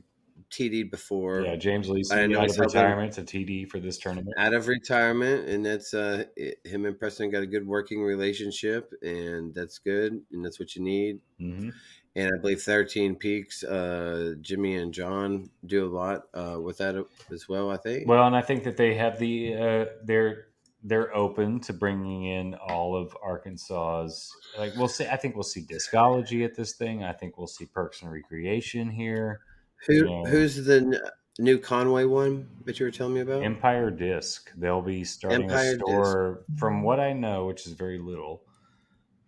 TD'd 0.54 0.92
before, 0.92 1.42
Yeah, 1.42 1.56
James 1.56 1.90
Lee's 1.90 2.12
I 2.12 2.24
out 2.26 2.32
of 2.50 2.58
retirement 2.58 3.14
to 3.14 3.24
TD 3.24 3.70
for 3.70 3.80
this 3.80 3.98
tournament. 3.98 4.36
out 4.38 4.54
of 4.54 4.68
retirement, 4.68 5.48
and 5.50 5.66
that's 5.66 5.94
uh, 5.94 6.26
it- 6.36 6.60
him 6.64 6.86
and 6.86 6.98
Preston 7.00 7.30
got 7.32 7.42
a 7.44 7.48
good 7.48 7.66
working 7.66 8.04
relationship, 8.04 8.94
and 9.02 9.54
that's 9.56 9.80
good, 9.80 10.22
and 10.32 10.46
that's 10.46 10.60
what 10.60 10.76
you 10.76 10.84
need. 10.84 11.20
hmm 11.40 11.70
And 12.16 12.32
I 12.32 12.38
believe 12.40 12.62
13 12.62 13.16
Peaks, 13.16 13.64
uh, 13.64 14.36
Jimmy 14.42 14.76
and 14.76 14.94
John 14.94 15.50
do 15.66 15.86
a 15.86 15.90
lot 15.90 16.26
uh, 16.36 16.60
with 16.62 16.78
that 16.78 16.96
as 17.32 17.50
well. 17.50 17.72
I 17.72 17.78
think. 17.78 18.08
Well, 18.08 18.28
and 18.28 18.36
I 18.36 18.42
think 18.42 18.64
that 18.66 18.78
they 18.78 18.94
have 18.96 19.18
the 19.18 19.56
uh, 19.56 19.86
they're 20.04 20.46
they're 20.86 21.16
open 21.16 21.60
to 21.62 21.72
bringing 21.74 22.26
in 22.26 22.54
all 22.56 22.96
of 22.96 23.16
Arkansas's. 23.24 24.32
Like 24.60 24.76
we'll 24.76 24.88
see. 24.90 25.08
I 25.08 25.16
think 25.16 25.36
we'll 25.36 25.44
see 25.44 25.62
discology 25.64 26.44
at 26.46 26.56
this 26.56 26.74
thing. 26.74 27.04
I 27.04 27.14
think 27.14 27.38
we'll 27.38 27.48
see 27.48 27.66
Perks 27.66 28.02
and 28.02 28.12
Recreation 28.12 28.90
here. 28.90 29.40
Who 29.88 29.94
Yeah. 30.10 30.30
who's 30.30 30.66
the 30.66 30.76
n- 30.78 31.00
new 31.40 31.58
Conway 31.58 32.06
one 32.06 32.50
that 32.66 32.80
you 32.80 32.86
were 32.86 32.92
telling 32.92 33.14
me 33.16 33.22
about? 33.22 33.44
Empire 33.44 33.90
Disc. 33.92 34.52
They'll 34.56 34.82
be 34.82 35.04
starting 35.04 35.44
Empire 35.44 35.74
a 35.76 35.80
store. 35.80 36.46
From 36.58 36.84
what 36.84 37.00
I 37.00 37.14
know, 37.14 37.48
which 37.48 37.68
is 37.68 37.74
very 37.74 37.98
little, 38.00 38.44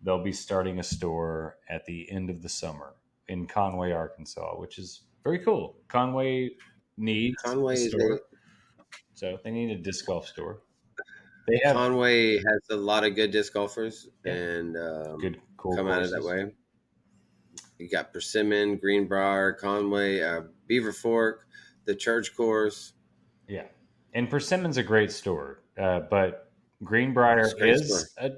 they'll 0.04 0.24
be 0.24 0.32
starting 0.34 0.80
a 0.80 0.84
store 0.84 1.58
at 1.70 1.86
the 1.86 2.10
end 2.12 2.30
of 2.30 2.42
the 2.42 2.50
summer 2.50 2.96
in 3.28 3.48
Conway, 3.48 3.92
Arkansas, 3.92 4.56
which 4.60 4.78
is 4.78 5.02
very 5.24 5.40
cool. 5.40 5.78
Conway 5.88 6.52
needs 6.98 7.42
Conway 7.44 7.74
a 7.74 7.78
store, 7.90 8.22
so 9.14 9.38
they 9.44 9.52
need 9.52 9.72
a 9.72 9.78
disc 9.82 10.06
golf 10.06 10.28
store. 10.28 10.62
They 11.48 11.60
have 11.64 11.76
Conway 11.76 12.38
has 12.38 12.62
a 12.72 12.76
lot 12.76 13.04
of 13.04 13.14
good 13.16 13.32
disc 13.32 13.54
golfers 13.54 14.08
Yeah. 14.24 14.34
and 14.34 14.78
um, 14.78 15.20
good, 15.20 15.40
cool. 15.58 15.76
come 15.76 15.88
out 15.88 16.02
of 16.02 16.10
that 16.12 16.24
way. 16.24 16.56
You 17.78 17.90
got 17.90 18.14
Persimmon, 18.14 18.78
Greenbrier, 18.78 19.54
Conway, 19.54 20.22
uh, 20.22 20.42
Beaver 20.68 20.94
Fork, 20.94 21.46
the 21.86 21.96
Church 21.96 22.36
Course. 22.36 22.94
Yeah, 23.48 23.66
and 24.14 24.30
Persimmon's 24.30 24.78
a 24.78 24.84
great 24.84 25.12
store, 25.12 25.60
uh, 25.78 26.02
but 26.10 26.52
Greenbrier 26.84 27.52
is 27.60 28.14
a, 28.18 28.32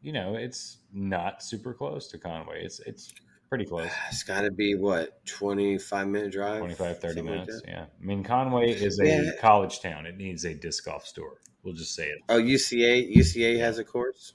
you 0.00 0.12
know, 0.12 0.34
it's 0.36 0.78
not 0.92 1.42
super 1.42 1.74
close 1.74 2.08
to 2.08 2.18
Conway. 2.18 2.64
It's 2.64 2.80
it's 2.80 3.12
pretty 3.48 3.64
close. 3.66 3.90
It's 4.10 4.22
got 4.22 4.40
to 4.42 4.50
be 4.50 4.74
what 4.74 5.24
twenty 5.26 5.78
five 5.78 6.08
minute 6.08 6.32
drive, 6.32 6.58
25 6.60 6.98
30 7.00 7.14
something 7.14 7.24
like 7.26 7.46
minutes 7.46 7.62
that. 7.62 7.68
yeah 7.70 7.82
i 8.00 8.04
mean 8.04 8.22
conway 8.24 8.70
is 8.72 8.98
a 9.00 9.06
Yeah. 9.06 9.30
college 9.40 9.80
town 9.80 10.06
it 10.06 10.16
needs 10.16 10.44
a 10.44 10.54
disc 10.54 10.84
golf 10.84 11.06
store 11.06 11.38
we'll 11.62 11.74
just 11.74 11.94
say 11.94 12.08
it 12.08 12.18
Oh, 12.28 12.38
UCA, 12.38 13.14
UCA 13.16 13.58
has 13.58 13.78
a 13.78 13.84
course. 13.84 14.34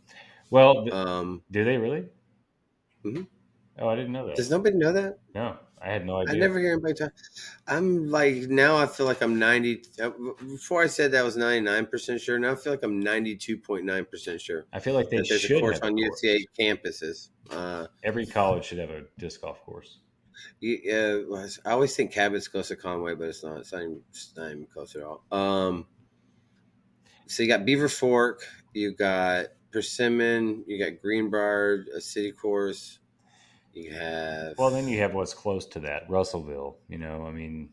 well 0.50 0.92
Um, 0.94 1.44
do 1.52 1.64
they 1.64 1.78
really 1.78 2.06
Mhm. 3.06 3.28
Oh 3.80 3.88
i 3.88 3.96
didn't 3.96 4.12
know 4.12 4.28
that 4.28 4.36
does 4.36 4.50
nobody 4.50 4.76
know 4.78 4.92
that? 4.92 5.20
no 5.34 5.58
i 5.82 5.90
had 5.90 6.06
no 6.06 6.18
idea 6.18 6.36
I 6.36 6.38
never 6.38 6.60
hear 6.60 6.74
anybody 6.74 6.94
talk. 6.94 7.12
I'm 7.68 8.10
like 8.10 8.48
now. 8.48 8.78
I 8.78 8.86
feel 8.86 9.06
like 9.06 9.22
I'm 9.22 9.38
ninety. 9.38 9.84
uh, 10.02 10.12
Before 10.40 10.82
I 10.82 10.88
said 10.88 11.12
that 11.12 11.20
I 11.20 11.24
was 11.24 11.36
ninety 11.36 11.60
nine 11.60 11.88
percent 11.88 12.22
sure. 12.22 12.40
Now 12.40 12.54
I 12.54 12.56
feel 12.56 12.72
like 12.72 12.84
I'm 12.84 13.02
ninety 13.02 13.36
two 13.36 13.58
point 13.58 13.84
nine 13.84 14.06
percent 14.06 14.40
sure 14.40 14.66
i 14.72 14.80
feel 14.80 14.94
like 14.94 15.10
they 15.10 15.18
there's 15.18 15.42
should 15.42 15.58
a 15.58 15.60
course 15.60 15.80
on. 15.82 15.98
UCA 15.98 16.46
campuses. 16.58 17.30
Uh, 17.52 17.88
every 18.02 18.26
college 18.26 18.64
should 18.64 18.78
have 18.78 18.92
a 18.92 19.04
disc 19.18 19.42
golf 19.42 19.62
course 19.66 19.98
you, 20.60 21.28
uh, 21.36 21.48
I 21.66 21.72
always 21.74 21.96
think 21.96 22.12
Cabot's 22.12 22.48
close 22.48 22.70
to 22.70 22.76
Conway, 22.76 23.16
but 23.16 23.28
it's 23.28 23.44
not. 23.44 23.58
It's 23.58 23.74
not 23.74 23.82
even, 23.82 24.02
it's 24.10 24.34
not 24.36 24.52
even 24.52 24.66
close 24.68 24.96
at 24.96 25.04
all. 25.04 25.24
Um, 25.32 25.86
so 27.28 27.44
you 27.44 27.50
got 27.50 27.66
Beaver 27.66 27.90
Fork, 27.90 28.44
you 28.74 28.94
got 28.94 29.48
Persimmon, 29.72 30.64
you 30.68 30.80
got 30.84 31.02
Greenbrier, 31.02 31.86
a 31.96 32.02
city 32.02 32.32
course. 32.32 33.00
You 33.74 33.92
have 33.94 34.54
well 34.58 34.70
then 34.70 34.88
you 34.88 35.00
have 35.00 35.14
what's 35.14 35.34
close 35.34 35.66
to 35.68 35.80
that 35.80 36.04
russellville 36.08 36.78
you 36.88 37.00
know 37.00 37.26
i 37.26 37.32
mean 37.32 37.70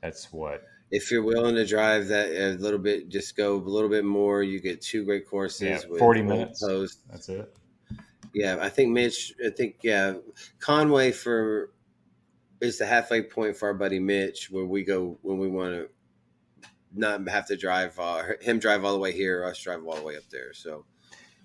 that's 0.00 0.32
what 0.32 0.62
if 0.94 1.10
you're 1.10 1.24
willing 1.24 1.56
to 1.56 1.66
drive 1.66 2.08
that 2.08 2.30
a 2.30 2.56
little 2.58 2.78
bit, 2.78 3.08
just 3.08 3.36
go 3.36 3.56
a 3.56 3.58
little 3.58 3.88
bit 3.88 4.04
more. 4.04 4.42
You 4.42 4.60
get 4.60 4.80
two 4.80 5.04
great 5.04 5.28
courses. 5.28 5.62
Yeah, 5.62 5.90
with 5.90 5.98
40 5.98 6.22
minutes. 6.22 6.64
Post. 6.64 7.00
that's 7.10 7.28
it 7.28 7.52
Yeah, 8.32 8.58
I 8.60 8.68
think 8.68 8.92
Mitch. 8.92 9.34
I 9.44 9.50
think 9.50 9.76
yeah, 9.82 10.14
Conway 10.60 11.10
for 11.10 11.72
is 12.60 12.78
the 12.78 12.86
halfway 12.86 13.22
point 13.22 13.56
for 13.56 13.68
our 13.68 13.74
buddy 13.74 13.98
Mitch 13.98 14.50
where 14.50 14.64
we 14.64 14.84
go 14.84 15.18
when 15.22 15.38
we 15.38 15.48
want 15.48 15.74
to 15.74 15.88
not 16.94 17.28
have 17.28 17.48
to 17.48 17.56
drive 17.56 17.98
uh, 17.98 18.22
him 18.40 18.60
drive 18.60 18.84
all 18.84 18.92
the 18.92 19.00
way 19.00 19.10
here, 19.10 19.44
us 19.44 19.60
drive 19.60 19.84
all 19.84 19.96
the 19.96 20.02
way 20.02 20.16
up 20.16 20.28
there. 20.30 20.52
So 20.52 20.84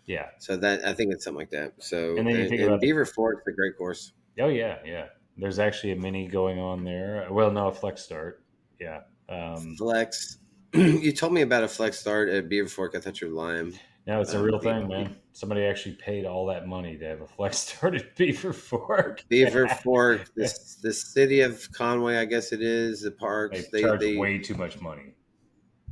yeah 0.09 0.27
so 0.39 0.57
that 0.57 0.83
I 0.85 0.91
think 0.93 1.13
it's 1.13 1.23
something 1.23 1.39
like 1.39 1.51
that. 1.51 1.73
So 1.77 2.17
And 2.17 2.27
then 2.27 2.35
you 2.35 2.49
think 2.49 2.59
and 2.61 2.69
about- 2.69 2.81
Beaver 2.81 3.05
Fork's 3.05 3.47
a 3.47 3.51
great 3.51 3.77
course. 3.77 4.11
oh 4.39 4.47
yeah 4.49 4.79
yeah 4.85 5.05
there's 5.37 5.59
actually 5.59 5.93
a 5.93 5.95
mini 5.95 6.27
going 6.27 6.59
on 6.59 6.83
there 6.83 7.27
well 7.31 7.49
no 7.51 7.67
a 7.69 7.73
flex 7.73 8.01
start 8.01 8.43
yeah 8.79 9.01
um 9.29 9.75
Flex. 9.77 10.39
you 10.73 11.11
told 11.13 11.31
me 11.33 11.41
about 11.41 11.63
a 11.63 11.67
flex 11.67 11.97
start 11.99 12.29
at 12.29 12.49
Beaver 12.49 12.67
Fork. 12.69 12.95
I 12.95 12.99
thought 12.99 13.21
you 13.21 13.27
were 13.29 13.33
lying. 13.33 13.73
No, 14.07 14.21
it's 14.21 14.33
a 14.33 14.37
Um, 14.39 14.43
real 14.43 14.59
thing, 14.59 14.87
man. 14.87 15.15
Somebody 15.33 15.63
actually 15.65 15.95
paid 15.95 16.25
all 16.25 16.45
that 16.47 16.67
money 16.67 16.97
to 16.97 17.05
have 17.05 17.21
a 17.21 17.27
flex 17.27 17.57
start 17.67 17.95
at 17.95 18.15
Beaver 18.15 18.53
Fork. 18.53 19.23
Beaver 19.29 19.67
Fork, 19.83 20.25
the, 20.35 20.51
the 20.81 20.93
city 20.93 21.41
of 21.41 21.67
Conway, 21.73 22.17
I 22.17 22.25
guess 22.25 22.51
it 22.51 22.61
is. 22.61 23.01
The 23.01 23.09
They 23.11 23.15
parks, 23.15 23.67
they, 23.71 23.81
charge 23.81 23.99
they, 23.99 24.17
way 24.17 24.37
too 24.39 24.55
much 24.55 24.79
money. 24.81 25.13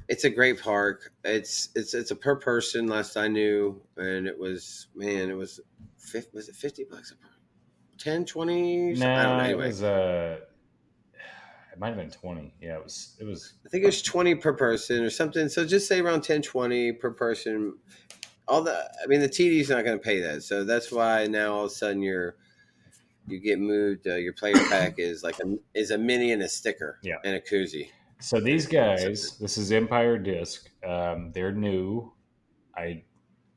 It's 0.09 0.23
a 0.23 0.29
great 0.29 0.61
park. 0.61 1.11
It's 1.23 1.69
it's 1.75 1.93
it's 1.93 2.11
a 2.11 2.15
per 2.15 2.35
person. 2.35 2.87
Last 2.87 3.17
I 3.17 3.27
knew, 3.27 3.81
and 3.97 4.27
it 4.27 4.37
was 4.37 4.87
man, 4.95 5.29
it 5.29 5.35
was 5.37 5.59
was 6.33 6.49
it 6.49 6.55
fifty 6.55 6.83
bucks 6.89 7.11
a 7.11 7.15
per 7.15 7.27
10, 7.97 8.25
20? 8.25 8.93
No, 8.93 9.11
I 9.13 9.23
don't 9.23 9.37
know. 9.39 9.49
it 9.49 9.57
was 9.57 9.83
uh, 9.83 10.37
it 11.73 11.79
might 11.79 11.87
have 11.89 11.97
been 11.97 12.11
twenty. 12.11 12.53
Yeah, 12.61 12.77
it 12.77 12.83
was. 12.83 13.15
It 13.19 13.25
was. 13.25 13.53
I 13.65 13.69
think 13.69 13.83
it 13.83 13.87
was 13.87 14.01
twenty 14.01 14.35
per 14.35 14.53
person 14.53 15.03
or 15.03 15.09
something. 15.09 15.49
So 15.49 15.65
just 15.65 15.87
say 15.87 15.99
around 15.99 16.21
10, 16.21 16.41
20 16.41 16.93
per 16.93 17.11
person. 17.11 17.75
All 18.49 18.61
the, 18.63 18.71
I 19.03 19.07
mean, 19.07 19.19
the 19.19 19.27
TD's 19.27 19.69
not 19.69 19.83
going 19.83 19.97
to 19.97 20.01
pay 20.03 20.21
that, 20.21 20.41
so 20.41 20.63
that's 20.63 20.89
why 20.89 21.27
now 21.27 21.53
all 21.53 21.65
of 21.65 21.71
a 21.71 21.73
sudden 21.73 22.01
you're 22.01 22.35
you 23.27 23.39
get 23.41 23.59
moved. 23.59 24.07
Uh, 24.07 24.15
your 24.15 24.31
player 24.31 24.53
pack 24.69 24.99
is 24.99 25.21
like 25.21 25.37
a 25.39 25.57
is 25.73 25.91
a 25.91 25.97
mini 25.97 26.31
and 26.31 26.41
a 26.41 26.47
sticker, 26.47 26.97
Yeah. 27.03 27.17
and 27.25 27.35
a 27.35 27.41
koozie. 27.41 27.89
So 28.19 28.39
these 28.39 28.65
guys, 28.65 29.37
this 29.39 29.57
is 29.57 29.71
Empire 29.71 30.17
Disc. 30.17 30.69
Um, 30.85 31.31
they're 31.33 31.51
new. 31.51 32.11
I 32.75 33.03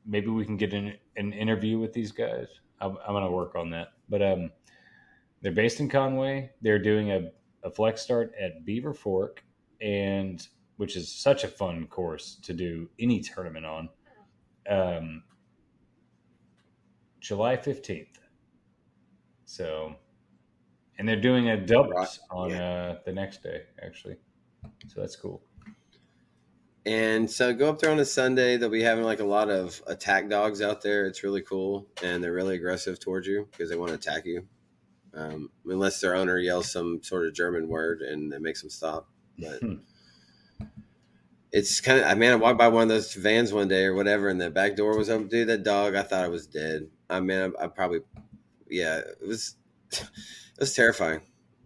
maybe 0.05 0.27
we 0.27 0.45
can 0.45 0.55
get 0.55 0.73
an, 0.73 0.93
an 1.17 1.33
interview 1.33 1.79
with 1.79 1.93
these 1.93 2.11
guys. 2.11 2.47
I'm, 2.79 2.97
I'm 3.05 3.13
going 3.13 3.25
to 3.25 3.31
work 3.31 3.55
on 3.55 3.71
that. 3.71 3.89
But 4.07 4.21
um, 4.21 4.51
they're 5.41 5.51
based 5.51 5.79
in 5.79 5.89
Conway. 5.89 6.51
They're 6.61 6.79
doing 6.79 7.11
a, 7.11 7.31
a 7.63 7.71
flex 7.71 8.01
start 8.01 8.33
at 8.39 8.63
Beaver 8.63 8.93
Fork, 8.93 9.43
and 9.81 10.45
which 10.77 10.95
is 10.95 11.11
such 11.11 11.43
a 11.43 11.47
fun 11.47 11.87
course 11.87 12.37
to 12.43 12.53
do 12.53 12.89
any 12.99 13.19
tournament 13.19 13.65
on. 13.65 13.89
Um, 14.69 15.23
July 17.19 17.57
fifteenth. 17.57 18.19
So, 19.45 19.95
and 20.97 21.09
they're 21.09 21.19
doing 21.19 21.49
a 21.49 21.57
doubles 21.57 22.19
on 22.29 22.53
uh, 22.53 22.99
the 23.05 23.11
next 23.11 23.43
day, 23.43 23.63
actually. 23.83 24.17
So 24.87 25.01
that's 25.01 25.15
cool. 25.15 25.41
And 26.85 27.29
so 27.29 27.53
go 27.53 27.69
up 27.69 27.79
there 27.79 27.91
on 27.91 27.99
a 27.99 28.05
Sunday. 28.05 28.57
They'll 28.57 28.69
be 28.69 28.81
having 28.81 29.03
like 29.03 29.19
a 29.19 29.25
lot 29.25 29.49
of 29.49 29.81
attack 29.85 30.29
dogs 30.29 30.61
out 30.61 30.81
there. 30.81 31.05
It's 31.05 31.23
really 31.23 31.41
cool, 31.41 31.87
and 32.01 32.23
they're 32.23 32.33
really 32.33 32.55
aggressive 32.55 32.99
towards 32.99 33.27
you 33.27 33.47
because 33.51 33.69
they 33.69 33.75
want 33.75 33.89
to 33.89 33.95
attack 33.95 34.25
you. 34.25 34.47
Um, 35.13 35.51
unless 35.65 35.99
their 35.99 36.15
owner 36.15 36.37
yells 36.39 36.71
some 36.71 37.03
sort 37.03 37.27
of 37.27 37.33
German 37.33 37.67
word 37.67 38.01
and 38.01 38.31
it 38.33 38.41
makes 38.41 38.61
them 38.61 38.69
stop. 38.69 39.09
But 39.37 39.59
Hmm. 39.59 39.73
it's 41.51 41.81
kind 41.81 41.99
of. 41.99 42.05
I 42.05 42.15
mean, 42.15 42.31
I 42.31 42.35
walked 42.35 42.57
by 42.57 42.69
one 42.69 42.83
of 42.83 42.89
those 42.89 43.13
vans 43.13 43.51
one 43.53 43.67
day 43.67 43.85
or 43.85 43.93
whatever, 43.93 44.29
and 44.29 44.39
the 44.39 44.49
back 44.49 44.75
door 44.75 44.97
was 44.97 45.09
open. 45.09 45.27
Dude, 45.27 45.49
that 45.49 45.63
dog, 45.63 45.95
I 45.95 46.01
thought 46.03 46.25
it 46.25 46.31
was 46.31 46.47
dead. 46.47 46.89
I 47.09 47.19
mean, 47.19 47.53
I, 47.59 47.65
I 47.65 47.67
probably, 47.67 47.99
yeah, 48.69 48.97
it 48.99 49.27
was. 49.27 49.55
It 50.53 50.59
was 50.65 50.75
terrifying. 50.75 51.21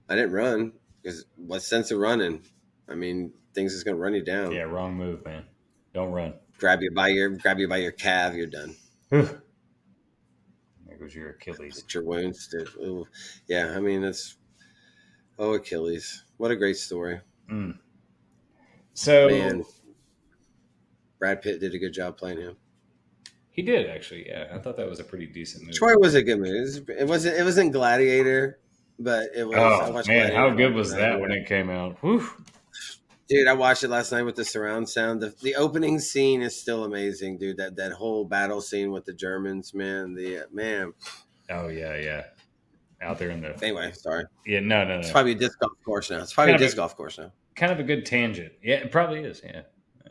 I 0.08 0.16
didn't 0.16 0.32
run 0.32 0.72
because 1.04 1.26
what 1.36 1.62
sense 1.64 1.92
of 1.92 2.00
running? 2.00 2.44
I 2.90 2.96
mean, 2.96 3.32
things 3.54 3.74
is 3.74 3.84
gonna 3.84 3.98
run 3.98 4.14
you 4.14 4.24
down 4.24 4.52
Yeah, 4.52 4.64
wrong 4.64 4.96
move, 4.96 5.24
man. 5.26 5.44
Don't 5.94 6.12
run. 6.12 6.34
grab 6.60 6.82
you 6.82 6.92
by 6.92 7.08
your 7.10 7.30
grab 7.30 7.58
you 7.60 7.68
by 7.68 7.78
your 7.78 7.92
calf, 7.92 8.34
you're 8.36 8.48
done. 8.48 8.76
There 9.10 10.98
goes 11.00 11.16
your 11.16 11.32
Achilles. 11.32 11.80
It's 11.84 11.94
your 11.94 12.04
wounds. 12.04 12.48
dude. 12.48 12.70
Yeah, 13.48 13.74
I 13.76 13.80
mean 13.80 14.04
it's 14.04 14.38
oh 15.40 15.54
Achilles. 15.54 16.24
What 16.38 16.52
a 16.52 16.56
great 16.56 16.78
story, 16.78 17.22
Mm. 17.52 17.78
So 18.94 19.30
man. 19.30 19.64
Brad 21.20 21.42
Pitt 21.42 21.60
did 21.60 21.74
a 21.74 21.80
good 21.80 21.94
job 21.94 22.18
playing 22.18 22.40
him. 22.42 22.56
he 23.50 23.62
did 23.62 23.90
actually. 23.90 24.28
Yeah, 24.28 24.48
I 24.54 24.60
thought 24.60 24.78
that 24.78 24.90
was 24.90 25.00
a 25.00 25.04
pretty 25.04 25.28
decent 25.28 25.66
move. 25.66 25.76
Troy 25.76 25.98
was 25.98 26.14
a 26.16 26.22
good 26.24 26.40
movie. 26.40 26.58
It, 26.58 26.62
was, 26.62 26.78
it 26.90 27.08
wasn't 27.08 27.38
it 27.38 27.44
wasn't 27.44 27.72
Gladiator, 27.72 28.60
but 29.00 29.30
it 29.36 29.46
was. 29.48 29.58
Oh 29.58 30.04
man, 30.08 30.34
how 30.34 30.50
good 30.52 30.74
was 30.74 30.94
that 30.94 31.20
when 31.20 31.32
it 31.32 31.48
came 31.48 31.70
out? 31.70 31.98
Whew. 32.02 32.28
Dude, 33.28 33.48
I 33.48 33.54
watched 33.54 33.84
it 33.84 33.90
last 33.90 34.12
night 34.12 34.22
with 34.22 34.36
the 34.36 34.46
surround 34.46 34.88
sound. 34.88 35.20
The, 35.22 35.34
the 35.42 35.56
opening 35.56 36.00
scene 36.00 36.42
is 36.44 36.60
still 36.60 36.84
amazing, 36.84 37.38
dude. 37.40 37.58
That 37.58 37.76
that 37.78 37.92
whole 37.94 38.24
battle 38.26 38.62
scene 38.62 38.92
with 38.92 39.06
the 39.06 39.14
Germans, 39.14 39.74
man. 39.74 40.14
The 40.14 40.40
uh, 40.40 40.44
man. 40.52 40.94
Oh 41.50 41.68
yeah, 41.70 41.96
yeah. 41.98 42.24
Out 43.02 43.18
there 43.20 43.30
in 43.32 43.42
the 43.42 43.50
Anyway, 43.64 43.92
sorry. 43.94 44.26
yeah, 44.46 44.60
no, 44.62 44.86
no, 44.86 45.00
It's 45.00 45.08
no. 45.10 45.12
probably 45.14 45.34
a 45.34 45.36
disc 45.36 45.60
golf 45.60 45.74
course 45.84 46.10
now. 46.12 46.22
It's 46.22 46.34
probably 46.34 46.54
Kind 46.54 46.62
a 46.62 46.66
disc 46.66 46.76
a- 46.76 46.78
golf 46.78 46.96
course 46.96 47.18
now. 47.18 47.32
Kind 47.56 47.72
of 47.72 47.80
a 47.80 47.84
good 47.84 48.06
tangent. 48.06 48.54
Yeah, 48.64 48.76
it 48.76 48.92
probably 48.92 49.20
is. 49.22 49.42
Yeah, 49.44 49.62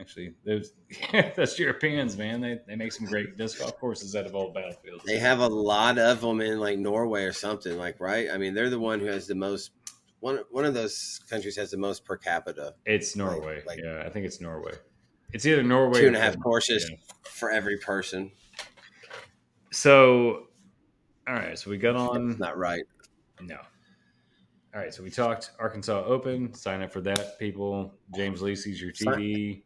actually, 0.01 0.35
there's 0.45 0.73
that's 1.13 1.59
Europeans, 1.59 2.17
man. 2.17 2.41
They 2.41 2.59
they 2.67 2.75
make 2.75 2.93
some 2.93 3.07
great 3.07 3.37
disc 3.39 3.59
golf 3.61 3.79
courses 3.79 4.17
out 4.17 4.27
of 4.27 4.35
old 4.35 4.55
battlefields. 4.55 5.05
They 5.05 5.19
have 5.19 5.39
a 5.41 5.47
lot 5.47 5.99
of 5.99 6.21
them 6.21 6.41
in 6.41 6.59
like 6.59 6.79
Norway 6.79 7.25
or 7.25 7.33
something, 7.33 7.77
like 7.79 8.01
right. 8.01 8.29
I 8.33 8.39
mean, 8.39 8.55
they're 8.55 8.71
the 8.71 8.79
one 8.81 8.99
who 8.99 9.07
has 9.07 9.27
the 9.29 9.35
most. 9.37 9.71
One 10.25 10.39
one 10.51 10.65
of 10.65 10.73
those 10.73 11.21
countries 11.29 11.55
has 11.57 11.71
the 11.71 11.77
most 11.77 12.07
per 12.07 12.17
capita. 12.17 12.73
It's 12.87 13.15
Norway. 13.15 13.63
like- 13.67 13.79
yeah, 13.85 14.05
I 14.07 14.09
think 14.09 14.25
it's 14.25 14.41
Norway. 14.41 14.73
It's 15.35 15.45
either 15.45 15.63
Norway 15.63 16.01
two 16.01 16.07
and 16.07 16.17
a 16.17 16.19
half 16.19 16.41
courses 16.41 16.89
Yeah. 16.91 16.97
for 17.25 17.51
every 17.51 17.77
person. 17.77 18.33
So, 19.71 20.47
all 21.29 21.35
right. 21.35 21.59
So 21.59 21.69
we 21.69 21.77
got 21.77 21.95
on. 21.95 22.29
That's 22.29 22.41
not 22.41 22.57
right. 22.57 22.85
No. 23.43 23.57
All 24.75 24.81
right. 24.81 24.95
So 24.95 25.03
we 25.03 25.11
talked 25.11 25.51
Arkansas 25.59 26.05
Open. 26.07 26.55
Sign 26.55 26.81
up 26.81 26.91
for 26.91 27.03
that, 27.03 27.39
people. 27.39 27.95
James 28.17 28.41
Lacey's 28.41 28.81
your 28.81 28.93
TD. 28.93 29.63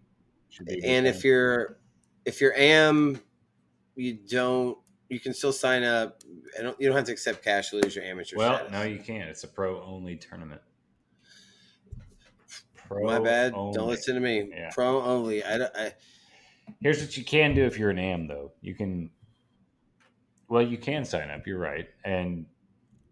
Be 0.67 0.81
And 0.83 1.07
if 1.07 1.23
you're 1.23 1.79
if 2.25 2.41
you're 2.41 2.55
am, 2.57 3.21
you 3.95 4.15
don't. 4.15 4.77
You 5.09 5.21
can 5.21 5.33
still 5.33 5.53
sign 5.53 5.83
up. 5.85 6.23
I 6.59 6.63
don't, 6.63 6.79
you 6.81 6.87
don't 6.87 6.97
have 6.97 7.07
to 7.07 7.13
accept 7.13 7.43
cash 7.43 7.71
to 7.71 7.77
lose 7.77 7.97
your 7.97 8.05
amateur 8.05 8.37
well, 8.37 8.57
status. 8.57 8.73
no, 8.73 8.83
you 8.83 8.99
can't. 8.99 9.29
It's 9.31 9.45
a 9.45 9.49
pro 9.49 9.83
only 9.83 10.17
tournament. 10.17 10.61
Pro 12.87 13.05
My 13.07 13.19
bad. 13.19 13.53
only. 13.55 13.75
Don't 13.75 13.89
listen 13.89 14.15
to 14.15 14.21
me. 14.21 14.51
Yeah. 14.51 14.71
Pro 14.75 15.03
only. 15.03 15.45
I, 15.45 15.59
don't- 15.59 15.77
I 15.77 15.93
Here's 16.81 17.01
what 17.01 17.17
you 17.17 17.25
can 17.25 17.55
do 17.55 17.65
if 17.65 17.79
you're 17.79 17.91
an 17.91 17.99
AM, 17.99 18.27
though. 18.27 18.53
You 18.61 18.75
can, 18.75 19.11
well, 20.49 20.63
you 20.63 20.79
can 20.79 21.05
sign 21.05 21.31
up. 21.31 21.47
You're 21.47 21.59
right, 21.59 21.89
and 22.05 22.47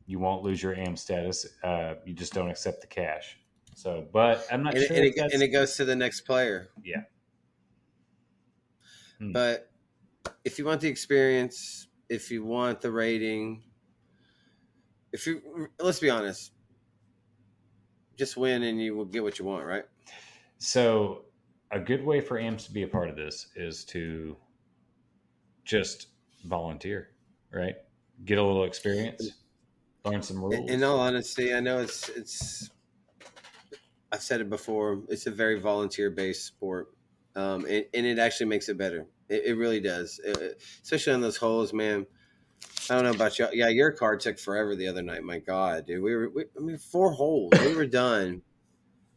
you 0.07 0.19
won't 0.19 0.43
lose 0.43 0.63
your 0.63 0.75
AM 0.75 0.97
status. 0.97 1.47
Uh, 1.63 1.95
you 2.05 2.15
just 2.15 2.33
don't 2.33 2.51
accept 2.51 2.81
the 2.81 2.87
cash. 2.87 3.39
So, 3.75 4.07
but 4.13 4.47
I'm 4.51 4.63
not 4.63 4.75
and, 4.75 4.85
sure. 4.87 4.97
and, 4.97 5.07
it, 5.07 5.19
and 5.19 5.43
it 5.43 5.49
goes 5.49 5.77
to 5.77 5.85
the 5.85 5.97
next 5.97 6.23
player. 6.23 6.69
Yeah. 6.83 7.03
Hmm. 9.19 9.33
But 9.33 9.71
if 10.45 10.59
you 10.59 10.65
want 10.65 10.81
the 10.81 10.89
experience, 10.89 11.86
if 12.09 12.31
you 12.31 12.45
want 12.45 12.81
the 12.81 12.91
rating, 12.91 13.63
if 15.13 15.27
you 15.27 15.69
let's 15.81 16.01
be 16.01 16.11
honest, 16.11 16.53
just 18.17 18.37
win 18.37 18.63
and 18.63 18.81
you 18.81 18.97
will 18.97 19.05
get 19.05 19.23
what 19.23 19.39
you 19.39 19.45
want, 19.45 19.67
right? 19.67 19.85
So, 20.59 21.25
a 21.71 21.79
good 21.79 22.05
way 22.05 22.21
for 22.21 22.39
AMPS 22.39 22.65
to 22.65 22.73
be 22.73 22.83
a 22.83 22.89
part 22.89 23.09
of 23.09 23.17
this 23.17 23.49
is 23.57 23.85
to 23.87 24.37
just 25.65 26.09
volunteer, 26.45 27.11
right? 27.53 27.75
Get 28.25 28.39
a 28.39 28.43
little 28.43 28.65
experience, 28.65 29.31
learn 30.05 30.23
some 30.23 30.43
rules. 30.43 30.55
In, 30.55 30.69
in 30.71 30.85
all 30.85 31.01
honesty, 31.01 31.55
I 31.55 31.61
know 31.61 31.81
it's 31.81 32.09
it's. 32.11 32.71
I've 34.13 34.23
said 34.23 34.41
it 34.41 34.49
before. 34.49 35.03
It's 35.09 35.27
a 35.27 35.31
very 35.31 35.61
volunteer 35.61 36.11
based 36.11 36.47
sport, 36.47 36.89
um, 37.35 37.67
and, 37.67 37.85
and 37.93 38.07
it 38.07 38.19
actually 38.19 38.47
makes 38.47 38.69
it 38.69 38.79
better. 38.79 39.07
It, 39.29 39.45
it 39.47 39.55
really 39.55 39.81
does, 39.81 40.21
It- 40.25 40.61
especially 40.83 41.13
on 41.15 41.21
those 41.21 41.37
holes, 41.37 41.73
man. 41.73 42.07
I 42.89 42.95
don't 42.95 43.05
know 43.05 43.11
about 43.11 43.39
you. 43.39 43.49
Yeah, 43.53 43.69
your 43.69 43.91
car 43.93 44.17
took 44.17 44.39
forever 44.39 44.75
the 44.77 44.89
other 44.89 45.03
night. 45.03 45.23
My 45.23 45.39
God, 45.39 45.87
dude, 45.87 46.03
we 46.03 46.15
were. 46.15 46.31
We, 46.31 46.45
I 46.57 46.61
mean, 46.61 46.79
four 46.79 47.13
holes. 47.13 47.53
We 47.61 47.75
were 47.75 47.87
done. 47.87 48.43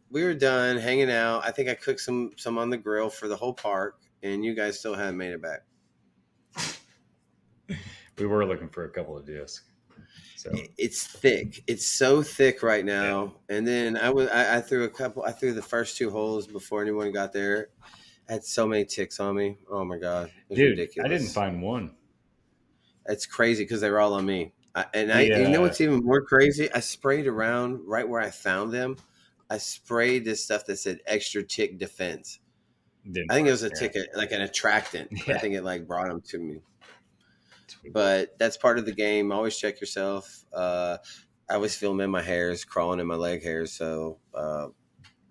We 0.09 0.23
were 0.23 0.33
done 0.33 0.77
hanging 0.77 1.11
out. 1.11 1.45
I 1.45 1.51
think 1.51 1.69
I 1.69 1.75
cooked 1.75 2.01
some 2.01 2.31
some 2.35 2.57
on 2.57 2.69
the 2.69 2.77
grill 2.77 3.09
for 3.09 3.27
the 3.27 3.35
whole 3.35 3.53
park, 3.53 4.01
and 4.23 4.43
you 4.43 4.55
guys 4.55 4.79
still 4.79 4.95
haven't 4.95 5.17
made 5.17 5.31
it 5.31 5.41
back. 5.41 5.61
we 8.17 8.25
were 8.25 8.45
looking 8.45 8.69
for 8.69 8.85
a 8.85 8.89
couple 8.89 9.15
of 9.17 9.25
discs. 9.25 9.63
So, 10.35 10.51
it's 10.77 11.05
thick. 11.05 11.63
It's 11.67 11.85
so 11.85 12.23
thick 12.23 12.63
right 12.63 12.85
now. 12.85 13.35
And 13.49 13.67
then 13.67 13.97
I 13.97 14.09
was 14.09 14.29
I, 14.29 14.57
I 14.57 14.61
threw 14.61 14.85
a 14.85 14.89
couple. 14.89 15.23
I 15.23 15.31
threw 15.31 15.53
the 15.53 15.61
first 15.61 15.97
two 15.97 16.09
holes 16.09 16.47
before 16.47 16.81
anyone 16.81 17.11
got 17.11 17.33
there. 17.33 17.69
I 18.29 18.33
had 18.33 18.43
so 18.45 18.67
many 18.67 18.85
ticks 18.85 19.19
on 19.19 19.35
me. 19.35 19.57
Oh 19.69 19.83
my 19.83 19.97
god, 19.97 20.31
was 20.47 20.57
dude, 20.57 20.77
ridiculous. 20.77 21.05
I 21.05 21.13
didn't 21.13 21.29
find 21.29 21.61
one. 21.61 21.95
It's 23.07 23.25
crazy 23.25 23.63
because 23.63 23.81
they 23.81 23.89
were 23.89 23.99
all 23.99 24.13
on 24.13 24.25
me. 24.25 24.53
I, 24.75 24.85
and 24.93 25.11
I, 25.11 25.21
Yeah. 25.21 25.39
you 25.39 25.49
know 25.49 25.61
what's 25.61 25.81
even 25.81 26.03
more 26.03 26.21
crazy? 26.21 26.71
I 26.71 26.79
sprayed 26.79 27.25
around 27.25 27.79
right 27.87 28.07
where 28.07 28.21
I 28.21 28.29
found 28.29 28.71
them. 28.71 28.97
I 29.49 29.57
sprayed 29.57 30.25
this 30.25 30.43
stuff 30.43 30.65
that 30.67 30.77
said 30.77 30.99
extra 31.07 31.41
tick 31.43 31.79
defense. 31.79 32.39
Didn't 33.11 33.31
I 33.31 33.33
think 33.33 33.47
it 33.47 33.51
was 33.51 33.63
a 33.63 33.69
yeah. 33.69 33.79
ticket, 33.79 34.09
like 34.15 34.31
an 34.31 34.41
attractant. 34.41 35.09
I 35.27 35.39
think 35.39 35.55
it 35.55 35.63
like 35.63 35.87
brought 35.87 36.09
them 36.09 36.21
to 36.21 36.37
me. 36.37 36.61
But 37.91 38.37
that's 38.37 38.57
part 38.57 38.77
of 38.77 38.85
the 38.85 38.91
game. 38.91 39.31
Always 39.31 39.57
check 39.57 39.81
yourself. 39.81 40.45
Uh, 40.53 40.97
I 41.49 41.55
always 41.55 41.75
feel 41.75 41.91
them 41.91 42.01
in 42.01 42.11
my 42.11 42.21
hairs, 42.21 42.63
crawling 42.63 42.99
in 42.99 43.07
my 43.07 43.15
leg 43.15 43.41
hairs, 43.41 43.71
so 43.71 44.19
uh, 44.35 44.67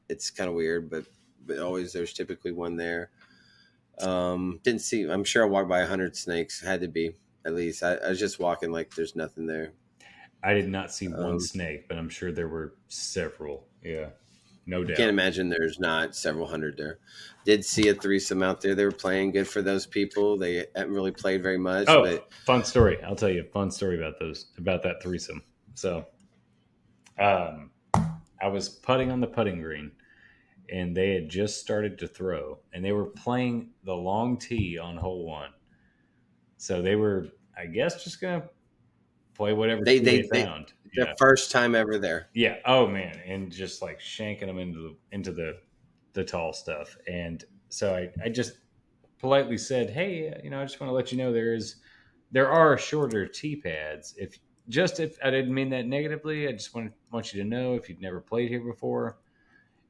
it's 0.09 0.31
kind 0.31 0.49
of 0.49 0.57
weird. 0.57 0.91
But 0.91 1.05
but 1.49 1.59
always 1.59 1.93
there's 1.93 2.13
typically 2.13 2.53
one 2.53 2.77
there. 2.77 3.11
Um, 4.01 4.61
didn't 4.63 4.83
see. 4.83 5.03
I'm 5.09 5.25
sure 5.25 5.43
I 5.43 5.47
walked 5.49 5.69
by 5.69 5.81
a 5.81 5.87
hundred 5.87 6.15
snakes. 6.17 6.61
Had 6.61 6.83
to 6.83 6.89
be 6.89 7.17
at 7.45 7.55
least. 7.55 7.83
I, 7.83 7.95
I 7.95 8.11
was 8.11 8.21
just 8.21 8.39
walking 8.39 8.71
like 8.71 8.95
there's 8.95 9.17
nothing 9.17 9.47
there. 9.47 9.73
I 10.45 10.55
did 10.55 10.69
not 10.69 10.93
see 10.93 11.09
one 11.09 11.25
Um, 11.33 11.41
snake, 11.41 11.89
but 11.89 11.99
I'm 11.99 12.09
sure 12.09 12.31
there 12.31 12.47
were 12.47 12.75
several. 12.87 13.67
Yeah, 13.83 14.11
no 14.67 14.85
doubt. 14.85 14.93
I 14.93 14.97
can't 14.97 15.11
imagine 15.11 15.49
there's 15.49 15.81
not 15.81 16.15
several 16.15 16.47
hundred 16.47 16.77
there. 16.77 16.99
Did 17.45 17.65
see 17.65 17.89
a 17.89 17.95
threesome 17.95 18.41
out 18.43 18.61
there. 18.61 18.77
They 18.77 18.85
were 18.85 18.93
playing 18.93 19.33
good 19.33 19.49
for 19.49 19.63
those 19.63 19.85
people. 19.87 20.37
They 20.37 20.67
haven't 20.77 20.95
really 20.95 21.11
played 21.11 21.43
very 21.43 21.59
much, 21.59 21.89
Oh, 21.89 22.05
but 22.05 22.33
fun 22.45 22.63
story! 22.65 23.03
I'll 23.03 23.17
tell 23.17 23.31
you 23.31 23.41
a 23.41 23.45
fun 23.53 23.73
story 23.73 23.99
about 23.99 24.21
those 24.21 24.47
about 24.59 24.85
that 24.85 25.03
threesome. 25.03 25.43
So, 25.75 26.07
um, 27.19 27.71
I 28.41 28.47
was 28.49 28.69
putting 28.69 29.11
on 29.11 29.21
the 29.21 29.27
putting 29.27 29.61
green, 29.61 29.91
and 30.71 30.97
they 30.97 31.15
had 31.15 31.29
just 31.29 31.61
started 31.61 31.99
to 31.99 32.09
throw, 32.09 32.59
and 32.73 32.85
they 32.85 32.93
were 32.93 33.07
playing 33.07 33.71
the 33.85 33.95
long 33.95 34.37
tee 34.39 34.79
on 34.79 34.97
hole 34.97 35.25
one. 35.27 35.51
So 36.57 36.83
they 36.83 36.97
were, 36.97 37.29
I 37.57 37.67
guess, 37.67 38.03
just 38.05 38.21
gonna 38.21 38.49
play 39.35 39.53
whatever 39.53 39.85
They- 39.85 39.99
they- 39.99 40.23
they, 40.23 40.29
they- 40.33 40.45
found. 40.45 40.73
the 40.95 41.05
yeah. 41.07 41.15
first 41.19 41.51
time 41.53 41.75
ever 41.75 41.99
there. 41.99 42.29
Yeah. 42.35 42.57
Oh 42.65 42.87
man, 42.87 43.19
and 43.27 43.53
just 43.53 43.83
like 43.83 44.01
shanking 44.01 44.47
them 44.47 44.59
into 44.59 44.79
the 44.81 44.97
into 45.13 45.33
the 45.33 45.61
the 46.15 46.25
tall 46.25 46.53
stuff. 46.53 46.97
And 47.07 47.45
so 47.69 47.95
I 47.95 48.11
I 48.25 48.29
just 48.31 48.59
politely 49.19 49.59
said, 49.59 49.91
hey, 49.91 50.31
uh, 50.31 50.39
you 50.43 50.51
know, 50.51 50.61
I 50.61 50.65
just 50.65 50.81
want 50.81 50.91
to 50.91 50.95
let 50.95 51.13
you 51.13 51.19
know 51.19 51.33
there 51.33 51.55
is 51.55 51.77
there 52.33 52.51
are 52.51 52.77
shorter 52.79 53.27
tee 53.27 53.57
pads. 53.57 54.15
If 54.19 54.39
just 54.69 54.99
if 55.01 55.19
I 55.23 55.31
didn't 55.31 55.55
mean 55.55 55.69
that 55.71 55.87
negatively, 55.87 56.49
I 56.49 56.53
just 56.53 56.75
want 56.75 56.93
want 57.13 57.33
you 57.33 57.43
to 57.43 57.49
know 57.49 57.75
if 57.75 57.89
you've 57.89 58.01
never 58.01 58.21
played 58.21 58.49
here 58.49 58.61
before. 58.65 59.19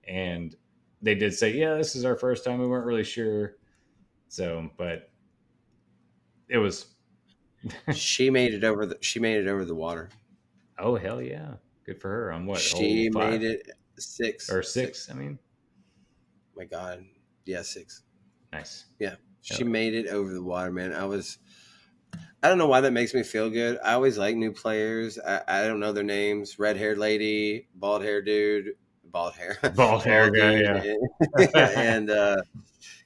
And 0.07 0.55
they 1.03 1.15
did 1.15 1.35
say, 1.35 1.53
yeah, 1.57 1.75
this 1.75 1.95
is 1.97 2.05
our 2.05 2.17
first 2.17 2.45
time. 2.45 2.59
We 2.59 2.67
weren't 2.67 2.87
really 2.87 3.05
sure. 3.05 3.57
So, 4.29 4.71
but 4.77 5.11
it 6.49 6.59
was 6.59 6.87
she 7.95 8.31
made 8.31 8.55
it 8.55 8.65
over 8.65 8.87
the. 8.87 8.99
She 9.01 9.21
made 9.21 9.39
it 9.39 9.49
over 9.49 9.65
the 9.65 9.75
water. 9.75 10.11
oh 10.79 10.97
hell 10.97 11.21
yeah, 11.23 11.55
good 11.85 12.01
for 12.01 12.09
her. 12.09 12.33
On 12.33 12.47
what 12.47 12.61
she 12.61 13.11
made 13.11 13.43
it 13.43 13.71
six 13.99 14.51
or 14.51 14.63
six? 14.63 15.11
I 15.11 15.15
mean, 15.15 15.39
My 16.57 16.65
God, 16.65 17.05
yeah, 17.45 17.63
six. 17.63 18.03
nice. 18.53 18.87
Yeah, 18.99 19.17
she 19.43 19.65
made 19.65 19.95
it 19.95 20.09
over 20.09 20.33
the 20.33 20.43
water, 20.43 20.71
man. 20.73 20.93
I 20.93 21.05
was. 21.05 21.39
I 22.43 22.49
don't 22.49 22.59
know 22.59 22.69
why 22.69 22.81
that 22.83 22.93
makes 22.93 23.15
me 23.15 23.23
feel 23.25 23.51
good. 23.51 23.79
I 23.83 23.95
always 23.95 24.17
like 24.17 24.37
new 24.37 24.53
players. 24.53 25.19
I, 25.19 25.43
I 25.49 25.67
don't 25.67 25.81
know 25.81 25.93
their 25.93 26.05
names. 26.05 26.59
Red 26.59 26.77
haired 26.77 26.99
lady, 26.99 27.69
bald 27.75 28.03
haired 28.03 28.27
dude, 28.27 28.75
bald 29.11 29.35
hair, 29.35 29.59
Bald 29.75 30.05
hair 30.05 30.31
guy, 30.31 30.61
yeah. 30.61 31.49
and 31.77 32.11
uh, 32.11 32.43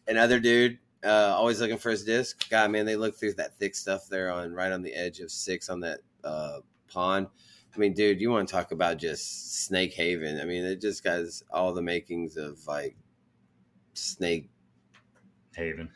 another 0.06 0.40
dude. 0.40 0.78
Uh, 1.04 1.34
always 1.36 1.60
looking 1.60 1.78
for 1.78 1.90
his 1.90 2.04
disc. 2.04 2.48
God, 2.48 2.70
man, 2.70 2.86
they 2.86 2.94
look 2.94 3.18
through 3.18 3.32
that 3.34 3.58
thick 3.58 3.74
stuff 3.74 4.06
there 4.08 4.30
on 4.30 4.52
right 4.52 4.70
on 4.70 4.82
the 4.82 4.94
edge 4.94 5.18
of 5.18 5.32
six 5.32 5.68
on 5.68 5.80
that 5.80 5.98
uh, 6.22 6.58
pond. 6.92 7.26
I 7.74 7.78
mean, 7.78 7.92
dude, 7.92 8.20
you 8.20 8.30
want 8.30 8.46
to 8.46 8.52
talk 8.52 8.70
about 8.70 8.98
just 8.98 9.64
Snake 9.64 9.94
Haven? 9.94 10.40
I 10.40 10.44
mean, 10.44 10.64
it 10.64 10.80
just 10.80 11.04
has 11.04 11.42
all 11.50 11.72
the 11.72 11.82
makings 11.82 12.36
of 12.36 12.64
like 12.68 12.96
Snake 13.94 14.50
Haven. 15.54 15.90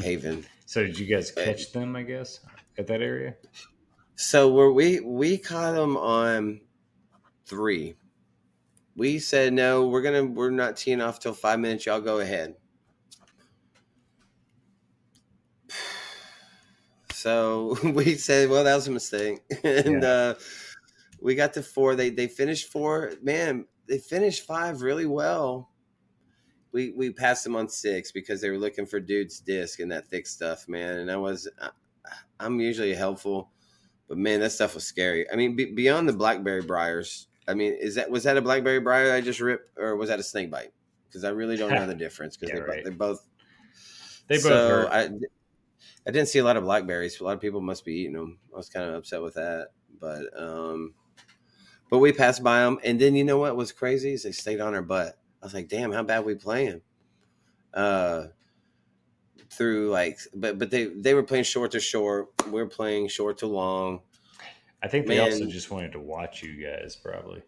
Haven. 0.00 0.44
So 0.66 0.82
did 0.82 0.98
you 0.98 1.06
guys 1.06 1.30
catch 1.30 1.72
them? 1.72 1.94
I 1.94 2.02
guess 2.02 2.40
at 2.78 2.86
that 2.88 3.02
area. 3.02 3.36
So 4.16 4.50
were 4.50 4.72
we 4.72 4.98
we 4.98 5.38
caught 5.38 5.72
them 5.72 5.96
on 5.96 6.62
three. 7.46 7.94
We 8.96 9.18
said 9.20 9.52
no, 9.52 9.86
we're 9.88 10.02
gonna 10.02 10.24
we're 10.24 10.50
not 10.50 10.76
teeing 10.76 11.00
off 11.00 11.20
till 11.20 11.34
five 11.34 11.60
minutes. 11.60 11.86
Y'all 11.86 12.00
go 12.00 12.18
ahead. 12.20 12.56
So 17.12 17.76
we 17.84 18.14
said, 18.16 18.50
well, 18.50 18.64
that 18.64 18.74
was 18.74 18.88
a 18.88 18.90
mistake, 18.90 19.40
and 19.64 20.02
Yeah. 20.02 20.04
uh, 20.04 20.34
we 21.20 21.34
got 21.34 21.54
to 21.54 21.62
four. 21.62 21.94
They 21.96 22.10
they 22.10 22.28
finished 22.28 22.70
four. 22.70 23.14
Man, 23.22 23.66
they 23.86 23.98
finished 23.98 24.46
five 24.46 24.82
really 24.82 25.06
well. 25.06 25.70
We 26.72 26.92
we 26.92 27.12
passed 27.12 27.44
them 27.44 27.56
on 27.56 27.68
six 27.68 28.10
because 28.12 28.40
they 28.40 28.50
were 28.50 28.58
looking 28.58 28.86
for 28.86 29.00
dude's 29.00 29.40
disc 29.40 29.78
and 29.80 29.92
that 29.92 30.08
thick 30.08 30.26
stuff, 30.26 30.68
man. 30.68 30.98
And 30.98 31.10
I 31.10 31.16
was, 31.16 31.48
I, 31.60 31.70
I'm 32.40 32.60
usually 32.60 32.94
helpful, 32.94 33.52
but 34.08 34.18
man, 34.18 34.40
that 34.40 34.50
stuff 34.52 34.74
was 34.74 34.84
scary. 34.84 35.30
I 35.30 35.36
mean, 35.36 35.56
be, 35.56 35.66
beyond 35.66 36.08
the 36.08 36.12
blackberry 36.14 36.62
briars. 36.62 37.28
I 37.46 37.54
mean, 37.54 37.74
is 37.74 37.96
that 37.96 38.10
was 38.10 38.24
that 38.24 38.36
a 38.36 38.42
blackberry 38.42 38.80
briar 38.80 39.12
I 39.14 39.20
just 39.20 39.40
ripped, 39.40 39.78
or 39.78 39.96
was 39.96 40.08
that 40.08 40.18
a 40.18 40.22
snake 40.22 40.50
bite? 40.50 40.72
Because 41.08 41.24
I 41.24 41.30
really 41.30 41.56
don't 41.56 41.74
know 41.74 41.86
the 41.86 41.94
difference. 41.94 42.36
Because 42.36 42.50
Yeah, 42.50 42.56
they, 42.58 42.60
right. 42.60 42.84
they 42.84 42.90
both 42.90 43.28
They 44.26 44.38
both 44.38 44.64
so 44.64 44.66
hurt. 44.66 44.90
I, 44.90 45.04
I 46.06 46.10
didn't 46.10 46.28
see 46.28 46.38
a 46.40 46.44
lot 46.44 46.56
of 46.56 46.64
blackberries. 46.64 47.20
A 47.20 47.24
lot 47.24 47.34
of 47.34 47.40
people 47.40 47.60
must 47.60 47.84
be 47.84 47.94
eating 47.94 48.14
them. 48.14 48.40
I 48.52 48.56
was 48.56 48.68
kind 48.68 48.88
of 48.88 48.94
upset 48.96 49.22
with 49.22 49.34
that, 49.34 49.70
but 50.00 50.38
um, 50.40 50.94
but 51.90 51.98
we 52.00 52.12
passed 52.12 52.42
by 52.42 52.60
them, 52.60 52.78
and 52.84 53.00
then 53.00 53.14
you 53.16 53.24
know 53.24 53.38
what 53.38 53.56
was 53.56 53.72
crazy 53.72 54.12
is 54.12 54.24
they 54.24 54.32
stayed 54.32 54.60
on 54.60 54.74
our 54.74 54.82
butt. 54.82 55.18
I 55.42 55.46
was 55.46 55.54
like, 55.54 55.68
damn, 55.68 55.92
how 55.92 56.02
bad 56.02 56.24
we 56.24 56.34
playing? 56.34 56.82
uh, 57.74 58.28
through 59.50 59.90
like, 59.90 60.18
but 60.34 60.58
but 60.58 60.70
they 60.70 60.86
they 60.86 61.14
were 61.14 61.22
playing 61.22 61.44
short 61.44 61.72
to 61.72 61.80
short. 61.80 62.28
We 62.48 62.60
are 62.60 62.66
playing 62.66 63.08
short 63.08 63.38
to 63.38 63.46
long. 63.46 64.02
I 64.84 64.86
think 64.86 65.06
they 65.06 65.16
Man, 65.16 65.32
also 65.32 65.46
just 65.46 65.70
wanted 65.70 65.92
to 65.92 65.98
watch 65.98 66.42
you 66.42 66.62
guys, 66.62 66.94
probably. 66.94 67.40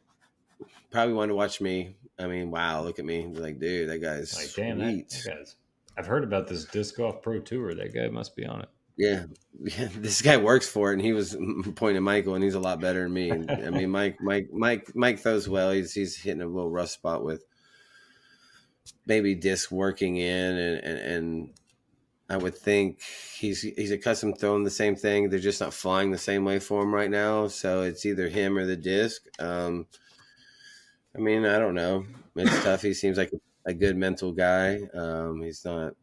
Probably 0.90 1.12
wanted 1.12 1.28
to 1.28 1.34
watch 1.34 1.60
me. 1.60 1.94
I 2.18 2.28
mean, 2.28 2.50
wow, 2.50 2.82
look 2.82 2.98
at 2.98 3.04
me. 3.04 3.26
Like, 3.26 3.60
dude, 3.60 3.90
that 3.90 4.00
guy's 4.00 4.34
like, 4.34 4.54
damn, 4.54 4.78
that, 4.78 5.10
that 5.10 5.36
guy's. 5.36 5.56
I've 5.98 6.06
heard 6.06 6.24
about 6.24 6.48
this 6.48 6.64
disc 6.64 6.96
golf 6.96 7.20
pro 7.20 7.40
tour. 7.40 7.74
That 7.74 7.92
guy 7.92 8.08
must 8.08 8.36
be 8.36 8.46
on 8.46 8.62
it. 8.62 8.70
Yeah, 8.96 9.26
yeah, 9.60 9.88
this 9.96 10.22
guy 10.22 10.38
works 10.38 10.66
for 10.66 10.90
it, 10.90 10.94
and 10.94 11.02
he 11.02 11.12
was 11.12 11.36
pointing 11.74 12.02
Michael, 12.02 12.36
and 12.36 12.42
he's 12.42 12.54
a 12.54 12.60
lot 12.60 12.80
better 12.80 13.02
than 13.02 13.12
me. 13.12 13.30
I 13.30 13.68
mean, 13.68 13.90
Mike, 13.90 14.16
Mike, 14.22 14.48
Mike, 14.50 14.92
Mike 14.94 15.18
throws 15.18 15.46
well. 15.46 15.72
He's 15.72 15.92
he's 15.92 16.16
hitting 16.16 16.40
a 16.40 16.46
little 16.46 16.70
rough 16.70 16.88
spot 16.88 17.22
with 17.22 17.44
maybe 19.04 19.34
disc 19.34 19.70
working 19.70 20.16
in, 20.16 20.56
and 20.56 20.82
and, 20.82 20.98
and 20.98 21.50
I 22.28 22.36
would 22.36 22.56
think 22.56 23.00
he's 23.38 23.62
he's 23.62 23.92
accustomed 23.92 24.38
throwing 24.38 24.64
the 24.64 24.70
same 24.70 24.96
thing. 24.96 25.30
They're 25.30 25.38
just 25.38 25.60
not 25.60 25.74
flying 25.74 26.10
the 26.10 26.18
same 26.18 26.44
way 26.44 26.58
for 26.58 26.82
him 26.82 26.92
right 26.94 27.10
now. 27.10 27.46
So 27.48 27.82
it's 27.82 28.04
either 28.04 28.28
him 28.28 28.58
or 28.58 28.66
the 28.66 28.76
disc. 28.76 29.22
Um, 29.38 29.86
I 31.16 31.20
mean, 31.20 31.46
I 31.46 31.58
don't 31.58 31.74
know. 31.74 32.04
It's 32.36 32.50
tough. 32.64 32.82
He 32.82 32.94
seems 32.94 33.16
like 33.18 33.30
a 33.64 33.74
good 33.74 33.96
mental 33.96 34.32
guy. 34.32 34.80
Um, 34.94 35.42
he's 35.42 35.64
not 35.64 35.94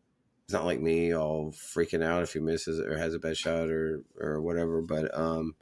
he's 0.48 0.54
not 0.54 0.66
like 0.66 0.82
me, 0.82 1.14
all 1.14 1.52
freaking 1.52 2.04
out 2.04 2.24
if 2.24 2.34
he 2.34 2.40
misses 2.40 2.80
or 2.80 2.98
has 2.98 3.14
a 3.14 3.20
bad 3.20 3.38
shot 3.38 3.70
or 3.70 4.04
or 4.20 4.42
whatever. 4.42 4.82
But 4.82 5.16
um, 5.18 5.56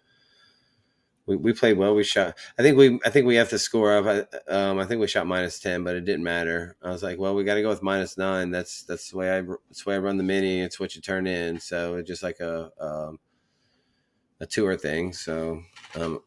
we, 1.32 1.38
we 1.38 1.54
played 1.54 1.78
well. 1.78 1.96
We 1.96 2.04
shot. 2.04 2.38
I 2.60 2.62
think 2.62 2.78
we 2.78 3.00
I 3.06 3.10
think 3.10 3.26
we 3.26 3.36
have 3.36 3.50
to 3.50 3.60
score 3.60 3.96
up. 3.96 4.06
I, 4.06 4.52
um, 4.54 4.80
I 4.80 4.86
think 4.86 5.00
we 5.00 5.08
shot 5.08 5.26
minus 5.26 5.60
ten, 5.60 5.84
but 5.84 5.96
it 5.96 6.02
didn't 6.02 6.24
matter. 6.24 6.76
I 6.84 6.89
was 6.89 7.04
like, 7.04 7.20
well, 7.20 7.34
we 7.34 7.46
got 7.46 7.56
to 7.56 7.62
go 7.62 7.70
with 7.70 7.82
minus 7.82 8.17
nine. 8.17 8.52
That's 8.52 8.84
that's 8.84 9.12
the 9.12 9.17
way 9.17 9.38
I 9.38 9.41
that's 9.41 9.84
the 9.84 9.89
way 9.89 9.96
I 9.96 10.00
run 10.00 10.17
the 10.17 10.24
mini. 10.24 10.62
It's 10.62 10.80
what 10.80 10.96
you 10.96 11.02
turn 11.02 11.28
in. 11.28 11.60
So 11.60 11.96
it's 11.96 12.08
just 12.08 12.24
like 12.24 12.39
a 12.41 12.70
um, 12.80 13.20
a 14.41 14.46
tour 14.46 14.76
thing. 14.76 15.13
So, 15.13 15.62
um, 15.96 16.22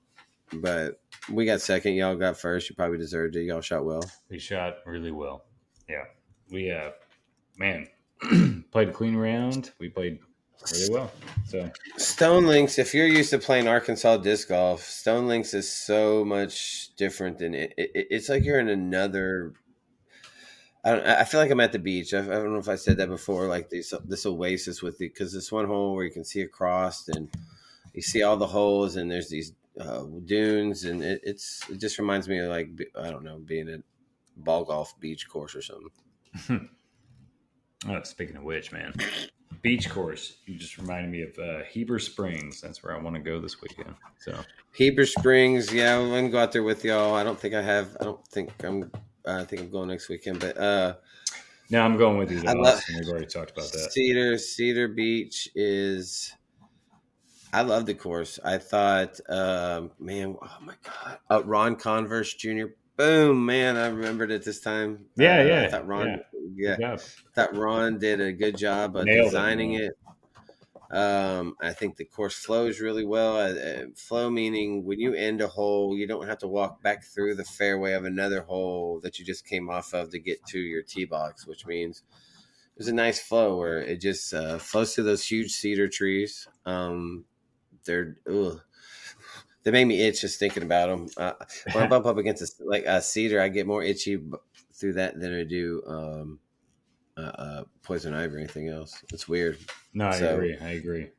but 0.55 1.01
we 1.31 1.45
got 1.45 1.61
second. 1.61 1.95
Y'all 1.95 2.17
got 2.17 2.39
first. 2.39 2.71
You 2.71 2.77
probably 2.77 2.99
deserved 2.99 3.37
it. 3.37 3.45
Y'all 3.45 3.61
shot 3.61 3.85
well. 3.85 4.05
We 4.31 4.39
shot 4.39 4.77
really 4.87 5.13
well. 5.13 5.45
Yeah, 5.89 6.05
we 6.51 6.71
uh, 6.71 6.93
man, 7.59 7.89
played 8.71 8.89
a 8.89 8.93
clean 8.93 9.17
round. 9.17 9.73
We 9.79 9.91
played 9.91 10.21
really 10.73 10.91
well. 10.91 11.13
So 11.47 11.71
Stonelinks, 11.99 12.79
if 12.79 12.95
you're 12.95 13.07
used 13.07 13.31
to 13.31 13.39
playing 13.39 13.69
Arkansas 13.69 14.19
disc 14.19 14.49
golf, 14.49 14.83
Stonelinks 14.83 15.55
is 15.55 15.71
so 15.71 16.25
much 16.25 16.95
different 16.97 17.39
than 17.39 17.55
it, 17.55 17.75
it 17.77 17.91
it's 17.95 18.29
like 18.29 18.45
you're 18.45 18.61
in 18.61 18.69
another. 18.69 19.53
I 20.85 20.91
don't. 20.93 21.07
I 21.07 21.25
feel 21.25 21.41
like 21.41 21.51
I'm 21.51 21.61
at 21.61 21.73
the 21.73 21.79
beach. 21.79 22.13
I, 22.13 22.21
I 22.21 22.25
don't 22.25 22.53
know 22.53 22.59
if 22.59 22.69
I 22.69 22.77
said 22.77 22.99
that 22.99 23.09
before. 23.09 23.47
Like 23.47 23.71
this, 23.71 23.95
this 24.05 24.27
oasis 24.27 24.83
with 24.83 24.99
the 24.99 25.09
because 25.09 25.33
this 25.33 25.51
one 25.51 25.67
hole 25.67 25.95
where 25.95 26.05
you 26.05 26.11
can 26.11 26.25
see 26.25 26.43
across 26.43 27.09
and 27.09 27.31
you 27.95 28.03
see 28.03 28.23
all 28.23 28.37
the 28.37 28.47
holes 28.47 28.97
and 28.97 29.11
there's 29.11 29.29
these 29.29 29.53
uh, 29.81 30.05
dunes 30.25 30.85
and 30.85 31.03
it, 31.03 31.21
it's 31.25 31.63
it 31.71 31.81
just 31.81 31.99
reminds 31.99 32.29
me 32.29 32.39
of 32.39 32.49
like 32.49 32.69
I 33.01 33.11
don't 33.11 33.25
know 33.25 33.39
being 33.39 33.69
at 33.69 33.81
ball 34.37 34.65
golf 34.65 34.99
beach 35.01 35.29
course 35.29 35.55
or 35.55 35.63
something. 35.63 35.91
oh, 37.89 38.03
speaking 38.03 38.37
of 38.37 38.43
which, 38.43 38.73
man, 38.73 38.95
beach 39.63 39.91
course. 39.91 40.37
You 40.47 40.57
just 40.57 40.79
reminded 40.79 41.11
me 41.11 41.23
of 41.23 41.39
uh, 41.39 41.65
Heber 41.65 41.99
Springs. 41.99 42.61
That's 42.61 42.83
where 42.83 42.95
I 42.95 43.01
want 43.01 43.17
to 43.17 43.23
go 43.23 43.41
this 43.41 43.61
weekend. 43.61 43.95
So 44.19 44.37
Heber 44.73 45.07
Springs, 45.07 45.73
yeah, 45.73 45.99
I'm 45.99 46.11
gonna 46.11 46.29
go 46.29 46.39
out 46.39 46.53
there 46.53 46.63
with 46.63 46.85
y'all. 46.85 47.15
I 47.15 47.25
don't 47.25 47.39
think 47.39 47.55
I 47.55 47.63
have. 47.63 47.97
I 48.01 48.05
don't 48.05 48.27
think 48.29 48.51
I'm. 48.63 48.91
Uh, 49.27 49.41
I 49.41 49.45
think 49.45 49.63
I'm 49.63 49.71
going 49.71 49.89
next 49.89 50.09
weekend, 50.09 50.41
but 50.41 50.57
uh, 50.59 50.95
no, 51.71 51.83
I'm 51.83 51.97
going 51.97 52.19
with 52.19 52.31
you. 52.31 52.41
Though, 52.41 52.53
love, 52.53 52.81
We've 52.89 53.09
already 53.09 53.27
talked 53.27 53.51
about 53.53 53.73
that. 53.73 53.93
Cedar 53.93 54.39
Cedar 54.39 54.89
Beach 54.89 55.49
is. 55.55 56.33
I 57.53 57.63
love 57.63 57.87
the 57.87 57.95
course. 57.95 58.41
I 58.45 58.59
thought, 58.59 59.21
um, 59.29 59.93
man, 59.99 60.37
oh 60.43 60.59
my 60.61 60.75
god, 60.83 61.19
uh, 61.31 61.43
Ron 61.45 61.77
Converse 61.77 62.35
Jr. 62.35 62.67
Boom, 62.97 63.47
man! 63.47 63.77
I 63.77 63.87
remembered 63.87 64.31
it 64.31 64.45
this 64.45 64.61
time. 64.61 65.07
Yeah, 65.17 65.39
uh, 65.39 65.45
yeah. 65.45 65.63
I 65.63 65.69
thought 65.71 65.87
Ron, 65.87 66.07
yeah, 66.07 66.17
yeah. 66.55 66.97
thought 67.35 67.57
Ron 67.57 67.99
did 67.99 68.21
a 68.21 68.33
good 68.33 68.57
job 68.57 68.97
of 68.97 69.05
Nailed 69.05 69.27
designing 69.27 69.75
it. 69.75 69.83
it. 69.83 69.99
Um, 70.97 71.57
I 71.61 71.73
think 71.73 71.97
the 71.97 72.05
course 72.05 72.35
flows 72.37 72.81
really 72.81 73.05
well. 73.05 73.37
Uh, 73.37 73.55
uh, 73.55 73.85
flow 73.97 74.31
meaning 74.31 74.85
when 74.85 75.01
you 75.01 75.15
end 75.15 75.41
a 75.41 75.49
hole, 75.49 75.97
you 75.97 76.07
don't 76.07 76.29
have 76.29 76.39
to 76.39 76.47
walk 76.47 76.83
back 76.83 77.05
through 77.05 77.35
the 77.35 77.45
fairway 77.45 77.95
of 77.95 78.05
another 78.05 78.43
hole 78.43 79.01
that 79.03 79.19
you 79.19 79.25
just 79.25 79.47
came 79.47 79.69
off 79.69 79.93
of 79.93 80.11
to 80.11 80.19
get 80.19 80.45
to 80.47 80.59
your 80.59 80.83
tee 80.83 81.05
box, 81.05 81.47
which 81.47 81.67
means 81.67 82.03
there's 82.77 82.89
a 82.89 82.95
nice 82.95 83.21
flow 83.21 83.57
where 83.57 83.81
it 83.81 84.01
just 84.01 84.33
uh, 84.35 84.59
flows 84.59 84.95
to 84.95 85.03
those 85.03 85.25
huge 85.25 85.53
cedar 85.53 85.89
trees. 85.89 86.47
Um, 86.65 87.25
they're 87.85 88.17
ugh, 88.31 88.61
they 89.65 89.71
make 89.71 89.87
me 89.87 90.01
itch 90.01 90.21
just 90.21 90.39
thinking 90.39 90.63
about 90.63 90.89
them. 90.89 91.09
Uh, 91.17 91.45
when 91.73 91.85
I 91.85 91.87
bump 91.89 92.07
up 92.07 92.19
against 92.19 92.43
a, 92.43 92.65
like 92.65 92.85
a 92.87 93.03
cedar, 93.03 93.41
I 93.41 93.49
get 93.49 93.67
more 93.67 93.83
itchy 93.83 94.23
through 94.75 94.95
that 94.95 95.19
than 95.19 95.35
I 95.35 95.45
do 95.45 95.83
um, 95.87 96.39
uh, 97.17 97.21
uh, 97.21 97.65
poison 97.83 98.15
ivy 98.15 98.35
or 98.35 98.39
anything 98.39 98.69
else. 98.69 99.03
It's 99.13 99.29
weird. 99.29 99.59
No, 99.93 100.09
I 100.09 100.19
so, 100.19 100.35
agree. 100.35 100.57
I 100.61 100.71
agree. 100.71 101.11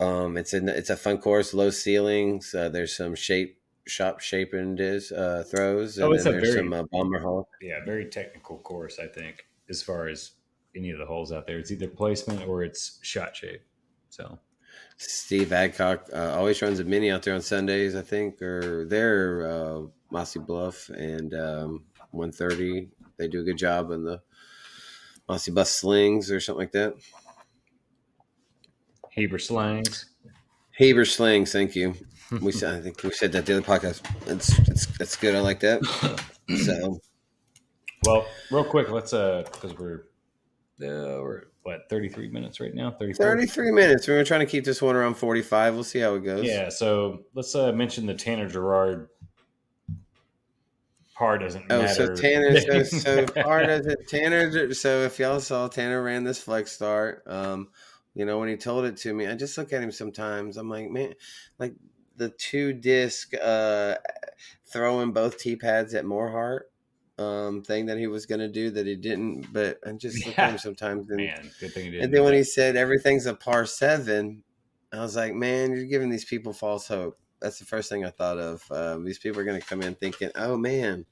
Um, 0.00 0.36
it's 0.36 0.52
a 0.52 0.66
it's 0.66 0.90
a 0.90 0.96
fun 0.96 1.18
course, 1.18 1.54
low 1.54 1.70
ceilings. 1.70 2.54
Uh, 2.54 2.68
there's 2.68 2.96
some 2.96 3.14
shape 3.14 3.58
shop 3.86 4.20
shaping 4.20 4.78
is 4.78 5.12
uh, 5.12 5.44
throws. 5.48 5.98
And 5.98 6.06
oh, 6.06 6.12
it's 6.12 6.26
a 6.26 6.30
there's 6.30 6.54
very, 6.54 6.56
some 6.56 6.72
uh, 6.72 6.84
bomber 6.90 7.20
hole. 7.20 7.48
Yeah, 7.60 7.84
very 7.84 8.06
technical 8.06 8.58
course. 8.58 8.98
I 8.98 9.06
think 9.06 9.46
as 9.68 9.82
far 9.82 10.08
as 10.08 10.32
any 10.74 10.90
of 10.90 10.98
the 10.98 11.06
holes 11.06 11.32
out 11.32 11.46
there, 11.46 11.58
it's 11.58 11.70
either 11.70 11.88
placement 11.88 12.48
or 12.48 12.62
it's 12.62 12.98
shot 13.02 13.36
shape. 13.36 13.62
So 14.10 14.38
Steve 14.96 15.52
Adcock 15.52 16.08
uh, 16.12 16.34
always 16.36 16.60
runs 16.62 16.80
a 16.80 16.84
mini 16.84 17.10
out 17.10 17.22
there 17.22 17.34
on 17.34 17.42
Sundays, 17.42 17.94
I 17.94 18.02
think, 18.02 18.40
or 18.40 18.86
they're 18.86 19.50
uh, 19.50 19.82
Mossy 20.10 20.38
Bluff 20.38 20.88
and 20.90 21.34
um, 21.34 21.84
130. 22.12 22.88
They 23.18 23.28
do 23.28 23.40
a 23.40 23.44
good 23.44 23.58
job 23.58 23.90
in 23.90 24.04
the 24.04 24.20
Mossy 25.28 25.50
Bus 25.50 25.70
slings 25.70 26.30
or 26.30 26.40
something 26.40 26.60
like 26.60 26.72
that. 26.72 26.94
Heber 29.10 29.38
slings. 29.38 30.06
Heber 30.76 31.04
slings. 31.04 31.52
Thank 31.52 31.76
you. 31.76 31.94
We 32.40 32.52
said, 32.52 32.74
I 32.74 32.80
think 32.82 33.02
we 33.02 33.10
said 33.10 33.32
that 33.32 33.44
the 33.46 33.58
other 33.58 33.66
podcast. 33.66 34.02
It's 34.26 34.58
it's 34.68 34.86
that's 34.98 35.16
good. 35.16 35.34
I 35.34 35.40
like 35.40 35.60
that. 35.60 35.82
So, 36.64 36.98
well, 38.04 38.26
real 38.50 38.64
quick, 38.64 38.90
let's 38.90 39.14
uh, 39.14 39.44
because 39.50 39.78
we're 39.78 40.06
uh, 40.82 41.22
we're 41.22 41.44
what 41.62 41.88
33 41.88 42.28
minutes 42.28 42.60
right 42.60 42.74
now 42.74 42.90
33? 42.90 43.24
33 43.24 43.70
minutes 43.70 44.08
we're 44.08 44.24
trying 44.24 44.40
to 44.40 44.46
keep 44.46 44.64
this 44.64 44.82
one 44.82 44.96
around 44.96 45.14
45 45.14 45.74
we'll 45.74 45.84
see 45.84 46.00
how 46.00 46.14
it 46.14 46.24
goes 46.24 46.44
yeah 46.44 46.68
so 46.68 47.20
let's 47.34 47.54
uh, 47.54 47.72
mention 47.72 48.06
the 48.06 48.14
tanner 48.14 48.48
gerard 48.48 49.08
par 51.22 51.38
doesn't 51.38 51.64
oh 51.70 51.82
matter. 51.82 51.94
so 51.94 52.14
tanner 52.16 52.60
so, 52.60 52.82
so 52.98 53.26
par 53.26 53.64
doesn't 53.64 54.08
tanner 54.08 54.74
so 54.74 55.02
if 55.02 55.20
y'all 55.20 55.38
saw 55.38 55.68
tanner 55.68 56.02
ran 56.02 56.24
this 56.24 56.42
flex 56.42 56.72
start 56.72 57.22
um 57.28 57.68
you 58.14 58.24
know 58.24 58.40
when 58.40 58.48
he 58.48 58.56
told 58.56 58.84
it 58.84 58.96
to 58.96 59.14
me 59.14 59.28
i 59.28 59.34
just 59.34 59.56
look 59.56 59.72
at 59.72 59.82
him 59.82 59.92
sometimes 59.92 60.56
i'm 60.56 60.68
like 60.68 60.90
man 60.90 61.14
like 61.60 61.74
the 62.16 62.28
two 62.30 62.72
disc 62.72 63.32
uh 63.40 63.94
throwing 64.66 65.12
both 65.12 65.38
tee 65.38 65.56
pads 65.56 65.94
at 65.94 66.04
Moorhart 66.04 66.62
um, 67.18 67.62
thing 67.62 67.86
that 67.86 67.98
he 67.98 68.06
was 68.06 68.26
going 68.26 68.40
to 68.40 68.48
do 68.48 68.70
that 68.70 68.86
he 68.86 68.96
didn't. 68.96 69.52
But 69.52 69.78
I 69.86 69.92
just 69.92 70.24
look 70.26 70.36
yeah. 70.36 70.46
at 70.46 70.50
him 70.52 70.58
sometimes. 70.58 71.08
And, 71.10 71.18
man, 71.18 71.50
good 71.60 71.72
thing 71.72 71.84
he 71.84 71.90
didn't. 71.90 72.04
And 72.04 72.14
then 72.14 72.22
when 72.22 72.32
that. 72.32 72.38
he 72.38 72.44
said 72.44 72.76
everything's 72.76 73.26
a 73.26 73.34
par 73.34 73.66
seven, 73.66 74.42
I 74.92 75.00
was 75.00 75.16
like, 75.16 75.34
man, 75.34 75.72
you're 75.72 75.84
giving 75.84 76.10
these 76.10 76.24
people 76.24 76.52
false 76.52 76.88
hope. 76.88 77.18
That's 77.40 77.58
the 77.58 77.64
first 77.64 77.88
thing 77.88 78.04
I 78.04 78.10
thought 78.10 78.38
of. 78.38 78.64
Um, 78.70 79.04
these 79.04 79.18
people 79.18 79.40
are 79.40 79.44
going 79.44 79.60
to 79.60 79.66
come 79.66 79.82
in 79.82 79.94
thinking, 79.94 80.30
oh 80.36 80.56
man, 80.56 81.06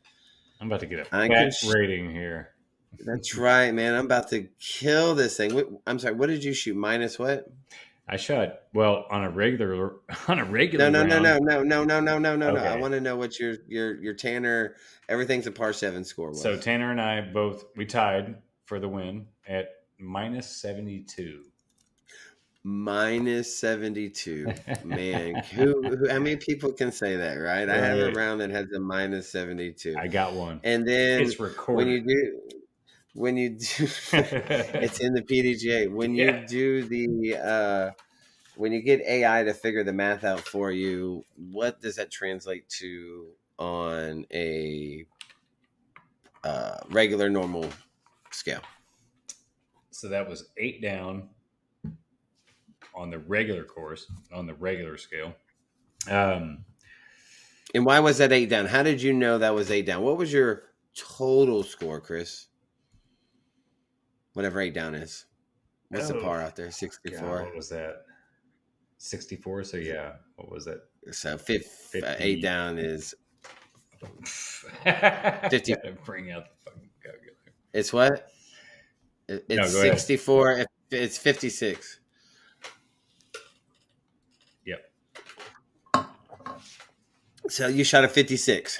I'm 0.60 0.66
about 0.66 0.80
to 0.80 0.86
get 0.86 1.00
a 1.00 1.04
fat 1.04 1.52
rating 1.68 2.10
here. 2.10 2.50
That's 2.98 3.34
right, 3.36 3.72
man. 3.72 3.94
I'm 3.94 4.04
about 4.04 4.28
to 4.30 4.48
kill 4.58 5.14
this 5.14 5.36
thing. 5.36 5.78
I'm 5.86 5.98
sorry. 5.98 6.14
What 6.14 6.28
did 6.28 6.44
you 6.44 6.52
shoot? 6.52 6.76
Minus 6.76 7.18
what? 7.18 7.46
I 8.06 8.16
shot. 8.16 8.62
Well, 8.74 9.06
on 9.10 9.22
a 9.22 9.30
regular, 9.30 9.94
on 10.28 10.40
a 10.40 10.44
regular. 10.44 10.90
No, 10.90 11.04
no, 11.04 11.18
no, 11.18 11.38
no, 11.38 11.62
no, 11.62 11.84
no, 11.84 12.00
no, 12.00 12.18
no, 12.18 12.36
no, 12.36 12.50
no. 12.50 12.56
I 12.56 12.76
want 12.76 12.92
to 12.92 13.00
know 13.00 13.16
what 13.16 13.38
your 13.38 13.54
your 13.68 14.02
your 14.02 14.14
Tanner. 14.14 14.74
Everything's 15.08 15.46
a 15.46 15.52
par 15.52 15.72
seven 15.72 16.04
score. 16.04 16.34
So 16.34 16.56
Tanner 16.56 16.90
and 16.90 17.00
I 17.00 17.20
both 17.20 17.64
we 17.76 17.86
tied 17.86 18.36
for 18.64 18.80
the 18.80 18.88
win 18.88 19.26
at 19.46 19.68
minus 19.98 20.48
seventy 20.48 21.00
two. 21.00 21.44
Minus 22.62 23.58
seventy 23.58 24.10
two, 24.10 24.52
man. 24.84 25.36
who, 25.54 25.82
who? 25.82 26.08
How 26.08 26.18
many 26.18 26.36
people 26.36 26.72
can 26.72 26.92
say 26.92 27.16
that, 27.16 27.34
right? 27.34 27.66
right? 27.66 27.70
I 27.70 27.78
have 27.78 27.98
a 27.98 28.12
round 28.12 28.40
that 28.42 28.50
has 28.50 28.66
a 28.72 28.80
minus 28.80 29.30
seventy 29.30 29.72
two. 29.72 29.94
I 29.98 30.08
got 30.08 30.34
one. 30.34 30.60
And 30.62 30.86
then 30.86 31.22
it's 31.22 31.40
recorded. 31.40 31.76
when 31.76 31.88
you 31.88 32.04
do 32.04 32.40
when 33.14 33.36
you 33.36 33.50
do 33.50 33.58
it's 34.12 35.00
in 35.00 35.14
the 35.14 35.22
PDGA. 35.22 35.90
When 35.90 36.14
you 36.14 36.26
yeah. 36.26 36.46
do 36.46 36.84
the 36.84 37.36
uh 37.36 37.90
when 38.56 38.72
you 38.72 38.82
get 38.82 39.00
AI 39.02 39.44
to 39.44 39.54
figure 39.54 39.82
the 39.82 39.92
math 39.94 40.22
out 40.22 40.40
for 40.40 40.70
you, 40.70 41.24
what 41.36 41.80
does 41.80 41.96
that 41.96 42.10
translate 42.10 42.68
to 42.80 43.28
on 43.58 44.26
a 44.32 45.06
uh, 46.42 46.78
regular 46.88 47.28
normal 47.28 47.68
scale. 48.30 48.62
So 49.90 50.08
that 50.08 50.28
was 50.28 50.48
eight 50.56 50.80
down 50.80 51.28
on 53.00 53.08
the 53.10 53.18
regular 53.18 53.64
course, 53.64 54.06
on 54.32 54.46
the 54.46 54.52
regular 54.54 54.98
scale. 54.98 55.34
Um, 56.08 56.64
And 57.74 57.86
why 57.86 58.00
was 58.00 58.18
that 58.18 58.30
eight 58.32 58.50
down? 58.50 58.66
How 58.66 58.82
did 58.82 59.00
you 59.00 59.12
know 59.12 59.38
that 59.38 59.54
was 59.54 59.70
eight 59.70 59.86
down? 59.86 60.02
What 60.02 60.18
was 60.18 60.32
your 60.32 60.64
total 60.94 61.62
score, 61.62 62.00
Chris? 62.00 62.48
Whatever 64.34 64.60
eight 64.60 64.74
down 64.74 64.94
is. 64.94 65.24
What's 65.88 66.08
the 66.08 66.16
Oh, 66.18 66.22
par 66.22 66.40
out 66.42 66.56
there? 66.56 66.66
God, 66.66 66.74
64. 66.74 67.42
what 67.44 67.56
was 67.56 67.68
that? 67.70 68.02
64. 68.98 69.64
So 69.64 69.76
yeah, 69.78 70.12
what 70.36 70.50
was 70.50 70.64
that? 70.66 70.80
So 71.12 71.38
fifth, 71.38 71.90
uh, 71.96 72.00
50. 72.16 72.22
eight 72.24 72.42
down 72.42 72.78
is 72.78 73.14
50. 74.84 75.74
Bring 76.04 76.30
out 76.32 76.44
the 76.44 76.70
fucking 76.70 76.90
calculator. 77.02 77.34
it's 77.72 77.92
what? 77.92 78.30
It- 79.28 79.48
No, 79.48 79.62
It's 79.64 79.74
ahead. 79.74 79.98
64. 79.98 80.66
It's 80.90 81.18
56. 81.18 82.00
Yep. 84.66 84.92
So 87.48 87.66
you 87.66 87.84
shot 87.84 88.04
a 88.04 88.08
56. 88.08 88.78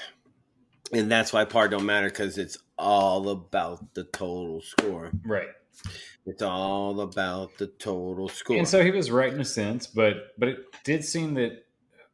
And 0.93 1.09
that's 1.09 1.31
why 1.31 1.45
par 1.45 1.69
don't 1.69 1.85
matter 1.85 2.09
because 2.09 2.37
it's 2.37 2.57
all 2.77 3.29
about 3.29 3.93
the 3.93 4.03
total 4.03 4.61
score. 4.61 5.11
Right. 5.25 5.47
It's 6.25 6.41
all 6.41 7.01
about 7.01 7.57
the 7.57 7.67
total 7.67 8.27
score. 8.29 8.57
And 8.57 8.67
so 8.67 8.83
he 8.83 8.91
was 8.91 9.09
right 9.09 9.33
in 9.33 9.39
a 9.39 9.45
sense, 9.45 9.87
but 9.87 10.33
but 10.37 10.49
it 10.49 10.57
did 10.83 11.03
seem 11.03 11.33
that 11.35 11.65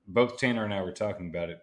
both 0.08 0.38
Tanner 0.38 0.64
and 0.64 0.74
I 0.74 0.82
were 0.82 0.94
talking 0.94 1.28
about 1.28 1.50
it 1.50 1.60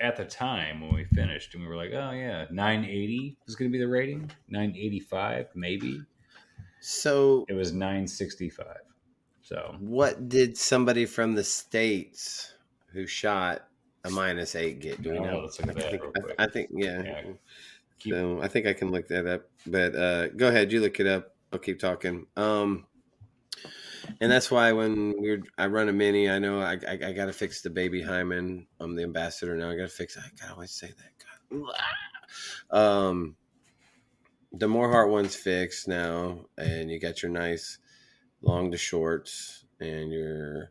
at 0.00 0.16
the 0.16 0.24
time 0.24 0.80
when 0.80 0.94
we 0.94 1.04
finished, 1.04 1.54
and 1.54 1.62
we 1.62 1.68
were 1.68 1.76
like, 1.76 1.92
"Oh 1.92 2.10
yeah, 2.10 2.46
980 2.50 3.36
is 3.46 3.56
going 3.56 3.70
to 3.70 3.72
be 3.72 3.78
the 3.78 3.88
rating. 3.88 4.30
985, 4.48 5.48
maybe." 5.54 6.02
so 6.80 7.44
It 7.48 7.54
was 7.54 7.72
965. 7.72 8.66
So 9.42 9.76
what 9.78 10.28
did 10.28 10.56
somebody 10.56 11.06
from 11.06 11.34
the 11.34 11.44
states 11.44 12.54
who 12.92 13.06
shot 13.06 13.67
a 14.08 14.12
minus 14.12 14.54
eight 14.54 14.80
get? 14.80 15.02
Do 15.02 15.12
we 15.12 15.20
know? 15.20 15.40
let's 15.40 15.60
look 15.60 15.76
at 15.78 15.84
I 15.84 15.90
think, 15.90 16.02
I- 16.38 16.44
I, 16.44 16.46
think 16.48 16.68
yeah. 16.72 17.02
Yeah. 17.02 17.22
keep 17.98 18.14
So 18.14 18.40
I 18.42 18.48
think 18.48 18.66
I 18.66 18.72
can 18.72 18.90
look 18.90 19.08
that 19.08 19.26
up. 19.26 19.48
But 19.66 19.94
uh, 19.94 20.28
go 20.28 20.48
ahead, 20.48 20.72
you 20.72 20.80
look 20.80 21.00
it 21.00 21.06
up. 21.06 21.34
I'll 21.52 21.58
keep 21.58 21.78
talking. 21.78 22.26
Um, 22.36 22.86
and 24.20 24.30
that's 24.30 24.50
why 24.50 24.72
when 24.72 25.14
we're 25.18 25.42
I 25.56 25.66
run 25.66 25.88
a 25.88 25.92
mini, 25.92 26.30
I 26.30 26.38
know 26.38 26.60
I 26.60 26.78
I, 26.86 26.98
I 27.06 27.12
got 27.12 27.26
to 27.26 27.32
fix 27.32 27.62
the 27.62 27.70
baby 27.70 28.02
hymen. 28.02 28.66
I'm 28.80 28.94
the 28.94 29.02
ambassador 29.02 29.56
now. 29.56 29.70
I 29.70 29.76
got 29.76 29.82
to 29.82 29.88
fix. 29.88 30.16
I 30.16 30.22
gotta 30.40 30.54
always 30.54 30.70
say 30.70 30.88
that. 30.88 31.12
God. 31.50 31.74
Um, 32.70 33.36
the 34.52 34.68
Moreheart 34.68 35.10
one's 35.10 35.34
fixed 35.34 35.88
now, 35.88 36.46
and 36.56 36.90
you 36.90 36.98
got 37.00 37.22
your 37.22 37.30
nice 37.30 37.78
long 38.42 38.70
to 38.70 38.78
shorts, 38.78 39.64
and 39.80 40.10
your 40.12 40.70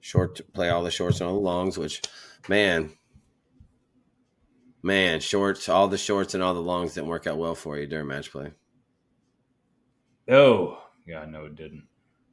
short 0.00 0.36
to 0.36 0.42
play 0.42 0.70
all 0.70 0.82
the 0.82 0.90
shorts 0.90 1.20
and 1.20 1.28
all 1.28 1.34
the 1.36 1.40
longs. 1.40 1.78
Which, 1.78 2.02
man, 2.48 2.92
Man, 4.82 5.20
shorts, 5.20 5.70
all 5.70 5.88
the 5.88 5.96
shorts 5.96 6.34
and 6.34 6.42
all 6.42 6.52
the 6.52 6.60
longs 6.60 6.92
didn't 6.92 7.08
work 7.08 7.26
out 7.26 7.38
well 7.38 7.54
for 7.54 7.78
you 7.78 7.86
during 7.86 8.06
match 8.06 8.30
play. 8.30 8.52
Oh, 10.28 10.78
yeah, 11.06 11.24
no, 11.24 11.46
it 11.46 11.56
didn't. 11.56 11.86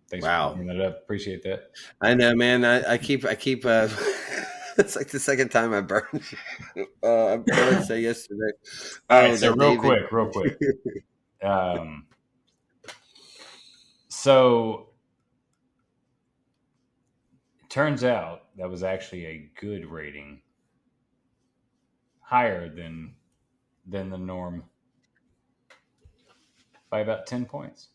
Thanks 0.10 0.26
Wow. 0.26 0.50
for 0.50 0.56
bringing 0.58 0.78
that 0.78 0.86
up. 0.86 0.98
Appreciate 1.04 1.44
that. 1.44 1.72
I 2.02 2.14
know, 2.14 2.36
man. 2.36 2.66
I, 2.66 2.94
I 2.94 2.98
keep, 2.98 3.24
I 3.24 3.36
keep. 3.36 3.66
Uh, 3.66 3.88
it's 4.78 4.98
like 4.98 5.08
the 5.08 5.20
second 5.20 5.48
time 5.50 5.74
I 5.74 5.80
burned. 5.80 6.24
uh, 7.04 7.26
I 7.34 7.38
burned 7.38 7.86
say 7.86 8.02
yesterday. 8.02 8.52
All 9.10 9.22
right, 9.22 9.32
Oh, 9.32 9.36
so 9.38 9.54
real 9.54 9.70
David- 9.76 9.80
quick, 9.80 10.12
real 10.12 10.28
quick. 10.30 10.58
Um, 11.44 12.06
so 14.10 14.90
turns 17.72 18.04
out 18.04 18.44
that 18.58 18.70
was 18.70 18.84
actually 18.84 19.26
a 19.26 19.50
good 19.60 19.86
rating, 19.86 20.42
higher 22.20 22.70
than 22.70 23.16
than 23.88 24.10
the 24.10 24.18
norm 24.18 24.64
by 26.90 27.00
about 27.00 27.26
ten 27.26 27.46
points. 27.46 27.88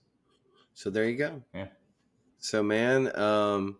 So 0.72 0.90
there 0.90 1.08
you 1.08 1.16
go. 1.16 1.42
Yeah. 1.54 1.66
So 2.38 2.62
man, 2.62 3.16
um, 3.18 3.78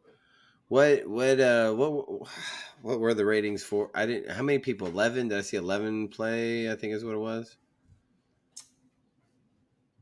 what, 0.68 1.06
what, 1.06 1.40
uh, 1.40 1.72
what, 1.72 2.28
what 2.82 3.00
were 3.00 3.14
the 3.14 3.24
ratings 3.24 3.62
for? 3.62 3.90
I 3.94 4.06
didn't. 4.06 4.30
How 4.30 4.42
many 4.42 4.58
people? 4.58 4.86
Eleven. 4.86 5.28
Did 5.28 5.38
I 5.38 5.40
see 5.40 5.56
eleven 5.56 6.08
play? 6.08 6.70
I 6.70 6.74
think 6.76 6.92
is 6.92 7.04
what 7.04 7.14
it 7.14 7.18
was. 7.18 7.56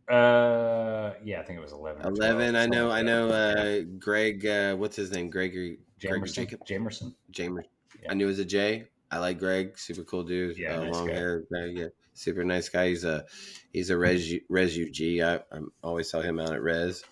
Uh, 0.09 1.14
yeah, 1.24 1.40
I 1.40 1.42
think 1.45 1.59
it 1.59 1.62
was 1.62 1.72
eleven. 1.72 2.07
Eleven. 2.07 2.57
I 2.57 2.66
know. 2.66 2.90
I 2.90 3.03
know. 3.03 3.28
Uh, 3.28 3.80
Greg. 3.99 4.45
Uh, 4.45 4.74
what's 4.76 4.97
his 4.97 5.11
name? 5.11 5.30
Gregory. 5.30 5.78
Gregory 6.01 6.28
Jamerson. 6.28 6.34
Jacob. 6.34 6.66
Jamerson. 6.66 7.14
Jamer. 7.32 7.62
Yeah. 8.03 8.11
I 8.11 8.14
knew 8.14 8.24
it 8.26 8.28
was 8.28 8.38
a 8.38 8.45
J. 8.45 8.86
I 9.11 9.18
like 9.18 9.38
Greg. 9.38 9.78
Super 9.78 10.03
cool 10.05 10.24
dude. 10.24 10.57
Yeah, 10.59 10.76
uh, 10.78 10.84
nice 10.84 10.95
long 10.95 11.07
guy. 11.07 11.14
hair. 11.14 11.45
guy, 11.53 11.64
yeah, 11.66 11.86
super 12.14 12.45
nice 12.45 12.68
guy. 12.68 12.88
He's 12.88 13.05
a 13.05 13.24
he's 13.72 13.90
a 13.90 13.97
res 13.97 14.34
res 14.49 14.76
UG. 14.78 15.20
I, 15.20 15.34
I 15.57 15.61
always 15.82 16.11
saw 16.11 16.20
him 16.20 16.40
out 16.40 16.53
at 16.53 16.62
res. 16.62 17.05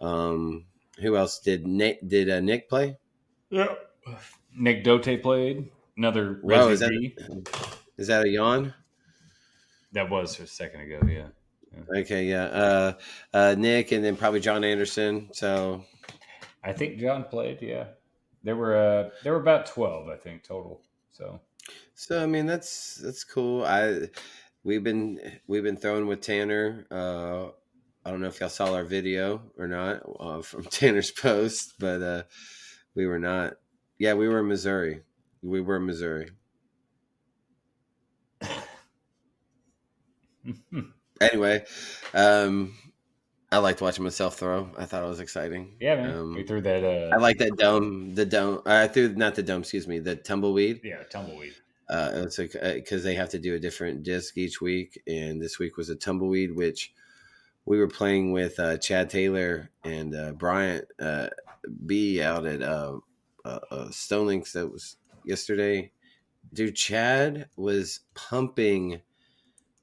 Um, 0.00 0.64
who 1.00 1.16
else 1.16 1.40
did 1.40 1.66
Nick 1.66 2.06
did 2.06 2.30
uh, 2.30 2.40
Nick 2.40 2.68
play? 2.68 2.96
Yeah. 3.50 3.74
Nick 4.56 4.82
Dote 4.84 5.20
played 5.22 5.70
another 5.96 6.38
Whoa, 6.42 6.68
is 6.68 6.80
that- 6.80 7.72
that 7.98 8.24
a 8.24 8.28
yawn? 8.28 8.72
That 9.92 10.08
was 10.08 10.38
a 10.40 10.46
second 10.46 10.80
ago, 10.80 11.00
yeah. 11.06 11.26
Okay, 11.98 12.24
yeah. 12.24 12.44
Uh, 12.44 12.92
uh, 13.34 13.54
Nick 13.58 13.92
and 13.92 14.04
then 14.04 14.16
probably 14.16 14.40
John 14.40 14.64
Anderson. 14.64 15.28
So 15.32 15.84
I 16.62 16.72
think 16.72 16.98
John 16.98 17.24
played, 17.24 17.62
yeah. 17.62 17.88
There 18.42 18.56
were 18.56 18.76
uh 18.76 19.10
there 19.22 19.32
were 19.32 19.40
about 19.40 19.66
twelve, 19.66 20.08
I 20.08 20.16
think, 20.16 20.42
total. 20.42 20.82
So 21.10 21.40
so 21.94 22.22
I 22.22 22.26
mean 22.26 22.46
that's 22.46 22.96
that's 22.96 23.24
cool. 23.24 23.64
I 23.64 24.08
we've 24.64 24.82
been 24.82 25.20
we've 25.46 25.62
been 25.62 25.76
throwing 25.76 26.06
with 26.06 26.20
Tanner. 26.20 26.86
Uh, 26.90 27.48
I 28.04 28.10
don't 28.10 28.20
know 28.20 28.28
if 28.28 28.40
y'all 28.40 28.48
saw 28.48 28.74
our 28.74 28.84
video 28.84 29.42
or 29.58 29.68
not 29.68 30.02
uh, 30.18 30.42
from 30.42 30.64
Tanner's 30.64 31.10
post, 31.10 31.74
but 31.78 32.02
uh, 32.02 32.22
we 32.94 33.06
were 33.06 33.18
not. 33.18 33.54
Yeah, 33.98 34.14
we 34.14 34.28
were 34.28 34.40
in 34.40 34.48
Missouri. 34.48 35.02
We 35.42 35.60
were 35.60 35.76
in 35.76 35.86
Missouri. 35.86 36.30
Anyway, 41.20 41.62
um, 42.14 42.74
I 43.52 43.58
liked 43.58 43.80
watching 43.80 44.04
myself 44.04 44.36
throw. 44.38 44.70
I 44.78 44.84
thought 44.84 45.02
it 45.02 45.08
was 45.08 45.18
exciting. 45.20 45.74
yeah, 45.80 45.96
man. 45.96 46.16
Um, 46.16 46.34
we 46.34 46.44
threw 46.44 46.60
that 46.60 46.84
uh 46.84 47.14
I 47.14 47.18
like 47.18 47.38
that 47.38 47.56
dome. 47.56 48.14
The 48.14 48.24
dome. 48.24 48.62
I 48.64 48.86
threw 48.86 49.14
not 49.14 49.34
the 49.34 49.42
dome. 49.42 49.62
Excuse 49.62 49.88
me. 49.88 49.98
The 49.98 50.14
tumbleweed. 50.16 50.80
yeah, 50.84 51.02
tumbleweed. 51.10 51.54
Uh, 51.88 52.10
it's 52.14 52.38
like 52.38 52.52
because 52.52 53.02
they 53.02 53.14
have 53.16 53.30
to 53.30 53.40
do 53.40 53.56
a 53.56 53.58
different 53.58 54.04
disc 54.04 54.38
each 54.38 54.60
week, 54.60 55.02
and 55.08 55.42
this 55.42 55.58
week 55.58 55.76
was 55.76 55.88
a 55.90 55.96
tumbleweed, 55.96 56.54
which 56.54 56.92
we 57.64 57.78
were 57.78 57.88
playing 57.88 58.30
with 58.30 58.60
uh, 58.60 58.76
Chad 58.78 59.10
Taylor 59.10 59.70
and 59.84 60.14
uh, 60.14 60.30
Bryant 60.30 60.84
uh, 61.00 61.28
B 61.84 62.22
out 62.22 62.46
at 62.46 62.62
uh, 62.62 62.98
uh, 63.44 63.58
uh, 63.72 63.88
Stonelinks. 63.88 64.52
That 64.52 64.68
was 64.70 64.96
yesterday. 65.24 65.90
Dude, 66.52 66.76
Chad 66.76 67.48
was 67.56 68.00
pumping 68.14 69.00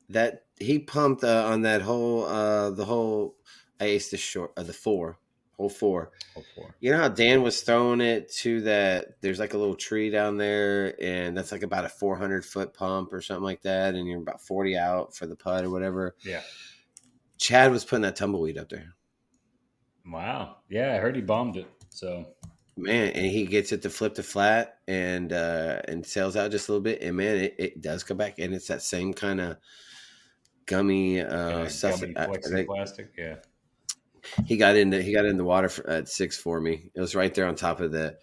that. 0.07 0.45
He 0.59 0.79
pumped 0.79 1.23
uh, 1.25 1.45
on 1.45 1.63
that 1.63 1.81
whole 1.81 2.23
uh, 2.23 2.69
the 2.69 2.85
whole. 2.85 3.35
I 3.79 3.85
aced 3.85 4.11
the 4.11 4.17
short 4.17 4.51
uh, 4.57 4.63
the 4.63 4.73
four 4.73 5.17
whole 5.57 5.69
four. 5.69 6.11
Oh, 6.37 6.43
four. 6.55 6.75
You 6.79 6.91
know 6.91 6.97
how 6.99 7.07
Dan 7.09 7.41
was 7.41 7.61
throwing 7.61 7.99
it 7.99 8.31
to 8.35 8.61
that? 8.61 9.19
There's 9.21 9.39
like 9.39 9.55
a 9.55 9.57
little 9.57 9.75
tree 9.75 10.09
down 10.11 10.37
there, 10.37 10.93
and 11.01 11.35
that's 11.35 11.51
like 11.51 11.63
about 11.63 11.83
a 11.85 11.89
400 11.89 12.45
foot 12.45 12.73
pump 12.75 13.11
or 13.11 13.21
something 13.21 13.43
like 13.43 13.63
that, 13.63 13.95
and 13.95 14.07
you're 14.07 14.21
about 14.21 14.39
40 14.41 14.77
out 14.77 15.15
for 15.15 15.25
the 15.25 15.35
putt 15.35 15.65
or 15.65 15.71
whatever. 15.71 16.15
Yeah. 16.23 16.41
Chad 17.39 17.71
was 17.71 17.83
putting 17.85 18.03
that 18.03 18.15
tumbleweed 18.15 18.57
up 18.57 18.69
there, 18.69 18.93
Wow. 20.05 20.57
Yeah, 20.69 20.93
I 20.93 20.97
heard 20.97 21.15
he 21.15 21.21
bombed 21.21 21.57
it. 21.57 21.67
So 21.89 22.25
man, 22.75 23.09
and 23.13 23.25
he 23.25 23.45
gets 23.45 23.71
it 23.71 23.81
to 23.81 23.89
flip 23.89 24.13
to 24.15 24.23
flat 24.23 24.77
and 24.87 25.33
uh 25.33 25.81
and 25.87 26.05
sails 26.05 26.35
out 26.35 26.51
just 26.51 26.69
a 26.69 26.71
little 26.71 26.83
bit, 26.83 27.01
and 27.01 27.17
man, 27.17 27.37
it, 27.37 27.55
it 27.57 27.81
does 27.81 28.03
come 28.03 28.17
back, 28.17 28.39
and 28.39 28.53
it's 28.53 28.67
that 28.67 28.81
same 28.81 29.13
kind 29.13 29.41
of 29.41 29.57
gummy 30.65 31.21
uh 31.21 31.63
yeah, 31.63 31.67
stuff. 31.67 32.01
gummy 32.01 32.15
I- 32.15 32.25
I 32.25 32.37
think 32.37 32.67
plastic. 32.67 33.11
Yeah. 33.17 33.35
He 34.45 34.57
got 34.57 34.75
into 34.75 35.01
he 35.01 35.13
got 35.13 35.25
in 35.25 35.37
the 35.37 35.43
water 35.43 35.69
for, 35.69 35.89
at 35.89 36.07
six 36.09 36.37
for 36.37 36.59
me. 36.59 36.91
It 36.93 37.01
was 37.01 37.15
right 37.15 37.33
there 37.33 37.47
on 37.47 37.55
top 37.55 37.79
of 37.79 37.91
the. 37.91 38.17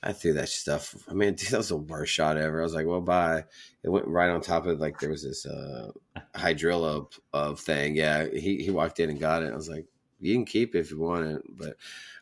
I 0.00 0.12
threw 0.12 0.34
that 0.34 0.48
stuff. 0.48 0.94
I 1.08 1.12
mean, 1.12 1.34
dude, 1.34 1.48
that 1.50 1.56
was 1.56 1.70
the 1.70 1.76
worst 1.76 2.12
shot 2.12 2.36
ever. 2.36 2.60
I 2.60 2.64
was 2.64 2.74
like, 2.74 2.86
"Well, 2.86 3.00
bye." 3.00 3.44
It 3.82 3.90
went 3.90 4.06
right 4.06 4.30
on 4.30 4.40
top 4.40 4.66
of 4.66 4.78
like 4.80 4.98
there 5.00 5.10
was 5.10 5.24
this 5.24 5.44
uh 5.46 5.90
hydrilla 6.34 7.06
of 7.32 7.60
thing. 7.60 7.96
Yeah, 7.96 8.26
he 8.28 8.58
he 8.62 8.70
walked 8.70 9.00
in 9.00 9.10
and 9.10 9.20
got 9.20 9.42
it. 9.42 9.52
I 9.52 9.56
was 9.56 9.68
like, 9.68 9.86
"You 10.20 10.34
can 10.34 10.44
keep 10.44 10.74
it 10.74 10.80
if 10.80 10.90
you 10.90 10.98
want 10.98 11.26
it," 11.26 11.42
but 11.48 11.76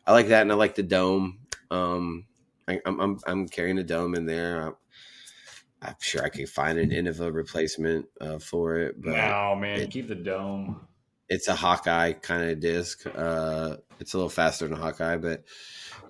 I 0.05 0.11
like 0.11 0.27
that, 0.29 0.41
and 0.41 0.51
I 0.51 0.55
like 0.55 0.75
the 0.75 0.83
dome. 0.83 1.39
Um, 1.69 2.25
I, 2.67 2.81
I'm 2.85 2.99
I'm 2.99 3.19
I'm 3.27 3.47
carrying 3.47 3.77
a 3.77 3.83
dome 3.83 4.15
in 4.15 4.25
there. 4.25 4.75
I'm 5.81 5.95
sure 5.99 6.23
I 6.23 6.29
could 6.29 6.49
find 6.49 6.79
an 6.79 6.89
Innova 6.89 7.31
replacement 7.31 8.07
uh, 8.19 8.39
for 8.39 8.77
it. 8.77 8.99
But 8.99 9.11
no, 9.11 9.55
man, 9.55 9.81
it- 9.81 9.91
keep 9.91 10.07
the 10.07 10.15
dome. 10.15 10.87
It's 11.29 11.47
a 11.47 11.55
Hawkeye 11.55 12.13
kind 12.13 12.49
of 12.49 12.59
disc. 12.59 13.05
Uh, 13.05 13.77
it's 13.99 14.13
a 14.13 14.17
little 14.17 14.29
faster 14.29 14.67
than 14.67 14.77
a 14.77 14.81
Hawkeye, 14.81 15.17
but 15.17 15.43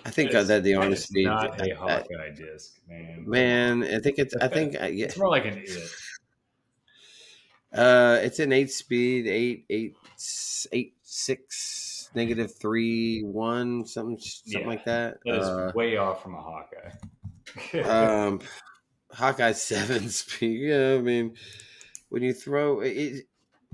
I 0.06 0.10
think 0.12 0.30
It's- 0.30 0.48
that 0.48 0.64
the 0.64 0.76
speed. 0.96 1.26
not 1.26 1.60
a 1.62 1.74
Hawkeye 1.76 2.30
disc, 2.36 2.74
man. 2.88 3.24
man, 3.28 3.84
I 3.84 4.00
think 4.00 4.20
it's. 4.20 4.36
I 4.36 4.48
think 4.48 4.76
uh, 4.82 4.86
yeah, 4.86 5.06
It's 5.06 5.18
more 5.18 5.30
like 5.30 5.46
an 5.46 5.58
it. 5.58 5.92
uh, 7.74 8.20
it's 8.22 8.40
an 8.40 8.52
eight 8.54 8.72
speed, 8.72 9.28
eight 9.28 9.66
eight 9.70 9.96
eight 10.72 10.94
six 11.02 12.10
negative 12.16 12.54
three 12.56 13.22
one 13.24 13.86
something 13.86 14.18
something 14.20 14.62
Yeah, 14.62 14.68
like 14.68 14.86
that. 14.86 15.18
That 15.26 15.36
is 15.40 15.46
Uh, 15.48 15.72
way 15.76 15.98
off 15.98 16.24
from 16.24 16.36
a 16.36 16.42
Hawkeye. 16.42 16.92
um, 17.84 18.40
Hawkeye 19.12 19.52
seven 19.54 20.10
speed. 20.22 20.62
Yeah, 20.70 20.96
I 20.98 21.02
mean, 21.02 21.36
when 22.10 22.24
you 22.24 22.34
throw 22.34 22.82
it, 22.82 23.26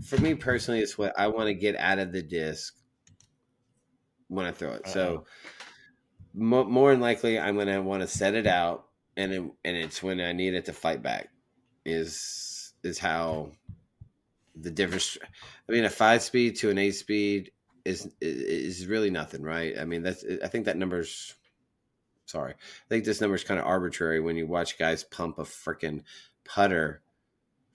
for 0.01 0.17
me 0.17 0.33
personally, 0.35 0.79
it's 0.79 0.97
what 0.97 1.13
I 1.17 1.27
want 1.27 1.47
to 1.47 1.53
get 1.53 1.75
out 1.77 1.99
of 1.99 2.11
the 2.11 2.21
disc 2.21 2.75
when 4.27 4.45
I 4.45 4.51
throw 4.51 4.71
it. 4.73 4.87
So 4.87 5.15
Uh-oh. 5.17 5.25
mo- 6.33 6.63
more 6.65 6.91
than 6.91 7.01
likely, 7.01 7.39
I'm 7.39 7.57
gonna 7.57 7.81
want 7.81 8.01
to 8.01 8.07
set 8.07 8.33
it 8.33 8.47
out, 8.47 8.87
and 9.15 9.31
it, 9.31 9.41
and 9.63 9.77
it's 9.77 10.01
when 10.01 10.19
I 10.19 10.31
need 10.33 10.53
it 10.53 10.65
to 10.65 10.73
fight 10.73 11.01
back. 11.01 11.29
Is 11.85 12.73
is 12.83 12.97
how 12.97 13.51
the 14.55 14.71
difference. 14.71 15.17
I 15.67 15.71
mean, 15.71 15.83
a 15.85 15.89
five 15.89 16.21
speed 16.21 16.55
to 16.57 16.69
an 16.69 16.77
eight 16.77 16.95
speed 16.95 17.51
is 17.85 18.09
is 18.21 18.87
really 18.87 19.09
nothing, 19.09 19.43
right? 19.43 19.77
I 19.77 19.85
mean, 19.85 20.03
that's 20.03 20.23
I 20.43 20.47
think 20.47 20.65
that 20.65 20.77
number's 20.77 21.35
sorry. 22.25 22.53
I 22.53 22.87
think 22.89 23.03
this 23.03 23.19
number 23.21 23.35
is 23.35 23.43
kind 23.43 23.59
of 23.59 23.65
arbitrary 23.65 24.21
when 24.21 24.37
you 24.37 24.47
watch 24.47 24.79
guys 24.79 25.03
pump 25.03 25.39
a 25.39 25.43
freaking 25.43 26.03
putter 26.45 27.01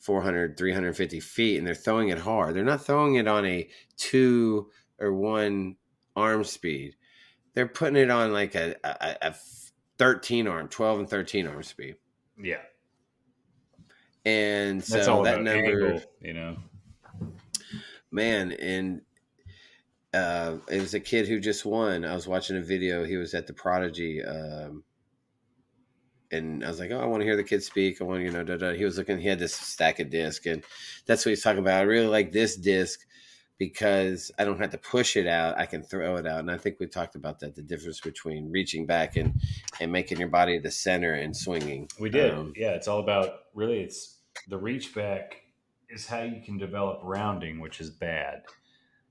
400, 0.00 0.56
350 0.56 1.20
feet 1.20 1.58
and 1.58 1.66
they're 1.66 1.74
throwing 1.74 2.08
it 2.08 2.18
hard. 2.18 2.54
They're 2.54 2.64
not 2.64 2.84
throwing 2.84 3.16
it 3.16 3.26
on 3.28 3.44
a 3.46 3.68
two 3.96 4.70
or 4.98 5.12
one 5.12 5.76
arm 6.16 6.44
speed. 6.44 6.96
They're 7.54 7.66
putting 7.68 7.96
it 7.96 8.10
on 8.10 8.32
like 8.32 8.54
a, 8.54 8.76
a, 8.84 9.16
a 9.30 9.34
13 9.98 10.46
arm, 10.46 10.68
12 10.68 10.98
and 11.00 11.10
13 11.10 11.46
arm 11.46 11.62
speed. 11.62 11.96
yeah, 12.40 12.58
And 14.24 14.80
that's 14.80 15.06
so 15.06 15.16
all 15.16 15.22
that 15.24 15.42
number, 15.42 15.86
angle, 15.88 16.02
you 16.20 16.34
know. 16.34 16.56
man, 18.10 18.52
and 18.52 19.02
uh, 20.14 20.56
it 20.70 20.80
was 20.80 20.94
a 20.94 21.00
kid 21.00 21.26
who 21.28 21.40
just 21.40 21.64
won. 21.66 22.04
I 22.04 22.14
was 22.14 22.26
watching 22.28 22.56
a 22.56 22.62
video. 22.62 23.04
He 23.04 23.16
was 23.16 23.34
at 23.34 23.46
the 23.46 23.52
Prodigy, 23.52 24.22
um, 24.24 24.84
and 26.30 26.64
I 26.64 26.68
was 26.68 26.80
like, 26.80 26.90
"Oh, 26.90 27.00
I 27.00 27.06
want 27.06 27.20
to 27.20 27.24
hear 27.24 27.36
the 27.36 27.44
kid 27.44 27.62
speak. 27.62 28.00
I 28.00 28.04
want, 28.04 28.22
you 28.22 28.30
know." 28.30 28.44
Da, 28.44 28.56
da. 28.56 28.72
He 28.72 28.84
was 28.84 28.98
looking. 28.98 29.18
He 29.18 29.28
had 29.28 29.38
this 29.38 29.54
stack 29.54 30.00
of 30.00 30.10
disc, 30.10 30.46
and 30.46 30.62
that's 31.06 31.24
what 31.24 31.30
he's 31.30 31.42
talking 31.42 31.60
about. 31.60 31.80
I 31.80 31.82
really 31.82 32.06
like 32.06 32.32
this 32.32 32.56
disc 32.56 33.00
because 33.58 34.30
I 34.38 34.44
don't 34.44 34.60
have 34.60 34.70
to 34.70 34.78
push 34.78 35.16
it 35.16 35.26
out. 35.26 35.58
I 35.58 35.66
can 35.66 35.82
throw 35.82 36.16
it 36.16 36.26
out, 36.26 36.40
and 36.40 36.50
I 36.50 36.56
think 36.56 36.78
we 36.78 36.86
talked 36.86 37.16
about 37.16 37.40
that. 37.40 37.54
The 37.54 37.62
difference 37.62 38.00
between 38.00 38.50
reaching 38.50 38.86
back 38.86 39.16
and 39.16 39.34
and 39.80 39.90
making 39.90 40.18
your 40.18 40.28
body 40.28 40.58
the 40.58 40.70
center 40.70 41.14
and 41.14 41.36
swinging. 41.36 41.88
We 41.98 42.10
did. 42.10 42.32
Um, 42.32 42.52
yeah, 42.56 42.70
it's 42.70 42.88
all 42.88 43.00
about 43.00 43.44
really 43.54 43.80
it's 43.80 44.18
the 44.48 44.58
reach 44.58 44.94
back 44.94 45.42
is 45.90 46.06
how 46.06 46.22
you 46.22 46.40
can 46.40 46.58
develop 46.58 47.00
rounding, 47.02 47.60
which 47.60 47.80
is 47.80 47.90
bad. 47.90 48.42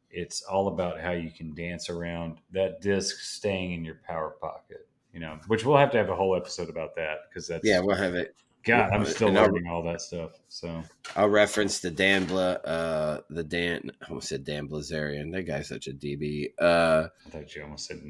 It's 0.10 0.42
all 0.44 0.70
about 0.70 1.02
how 1.02 1.12
you 1.12 1.30
can 1.30 1.54
dance 1.54 1.90
around 1.90 2.38
that 2.52 2.82
disc 2.82 3.18
staying 3.20 3.74
in 3.74 3.84
your 3.84 4.00
power 4.08 4.36
pocket, 4.42 4.87
you 5.14 5.20
know, 5.20 5.40
which 5.48 5.66
we'll 5.66 5.78
have 5.78 5.92
to 5.92 5.98
have 5.98 6.10
a 6.10 6.16
whole 6.16 6.36
episode 6.36 6.70
about 6.70 6.96
that 6.96 7.18
because 7.30 7.48
that's 7.48 7.66
yeah, 7.66 7.80
we'll 7.80 7.96
have 7.96 8.16
it. 8.16 8.36
God, 8.64 8.92
I'm 8.92 9.06
still 9.06 9.30
I'll- 9.30 9.46
learning 9.46 9.68
all 9.68 9.84
that 9.84 10.02
stuff. 10.02 10.32
So 10.50 10.84
I'll 11.16 11.30
reference 11.30 11.80
the 11.80 11.92
Dan 11.92 12.26
Bla, 12.26 12.54
uh, 12.54 13.22
the 13.30 13.44
Dan. 13.44 13.92
I 14.02 14.10
almost 14.10 14.30
said 14.30 14.44
Dan 14.44 14.68
Blazarian. 14.68 15.32
That 15.32 15.44
guy's 15.44 15.70
such 15.70 15.88
a 15.88 15.94
DB. 15.94 16.50
Uh, 16.60 17.08
I 17.26 17.30
thought 17.30 17.56
you 17.56 17.64
almost 17.64 17.88
said 17.88 18.02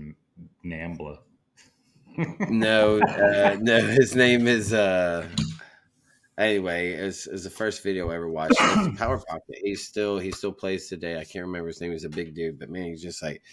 Nambla. 0.66 1.20
no, 2.50 3.00
uh, 3.00 3.58
no, 3.62 3.80
his 3.80 4.16
name 4.16 4.48
is. 4.48 4.74
Uh, 4.74 5.28
anyway, 6.38 6.94
it's, 6.94 7.28
it's 7.28 7.44
the 7.44 7.50
first 7.52 7.84
video 7.84 8.10
I 8.10 8.16
ever 8.16 8.30
watched. 8.30 8.56
It's 8.60 8.98
Power 8.98 9.20
Pocket. 9.20 9.60
He's 9.64 9.88
still 9.88 10.18
he 10.18 10.32
still 10.32 10.52
plays 10.52 10.90
today. 10.90 11.20
I 11.20 11.24
can't 11.24 11.46
remember 11.46 11.68
his 11.68 11.80
name. 11.80 11.92
He's 11.92 12.06
a 12.06 12.10
big 12.10 12.34
dude, 12.34 12.58
but 12.58 12.70
man, 12.70 12.86
he's 12.86 13.04
just 13.04 13.22
like 13.22 13.44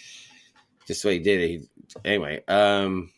just 0.86 1.02
the 1.02 1.08
way 1.08 1.14
he 1.18 1.20
did 1.20 1.40
it. 1.40 1.48
He, 1.48 1.68
anyway, 2.04 2.42
um, 2.48 3.10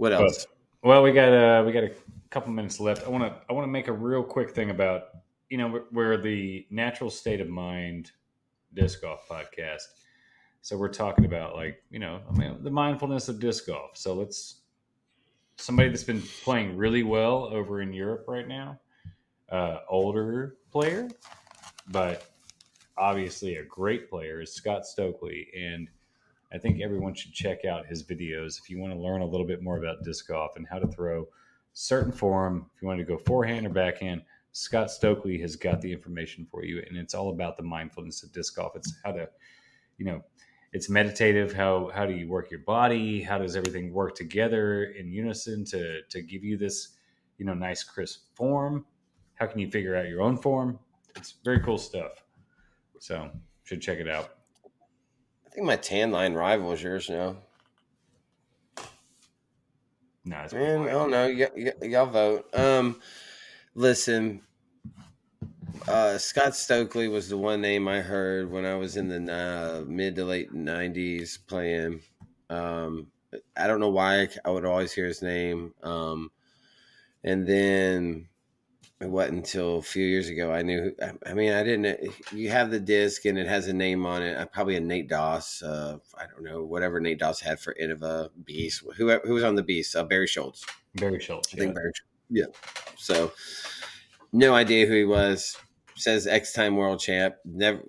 what 0.00 0.14
else? 0.14 0.46
Well, 0.82 1.02
we 1.02 1.12
got 1.12 1.28
uh, 1.30 1.62
we 1.66 1.72
got 1.72 1.84
a 1.84 1.92
couple 2.30 2.50
minutes 2.52 2.80
left. 2.80 3.06
I 3.06 3.10
want 3.10 3.22
to 3.22 3.38
I 3.50 3.52
want 3.52 3.64
to 3.64 3.70
make 3.70 3.88
a 3.88 3.92
real 3.92 4.22
quick 4.22 4.52
thing 4.52 4.70
about 4.70 5.08
you 5.50 5.58
know 5.58 5.68
where- 5.68 5.84
where 5.90 6.16
the 6.16 6.66
natural 6.70 7.10
state 7.10 7.40
of 7.42 7.48
mind 7.48 8.10
disc 8.72 9.02
golf 9.02 9.28
podcast. 9.28 9.82
So 10.62 10.78
we're 10.78 10.88
talking 10.88 11.26
about 11.26 11.54
like 11.54 11.82
you 11.90 11.98
know 11.98 12.22
I 12.30 12.38
mean 12.38 12.64
the 12.64 12.70
mindfulness 12.70 13.28
of 13.28 13.40
disc 13.40 13.66
golf. 13.66 13.90
So 13.98 14.14
let's 14.14 14.62
somebody 15.56 15.90
that's 15.90 16.04
been 16.04 16.22
playing 16.42 16.78
really 16.78 17.02
well 17.02 17.44
over 17.52 17.82
in 17.82 17.92
Europe 17.92 18.24
right 18.26 18.48
now, 18.48 18.80
uh, 19.50 19.80
older 19.86 20.56
player, 20.72 21.10
but 21.88 22.26
obviously 22.96 23.56
a 23.56 23.64
great 23.64 24.08
player 24.08 24.40
is 24.40 24.54
Scott 24.54 24.86
Stokely 24.86 25.48
and. 25.54 25.88
I 26.52 26.58
think 26.58 26.80
everyone 26.80 27.14
should 27.14 27.32
check 27.32 27.64
out 27.64 27.86
his 27.86 28.02
videos 28.02 28.58
if 28.58 28.68
you 28.68 28.78
want 28.78 28.92
to 28.92 28.98
learn 28.98 29.20
a 29.20 29.26
little 29.26 29.46
bit 29.46 29.62
more 29.62 29.78
about 29.78 30.02
disc 30.02 30.26
golf 30.26 30.56
and 30.56 30.66
how 30.66 30.78
to 30.78 30.88
throw 30.88 31.28
certain 31.72 32.12
form. 32.12 32.66
If 32.74 32.82
you 32.82 32.88
want 32.88 32.98
to 32.98 33.04
go 33.04 33.18
forehand 33.18 33.66
or 33.66 33.70
backhand, 33.70 34.22
Scott 34.52 34.90
Stokely 34.90 35.38
has 35.40 35.54
got 35.54 35.80
the 35.80 35.92
information 35.92 36.46
for 36.50 36.64
you, 36.64 36.82
and 36.88 36.98
it's 36.98 37.14
all 37.14 37.30
about 37.30 37.56
the 37.56 37.62
mindfulness 37.62 38.22
of 38.22 38.32
disc 38.32 38.56
golf. 38.56 38.74
It's 38.74 38.92
how 39.04 39.12
to, 39.12 39.28
you 39.96 40.04
know, 40.04 40.24
it's 40.72 40.88
meditative. 40.88 41.52
How 41.52 41.90
how 41.94 42.06
do 42.06 42.14
you 42.14 42.28
work 42.28 42.50
your 42.50 42.60
body? 42.60 43.22
How 43.22 43.38
does 43.38 43.54
everything 43.56 43.92
work 43.92 44.14
together 44.16 44.84
in 44.84 45.12
unison 45.12 45.64
to 45.66 46.02
to 46.02 46.22
give 46.22 46.42
you 46.42 46.56
this, 46.56 46.96
you 47.38 47.44
know, 47.44 47.54
nice 47.54 47.84
crisp 47.84 48.34
form? 48.34 48.84
How 49.34 49.46
can 49.46 49.60
you 49.60 49.70
figure 49.70 49.96
out 49.96 50.08
your 50.08 50.20
own 50.20 50.36
form? 50.36 50.78
It's 51.16 51.34
very 51.44 51.60
cool 51.60 51.78
stuff. 51.78 52.24
So 52.98 53.30
should 53.64 53.80
check 53.80 53.98
it 53.98 54.08
out. 54.08 54.39
I 55.50 55.54
think 55.54 55.66
my 55.66 55.76
tan 55.76 56.12
line 56.12 56.34
rival 56.34 56.72
is 56.72 56.82
yours 56.82 57.10
now. 57.10 57.36
No, 60.24 60.38
it's 60.42 60.52
Man, 60.52 60.82
I 60.82 60.90
don't 60.92 61.10
know. 61.10 61.26
Y- 61.26 61.50
y- 61.56 61.88
y'all 61.88 62.06
vote. 62.06 62.46
Um, 62.54 63.00
listen, 63.74 64.42
uh, 65.88 66.18
Scott 66.18 66.54
Stokely 66.54 67.08
was 67.08 67.28
the 67.28 67.36
one 67.36 67.60
name 67.60 67.88
I 67.88 68.00
heard 68.00 68.48
when 68.48 68.64
I 68.64 68.76
was 68.76 68.96
in 68.96 69.08
the 69.08 69.32
uh, 69.32 69.84
mid 69.90 70.14
to 70.16 70.24
late 70.24 70.52
'90s 70.54 71.38
playing. 71.48 72.00
Um, 72.48 73.08
I 73.56 73.66
don't 73.66 73.80
know 73.80 73.90
why 73.90 74.28
I 74.44 74.50
would 74.50 74.64
always 74.64 74.92
hear 74.92 75.06
his 75.06 75.22
name. 75.22 75.74
Um, 75.82 76.30
and 77.24 77.44
then 77.44 78.28
it 79.00 79.08
wasn't 79.08 79.38
until 79.38 79.78
a 79.78 79.82
few 79.82 80.04
years 80.04 80.28
ago 80.28 80.52
I 80.52 80.62
knew. 80.62 80.94
I, 81.26 81.32
mean, 81.32 81.52
I 81.52 81.62
didn't. 81.62 82.12
You 82.32 82.50
have 82.50 82.70
the 82.70 82.78
disc 82.78 83.24
and 83.24 83.38
it 83.38 83.46
has 83.46 83.66
a 83.66 83.72
name 83.72 84.04
on 84.04 84.22
it. 84.22 84.36
uh, 84.36 84.44
Probably 84.46 84.76
a 84.76 84.80
Nate 84.80 85.08
Doss. 85.08 85.62
Uh, 85.62 85.98
I 86.18 86.26
don't 86.26 86.44
know 86.44 86.64
whatever 86.64 87.00
Nate 87.00 87.18
Doss 87.18 87.40
had 87.40 87.58
for 87.58 87.74
Innova 87.80 88.28
Beast. 88.44 88.84
Who 88.96 89.10
who 89.20 89.32
was 89.34 89.44
on 89.44 89.54
the 89.54 89.62
Beast? 89.62 89.96
Uh, 89.96 90.04
Barry 90.04 90.26
Schultz. 90.26 90.66
Barry 90.94 91.18
Schultz. 91.18 91.54
I 91.54 91.56
think 91.56 91.74
Barry. 91.74 91.92
Yeah. 92.28 92.46
So, 92.96 93.32
no 94.32 94.54
idea 94.54 94.86
who 94.86 94.94
he 94.94 95.04
was. 95.04 95.56
Says 95.96 96.26
X 96.26 96.52
time 96.52 96.76
world 96.76 97.00
champ. 97.00 97.36
Never, 97.44 97.80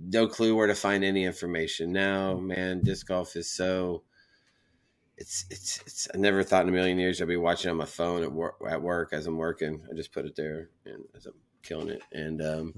no 0.00 0.26
clue 0.26 0.54
where 0.56 0.66
to 0.66 0.74
find 0.74 1.04
any 1.04 1.24
information. 1.24 1.92
Now, 1.92 2.34
man, 2.34 2.82
disc 2.82 3.06
golf 3.06 3.36
is 3.36 3.50
so. 3.50 4.02
It's 5.20 5.44
it's 5.50 5.80
it's. 5.84 6.08
I 6.14 6.18
never 6.18 6.42
thought 6.44 6.62
in 6.62 6.68
a 6.68 6.72
million 6.72 6.98
years 6.98 7.20
I'd 7.20 7.28
be 7.28 7.36
watching 7.36 7.70
on 7.70 7.76
my 7.76 7.84
phone 7.84 8.22
at 8.22 8.32
work 8.32 8.56
at 8.68 8.80
work 8.80 9.12
as 9.12 9.26
I'm 9.26 9.36
working. 9.36 9.82
I 9.90 9.94
just 9.94 10.12
put 10.12 10.24
it 10.24 10.36
there 10.36 10.70
and 10.86 11.04
as 11.16 11.26
I'm 11.26 11.34
killing 11.62 11.88
it. 11.88 12.02
And 12.12 12.40
um, 12.40 12.74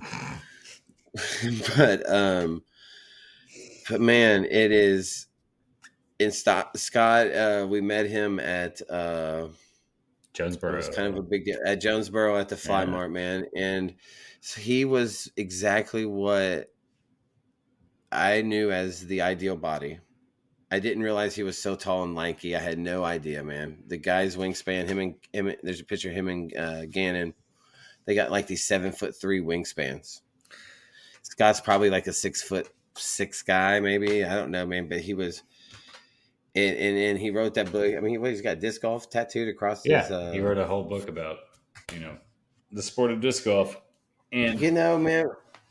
but 1.77 2.09
um, 2.11 2.63
but 3.89 4.01
man, 4.01 4.45
it 4.47 4.73
is. 4.73 5.27
In 6.19 6.33
Scott, 6.33 6.77
Scott 6.79 7.29
uh, 7.29 7.67
we 7.69 7.81
met 7.81 8.07
him 8.07 8.41
at. 8.41 8.81
Uh, 8.91 9.49
it 9.51 10.35
Jonesboro. 10.35 10.77
was 10.77 10.89
kind 10.89 11.09
of 11.09 11.17
a 11.17 11.23
big 11.23 11.45
deal 11.45 11.59
at 11.67 11.81
Jonesboro 11.81 12.39
at 12.39 12.49
the 12.49 12.57
Fly 12.57 12.85
Yeah. 12.85 12.91
Mart, 12.91 13.11
man. 13.11 13.47
And 13.57 13.95
so 14.41 14.61
he 14.61 14.85
was 14.85 15.31
exactly 15.37 16.07
what 16.07 16.73
I 18.13 18.43
knew 18.43 18.71
as 18.71 19.07
the 19.07 19.23
ideal 19.23 19.57
body. 19.57 19.99
I 20.71 20.79
didn't 20.79 21.03
realize 21.03 21.35
he 21.35 21.43
was 21.43 21.59
so 21.59 21.75
tall 21.75 22.05
and 22.05 22.15
lanky. 22.15 22.55
I 22.55 22.61
had 22.61 22.79
no 22.79 23.05
idea, 23.05 23.43
man. 23.43 23.79
The 23.89 23.97
guy's 23.97 24.37
wingspan, 24.37 24.87
him 24.87 24.99
and 24.99 25.15
him, 25.33 25.53
there's 25.63 25.81
a 25.81 25.85
picture 25.85 26.11
of 26.11 26.15
him 26.15 26.29
and 26.29 26.57
uh, 26.57 26.87
Gannon. 26.87 27.35
They 28.05 28.15
got 28.15 28.31
like 28.31 28.47
these 28.47 28.65
seven 28.65 28.93
foot 28.93 29.17
three 29.17 29.41
wingspans. 29.41 30.21
Scott's 31.23 31.61
probably 31.61 31.91
like 31.91 32.07
a 32.07 32.13
six 32.13 32.43
foot 32.43 32.69
six 32.97 33.43
guy, 33.43 33.81
maybe. 33.81 34.25
I 34.25 34.35
don't 34.35 34.51
know, 34.51 34.67
man. 34.67 34.89
But 34.89 35.01
he 35.01 35.15
was, 35.15 35.43
and 36.55 36.77
and, 36.77 36.99
and 36.99 37.19
he 37.19 37.31
wrote 37.31 37.55
that 37.55 37.73
book. 37.73 37.95
I 37.97 38.01
mean, 38.01 38.21
what, 38.21 38.31
he's 38.31 38.41
got 38.41 38.61
disc 38.61 38.83
golf 38.83 39.11
tattooed 39.11 39.49
across 39.49 39.85
yeah, 39.85 40.03
his. 40.03 40.11
Uh, 40.11 40.31
he 40.33 40.41
wrote 40.41 40.59
a 40.59 40.67
whole 40.67 40.85
book 40.85 41.09
about 41.09 41.39
you 41.93 42.01
know 42.01 42.17
the 42.73 42.83
sport 42.83 43.11
of 43.11 43.21
disc 43.21 43.45
golf, 43.45 43.77
and 44.33 44.61
You 44.61 44.71
know, 44.71 44.99
man, 44.99 45.27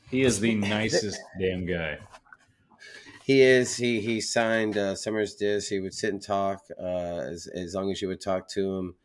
he 0.09 0.23
is 0.23 0.39
the 0.39 0.55
nicest 0.55 1.19
damn 1.39 1.65
guy. 1.65 1.97
He 3.29 3.41
is. 3.43 3.77
He 3.77 4.01
he 4.01 4.21
signed 4.21 4.75
uh, 4.75 4.95
Summers 4.95 5.35
Disc. 5.35 5.69
He 5.69 5.79
would 5.79 5.93
sit 5.93 6.11
and 6.11 6.19
talk 6.19 6.63
uh, 6.81 7.19
as 7.29 7.45
as 7.45 7.75
long 7.75 7.91
as 7.91 8.01
you 8.01 8.07
would 8.07 8.21
talk 8.21 8.47
to 8.49 8.75
him. 8.75 8.95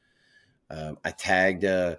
Um, 0.70 0.96
I 1.04 1.10
tagged 1.10 1.66
uh, 1.66 1.96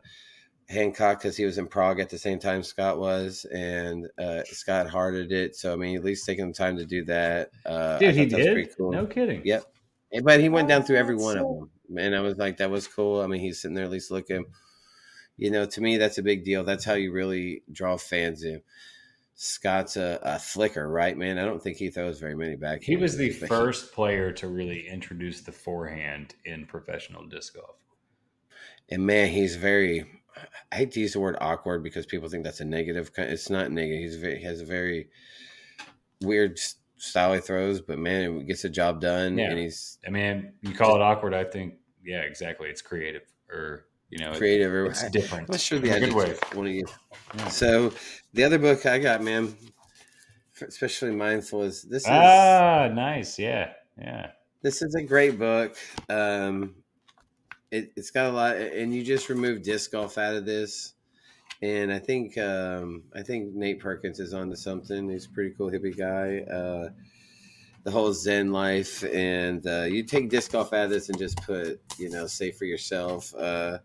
Hancock 0.67 1.19
because 1.19 1.37
he 1.37 1.45
was 1.45 1.59
in 1.59 1.67
Prague 1.67 1.99
at 1.99 2.09
the 2.09 2.17
same 2.17 2.39
time 2.39 2.63
Scott 2.63 2.97
was, 2.97 3.45
and 3.53 4.07
uh, 4.17 4.41
Scott 4.45 4.89
hearted 4.89 5.31
it. 5.31 5.55
So 5.55 5.71
I 5.71 5.75
mean, 5.75 5.95
at 5.95 6.03
least 6.03 6.25
taking 6.25 6.47
the 6.47 6.53
time 6.55 6.77
to 6.77 6.85
do 6.87 7.05
that. 7.05 7.51
Uh, 7.63 7.97
I 7.97 7.99
Dude, 7.99 8.15
he 8.15 8.25
that 8.25 8.37
did. 8.37 8.53
pretty 8.53 8.71
cool. 8.75 8.91
No 8.91 9.05
kidding. 9.05 9.43
Yep. 9.45 9.63
But 10.23 10.39
he 10.39 10.49
went 10.49 10.67
down 10.67 10.81
through 10.81 10.97
every 10.97 11.17
one 11.17 11.37
of 11.37 11.45
them, 11.45 11.69
and 11.95 12.15
I 12.15 12.21
was 12.21 12.39
like, 12.39 12.57
that 12.57 12.71
was 12.71 12.87
cool. 12.87 13.21
I 13.21 13.27
mean, 13.27 13.41
he's 13.41 13.61
sitting 13.61 13.75
there 13.75 13.85
at 13.85 13.91
least 13.91 14.09
looking. 14.09 14.45
You 15.37 15.51
know, 15.51 15.67
to 15.67 15.79
me, 15.79 15.97
that's 15.97 16.17
a 16.17 16.23
big 16.23 16.43
deal. 16.43 16.63
That's 16.63 16.85
how 16.85 16.93
you 16.95 17.11
really 17.11 17.61
draw 17.71 17.97
fans 17.97 18.43
in. 18.43 18.63
Scott's 19.37 19.97
a, 19.97 20.19
a 20.23 20.39
flicker, 20.39 20.87
right, 20.87 21.17
man? 21.17 21.37
I 21.37 21.43
don't 21.43 21.61
think 21.61 21.75
he 21.77 21.89
throws 21.89 22.19
very 22.19 22.35
many 22.35 22.55
back. 22.55 22.83
He 22.83 22.95
was 22.95 23.17
the 23.17 23.31
first 23.31 23.91
player 23.91 24.31
to 24.31 24.47
really 24.47 24.87
introduce 24.87 25.41
the 25.41 25.51
forehand 25.51 26.35
in 26.45 26.65
professional 26.65 27.25
disc 27.27 27.53
golf. 27.55 27.75
and 28.89 29.05
man, 29.05 29.29
he's 29.29 29.55
very. 29.57 30.05
I 30.71 30.75
hate 30.75 30.91
to 30.93 30.99
use 30.99 31.13
the 31.13 31.19
word 31.19 31.37
awkward 31.39 31.83
because 31.83 32.05
people 32.05 32.27
think 32.29 32.43
that's 32.43 32.59
a 32.59 32.65
negative. 32.65 33.11
It's 33.17 33.49
not 33.49 33.71
negative. 33.71 34.01
He's 34.01 34.15
very, 34.17 34.39
he 34.39 34.45
has 34.45 34.61
a 34.61 34.65
very 34.65 35.09
weird 36.21 36.59
style 36.97 37.33
he 37.33 37.39
throws, 37.39 37.81
but 37.81 37.99
man, 37.99 38.39
it 38.39 38.47
gets 38.47 38.61
the 38.61 38.69
job 38.69 39.01
done. 39.01 39.37
Yeah. 39.37 39.49
And 39.49 39.59
he's 39.59 39.97
I 40.05 40.09
mean, 40.11 40.53
you 40.61 40.73
call 40.73 40.95
it 40.95 41.01
awkward. 41.01 41.33
I 41.33 41.43
think, 41.43 41.75
yeah, 42.03 42.21
exactly. 42.21 42.69
It's 42.69 42.81
creative, 42.81 43.23
or 43.49 43.85
you 44.17 44.23
know, 44.25 44.31
it- 44.31 44.37
creative. 44.37 44.71
or- 44.73 44.85
it's 44.87 45.03
I- 45.03 45.09
different. 45.09 45.49
I'm 45.49 45.53
not 45.53 45.59
sure 45.61 45.77
in 45.77 45.83
the 45.83 45.91
a 45.95 45.99
good 45.99 46.13
way. 46.13 46.23
adjective 46.25 46.55
want 46.57 46.67
to 46.69 46.73
use. 46.73 46.91
Yeah. 47.37 47.47
So 47.49 47.93
the 48.33 48.43
other 48.43 48.57
book 48.59 48.85
I 48.85 48.97
got, 48.99 49.21
man, 49.23 49.55
especially 50.61 51.11
mindful 51.15 51.63
is 51.63 51.81
this 51.83 52.03
is 52.03 52.09
Ah, 52.09 52.89
nice. 52.93 53.37
Yeah, 53.37 53.73
yeah. 53.99 54.31
this 54.61 54.81
is 54.81 54.95
a 54.95 55.03
great 55.03 55.37
book. 55.37 55.75
Um, 56.09 56.75
it, 57.71 57.91
it's 57.95 58.11
got 58.11 58.27
a 58.27 58.31
lot, 58.31 58.55
and 58.57 58.93
you 58.93 59.03
just 59.03 59.27
remove 59.29 59.63
disc 59.63 59.91
golf 59.91 60.17
out 60.17 60.35
of 60.35 60.45
this. 60.45 60.93
And 61.61 61.91
I 61.91 61.99
think 61.99 62.37
um, 62.37 63.03
I 63.13 63.21
think 63.23 63.53
Nate 63.53 63.79
Perkins 63.79 64.19
is 64.19 64.33
onto 64.33 64.55
something. 64.55 65.09
He's 65.09 65.25
a 65.25 65.29
pretty 65.29 65.53
cool 65.57 65.71
hippie 65.71 65.97
guy. 65.97 66.39
Uh, 66.51 66.89
the 67.83 67.91
whole 67.91 68.11
Zen 68.13 68.51
life, 68.51 69.03
and 69.03 69.65
uh, 69.67 69.83
you 69.83 70.03
take 70.03 70.29
disc 70.29 70.51
golf 70.51 70.73
out 70.73 70.85
of 70.85 70.89
this 70.89 71.09
and 71.09 71.17
just 71.19 71.37
put, 71.43 71.79
you 71.99 72.09
know, 72.09 72.25
say 72.27 72.51
for 72.51 72.65
yourself. 72.65 73.33
Uh, 73.35 73.77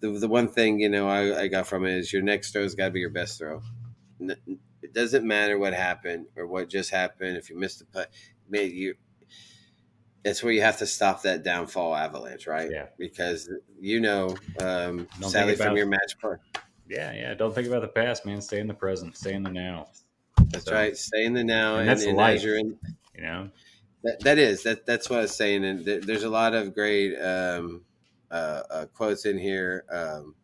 the, 0.00 0.10
the 0.10 0.28
one 0.28 0.48
thing 0.48 0.80
you 0.80 0.88
know 0.88 1.08
I, 1.08 1.42
I 1.42 1.48
got 1.48 1.66
from 1.66 1.84
it 1.86 1.96
is 1.96 2.12
your 2.12 2.22
next 2.22 2.52
throw's 2.52 2.74
got 2.74 2.86
to 2.86 2.90
be 2.90 3.00
your 3.00 3.10
best 3.10 3.38
throw. 3.38 3.62
It 4.18 4.92
doesn't 4.92 5.26
matter 5.26 5.58
what 5.58 5.72
happened 5.74 6.26
or 6.36 6.46
what 6.46 6.68
just 6.68 6.90
happened. 6.90 7.36
If 7.36 7.50
you 7.50 7.58
missed 7.58 7.78
the 7.80 7.84
putt, 7.86 8.10
man, 8.48 8.70
you. 8.70 8.94
It's 10.22 10.42
where 10.42 10.52
you 10.52 10.60
have 10.60 10.78
to 10.78 10.86
stop 10.86 11.22
that 11.22 11.42
downfall 11.44 11.94
avalanche, 11.96 12.46
right? 12.46 12.70
Yeah. 12.70 12.86
Because 12.98 13.48
you 13.80 14.00
know, 14.00 14.36
um, 14.60 15.08
Don't 15.18 15.30
sadly 15.30 15.54
think 15.54 15.68
from 15.68 15.76
your 15.78 15.86
match 15.86 16.18
play. 16.20 16.36
Yeah, 16.88 17.12
yeah. 17.14 17.34
Don't 17.34 17.54
think 17.54 17.68
about 17.68 17.80
the 17.82 17.88
past, 17.88 18.26
man. 18.26 18.42
Stay 18.42 18.60
in 18.60 18.66
the 18.66 18.74
present. 18.74 19.16
Stay 19.16 19.32
in 19.32 19.42
the 19.42 19.50
now. 19.50 19.86
That's 20.48 20.66
So, 20.66 20.74
right. 20.74 20.94
Stay 20.96 21.24
in 21.24 21.32
the 21.32 21.44
now, 21.44 21.76
And 21.76 21.80
and, 21.82 21.88
that's 21.88 22.04
and 22.04 22.16
life. 22.16 22.44
in, 22.44 22.78
You 23.14 23.22
know, 23.22 23.50
That, 24.02 24.20
that 24.24 24.38
is 24.38 24.62
that. 24.64 24.84
That's 24.84 25.08
what 25.08 25.20
I 25.20 25.22
was 25.22 25.34
saying, 25.34 25.64
and 25.64 25.84
th- 25.86 26.02
there's 26.04 26.24
a 26.24 26.28
lot 26.30 26.52
of 26.54 26.74
great 26.74 27.16
um, 27.18 27.84
uh, 28.30 28.62
uh, 28.70 28.86
quotes 28.86 29.24
in 29.24 29.38
here, 29.38 29.84
um, 29.90 30.34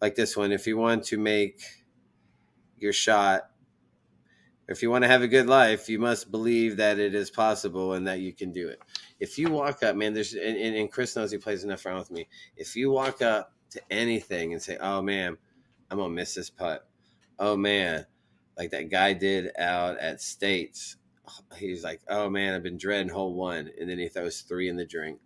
like 0.00 0.14
this 0.14 0.36
one. 0.36 0.52
If 0.52 0.66
you 0.66 0.76
want 0.76 1.04
to 1.04 1.18
make 1.18 1.60
your 2.78 2.92
shot, 2.92 3.50
if 4.68 4.82
you 4.82 4.90
want 4.90 5.04
to 5.04 5.08
have 5.08 5.22
a 5.22 5.28
good 5.28 5.46
life, 5.46 5.88
you 5.88 5.98
must 5.98 6.30
believe 6.30 6.76
that 6.78 6.98
it 6.98 7.14
is 7.14 7.30
possible 7.30 7.92
and 7.92 8.06
that 8.06 8.20
you 8.20 8.32
can 8.32 8.52
do 8.52 8.68
it. 8.68 8.80
If 9.20 9.38
you 9.38 9.50
walk 9.50 9.82
up, 9.82 9.96
man, 9.96 10.12
there's 10.12 10.34
and, 10.34 10.56
and 10.56 10.90
Chris 10.90 11.14
knows 11.16 11.30
he 11.30 11.38
plays 11.38 11.64
enough 11.64 11.86
around 11.86 11.98
with 11.98 12.10
me. 12.10 12.28
If 12.56 12.76
you 12.76 12.90
walk 12.90 13.22
up 13.22 13.52
to 13.70 13.80
anything 13.90 14.52
and 14.52 14.62
say, 14.62 14.76
"Oh 14.80 15.02
man, 15.02 15.36
I'm 15.90 15.98
gonna 15.98 16.12
miss 16.12 16.34
this 16.34 16.50
putt," 16.50 16.86
oh 17.38 17.56
man, 17.56 18.06
like 18.56 18.70
that 18.70 18.90
guy 18.90 19.12
did 19.12 19.50
out 19.58 19.98
at 19.98 20.20
States 20.20 20.96
he's 21.56 21.84
like, 21.84 22.00
"Oh 22.08 22.28
man, 22.28 22.54
I've 22.54 22.62
been 22.62 22.78
dreading 22.78 23.08
hole 23.08 23.34
one," 23.34 23.70
and 23.78 23.88
then 23.88 23.98
he 23.98 24.08
throws 24.08 24.40
three 24.40 24.68
in 24.68 24.76
the 24.76 24.84
drink. 24.84 25.20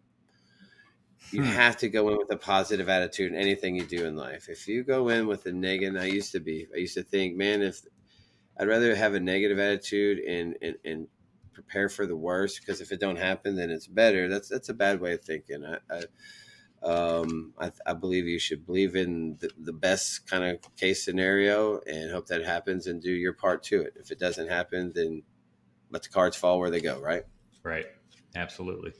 You 1.31 1.43
Hmm. 1.43 1.45
have 1.45 1.77
to 1.79 1.89
go 1.89 2.09
in 2.11 2.19
with 2.19 2.31
a 2.31 2.37
positive 2.37 2.89
attitude 2.89 3.33
in 3.33 3.39
anything 3.39 3.77
you 3.77 3.87
do 3.87 4.05
in 4.05 4.17
life. 4.17 4.49
If 4.49 4.67
you 4.67 4.83
go 4.83 5.09
in 5.09 5.27
with 5.29 5.47
a 5.47 5.53
negative, 5.53 6.01
I 6.01 6.07
used 6.07 6.33
to 6.33 6.41
be. 6.41 6.67
I 6.75 6.79
used 6.79 6.95
to 6.95 7.05
think, 7.05 7.37
man, 7.37 7.63
if 7.63 7.83
I'd 8.59 8.69
rather 8.69 8.95
have 8.97 9.15
a 9.15 9.21
negative 9.21 9.59
attitude 9.59 10.19
and 10.21 10.57
and, 10.63 10.77
and 10.85 11.09
prepare 11.53 11.89
for 11.89 12.07
the 12.07 12.17
worst 12.17 12.61
because 12.61 12.81
if 12.81 12.93
it 12.93 13.01
don't 13.01 13.17
happen, 13.19 13.57
then 13.57 13.71
it's 13.71 13.87
better. 13.87 14.29
That's 14.29 14.49
that's 14.49 14.69
a 14.69 14.75
bad 14.75 15.01
way 15.01 15.15
of 15.15 15.25
thinking. 15.25 15.65
I. 15.65 15.79
I 15.91 16.05
um, 16.83 17.55
I, 17.59 17.73
I 17.87 17.93
believe 17.93 18.27
you 18.27 18.39
should 18.39 18.65
believe 18.65 18.97
in 18.97 19.37
the, 19.37 19.51
the 19.59 19.73
best 19.73 20.27
kind 20.27 20.45
of 20.45 20.77
case 20.77 21.05
scenario 21.05 21.81
and 21.81 22.11
hope 22.11 22.27
that 22.29 22.45
happens 22.45 22.87
and 22.87 23.03
do 23.03 23.13
your 23.13 23.35
part 23.35 23.63
to 23.65 23.83
it. 23.83 23.95
If 23.97 24.11
it 24.11 24.19
doesn't 24.19 24.49
happen, 24.49 24.93
then 24.95 25.23
let 25.91 26.03
the 26.05 26.11
cards 26.11 26.37
fall 26.37 26.61
where 26.61 26.71
they 26.71 26.81
go, 26.81 27.01
right? 27.01 27.25
right? 27.63 27.87
Absolutely. 28.35 28.93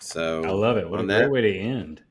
So 0.00 0.44
I 0.44 0.50
love 0.50 0.76
it. 0.76 0.88
What 0.88 1.00
a 1.00 1.04
great 1.04 1.18
that- 1.18 1.30
way 1.30 1.40
to 1.42 1.58
end. 1.58 2.02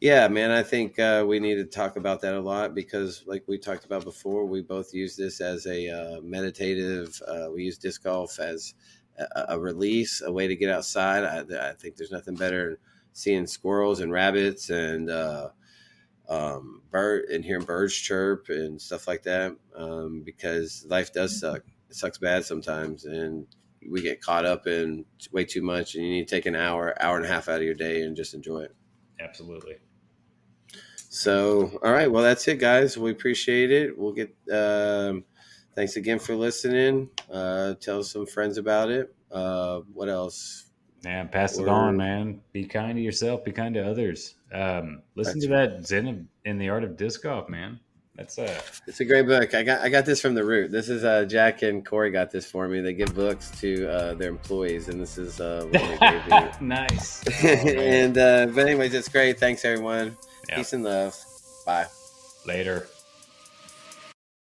Yeah, 0.00 0.28
man, 0.28 0.50
I 0.50 0.62
think 0.62 0.98
uh, 0.98 1.24
we 1.26 1.38
need 1.38 1.54
to 1.54 1.64
talk 1.64 1.96
about 1.96 2.20
that 2.22 2.34
a 2.34 2.40
lot 2.40 2.74
because, 2.74 3.22
like 3.26 3.44
we 3.46 3.56
talked 3.58 3.84
about 3.86 4.04
before, 4.04 4.44
we 4.44 4.60
both 4.60 4.92
use 4.92 5.16
this 5.16 5.40
as 5.40 5.66
a 5.66 5.88
uh, 5.88 6.20
meditative. 6.20 7.20
Uh, 7.26 7.48
we 7.54 7.62
use 7.64 7.78
disc 7.78 8.02
golf 8.02 8.38
as 8.38 8.74
a, 9.18 9.44
a 9.50 9.58
release, 9.58 10.20
a 10.20 10.30
way 10.30 10.46
to 10.46 10.56
get 10.56 10.68
outside. 10.68 11.24
I, 11.24 11.70
I 11.70 11.72
think 11.72 11.96
there's 11.96 12.10
nothing 12.10 12.34
better 12.34 12.70
than 12.70 12.78
seeing 13.12 13.46
squirrels 13.46 14.00
and 14.00 14.12
rabbits 14.12 14.68
and 14.68 15.08
uh, 15.08 15.50
um, 16.28 16.82
bird 16.90 17.26
and 17.30 17.44
hearing 17.44 17.64
birds 17.64 17.94
chirp 17.94 18.48
and 18.50 18.82
stuff 18.82 19.08
like 19.08 19.22
that. 19.22 19.56
Um, 19.74 20.22
because 20.22 20.84
life 20.88 21.14
does 21.14 21.40
suck. 21.40 21.62
It 21.88 21.96
sucks 21.96 22.18
bad 22.18 22.44
sometimes, 22.44 23.04
and 23.06 23.46
we 23.90 24.02
get 24.02 24.20
caught 24.20 24.44
up 24.44 24.66
in 24.66 25.04
way 25.32 25.44
too 25.44 25.62
much. 25.62 25.94
And 25.94 26.04
you 26.04 26.10
need 26.10 26.28
to 26.28 26.34
take 26.36 26.46
an 26.46 26.56
hour, 26.56 26.94
hour 27.00 27.16
and 27.16 27.24
a 27.24 27.28
half 27.28 27.48
out 27.48 27.56
of 27.58 27.62
your 27.62 27.74
day 27.74 28.02
and 28.02 28.16
just 28.16 28.34
enjoy 28.34 28.60
it. 28.60 28.74
Absolutely. 29.20 29.76
So, 31.08 31.78
all 31.82 31.92
right. 31.92 32.10
Well, 32.10 32.22
that's 32.22 32.46
it, 32.48 32.58
guys. 32.58 32.98
We 32.98 33.10
appreciate 33.10 33.70
it. 33.70 33.96
We'll 33.96 34.12
get. 34.12 34.34
Um, 34.52 35.24
thanks 35.76 35.96
again 35.96 36.18
for 36.18 36.34
listening. 36.34 37.10
Uh, 37.32 37.74
tell 37.74 38.02
some 38.02 38.26
friends 38.26 38.58
about 38.58 38.90
it. 38.90 39.14
Uh, 39.30 39.80
what 39.92 40.08
else? 40.08 40.66
Yeah, 41.04 41.24
pass 41.24 41.58
it 41.58 41.64
Or- 41.64 41.70
on, 41.70 41.96
man. 41.96 42.40
Be 42.52 42.64
kind 42.64 42.96
to 42.96 43.02
yourself. 43.02 43.44
Be 43.44 43.52
kind 43.52 43.74
to 43.74 43.88
others. 43.88 44.34
Um, 44.52 45.02
listen 45.14 45.40
to 45.40 45.48
that 45.48 45.86
Zen 45.86 46.08
of, 46.08 46.18
in 46.44 46.58
the 46.58 46.70
Art 46.70 46.82
of 46.82 46.96
Disc 46.96 47.22
Golf, 47.22 47.48
man. 47.48 47.78
That's 48.16 48.38
uh, 48.38 48.60
It's 48.86 49.00
a 49.00 49.04
great 49.04 49.26
book. 49.26 49.54
I 49.54 49.64
got. 49.64 49.80
I 49.80 49.88
got 49.88 50.06
this 50.06 50.20
from 50.20 50.34
the 50.34 50.44
root. 50.44 50.70
This 50.70 50.88
is 50.88 51.02
uh, 51.02 51.24
Jack 51.24 51.62
and 51.62 51.84
Corey 51.84 52.12
got 52.12 52.30
this 52.30 52.48
for 52.48 52.68
me. 52.68 52.80
They 52.80 52.92
give 52.94 53.12
books 53.14 53.50
to 53.60 53.88
uh, 53.90 54.14
their 54.14 54.28
employees, 54.28 54.88
and 54.88 55.00
this 55.00 55.18
is 55.18 55.40
uh, 55.40 55.66
what 55.68 55.72
they 55.72 55.98
gave 55.98 56.60
me. 56.60 56.66
nice. 56.68 57.24
Oh, 57.42 57.48
and 57.48 58.16
uh, 58.16 58.46
but 58.54 58.68
anyways, 58.68 58.94
it's 58.94 59.08
great. 59.08 59.40
Thanks 59.40 59.64
everyone. 59.64 60.16
Yeah. 60.48 60.56
Peace 60.56 60.72
and 60.72 60.84
love. 60.84 61.16
Bye. 61.66 61.86
Later. 62.46 62.86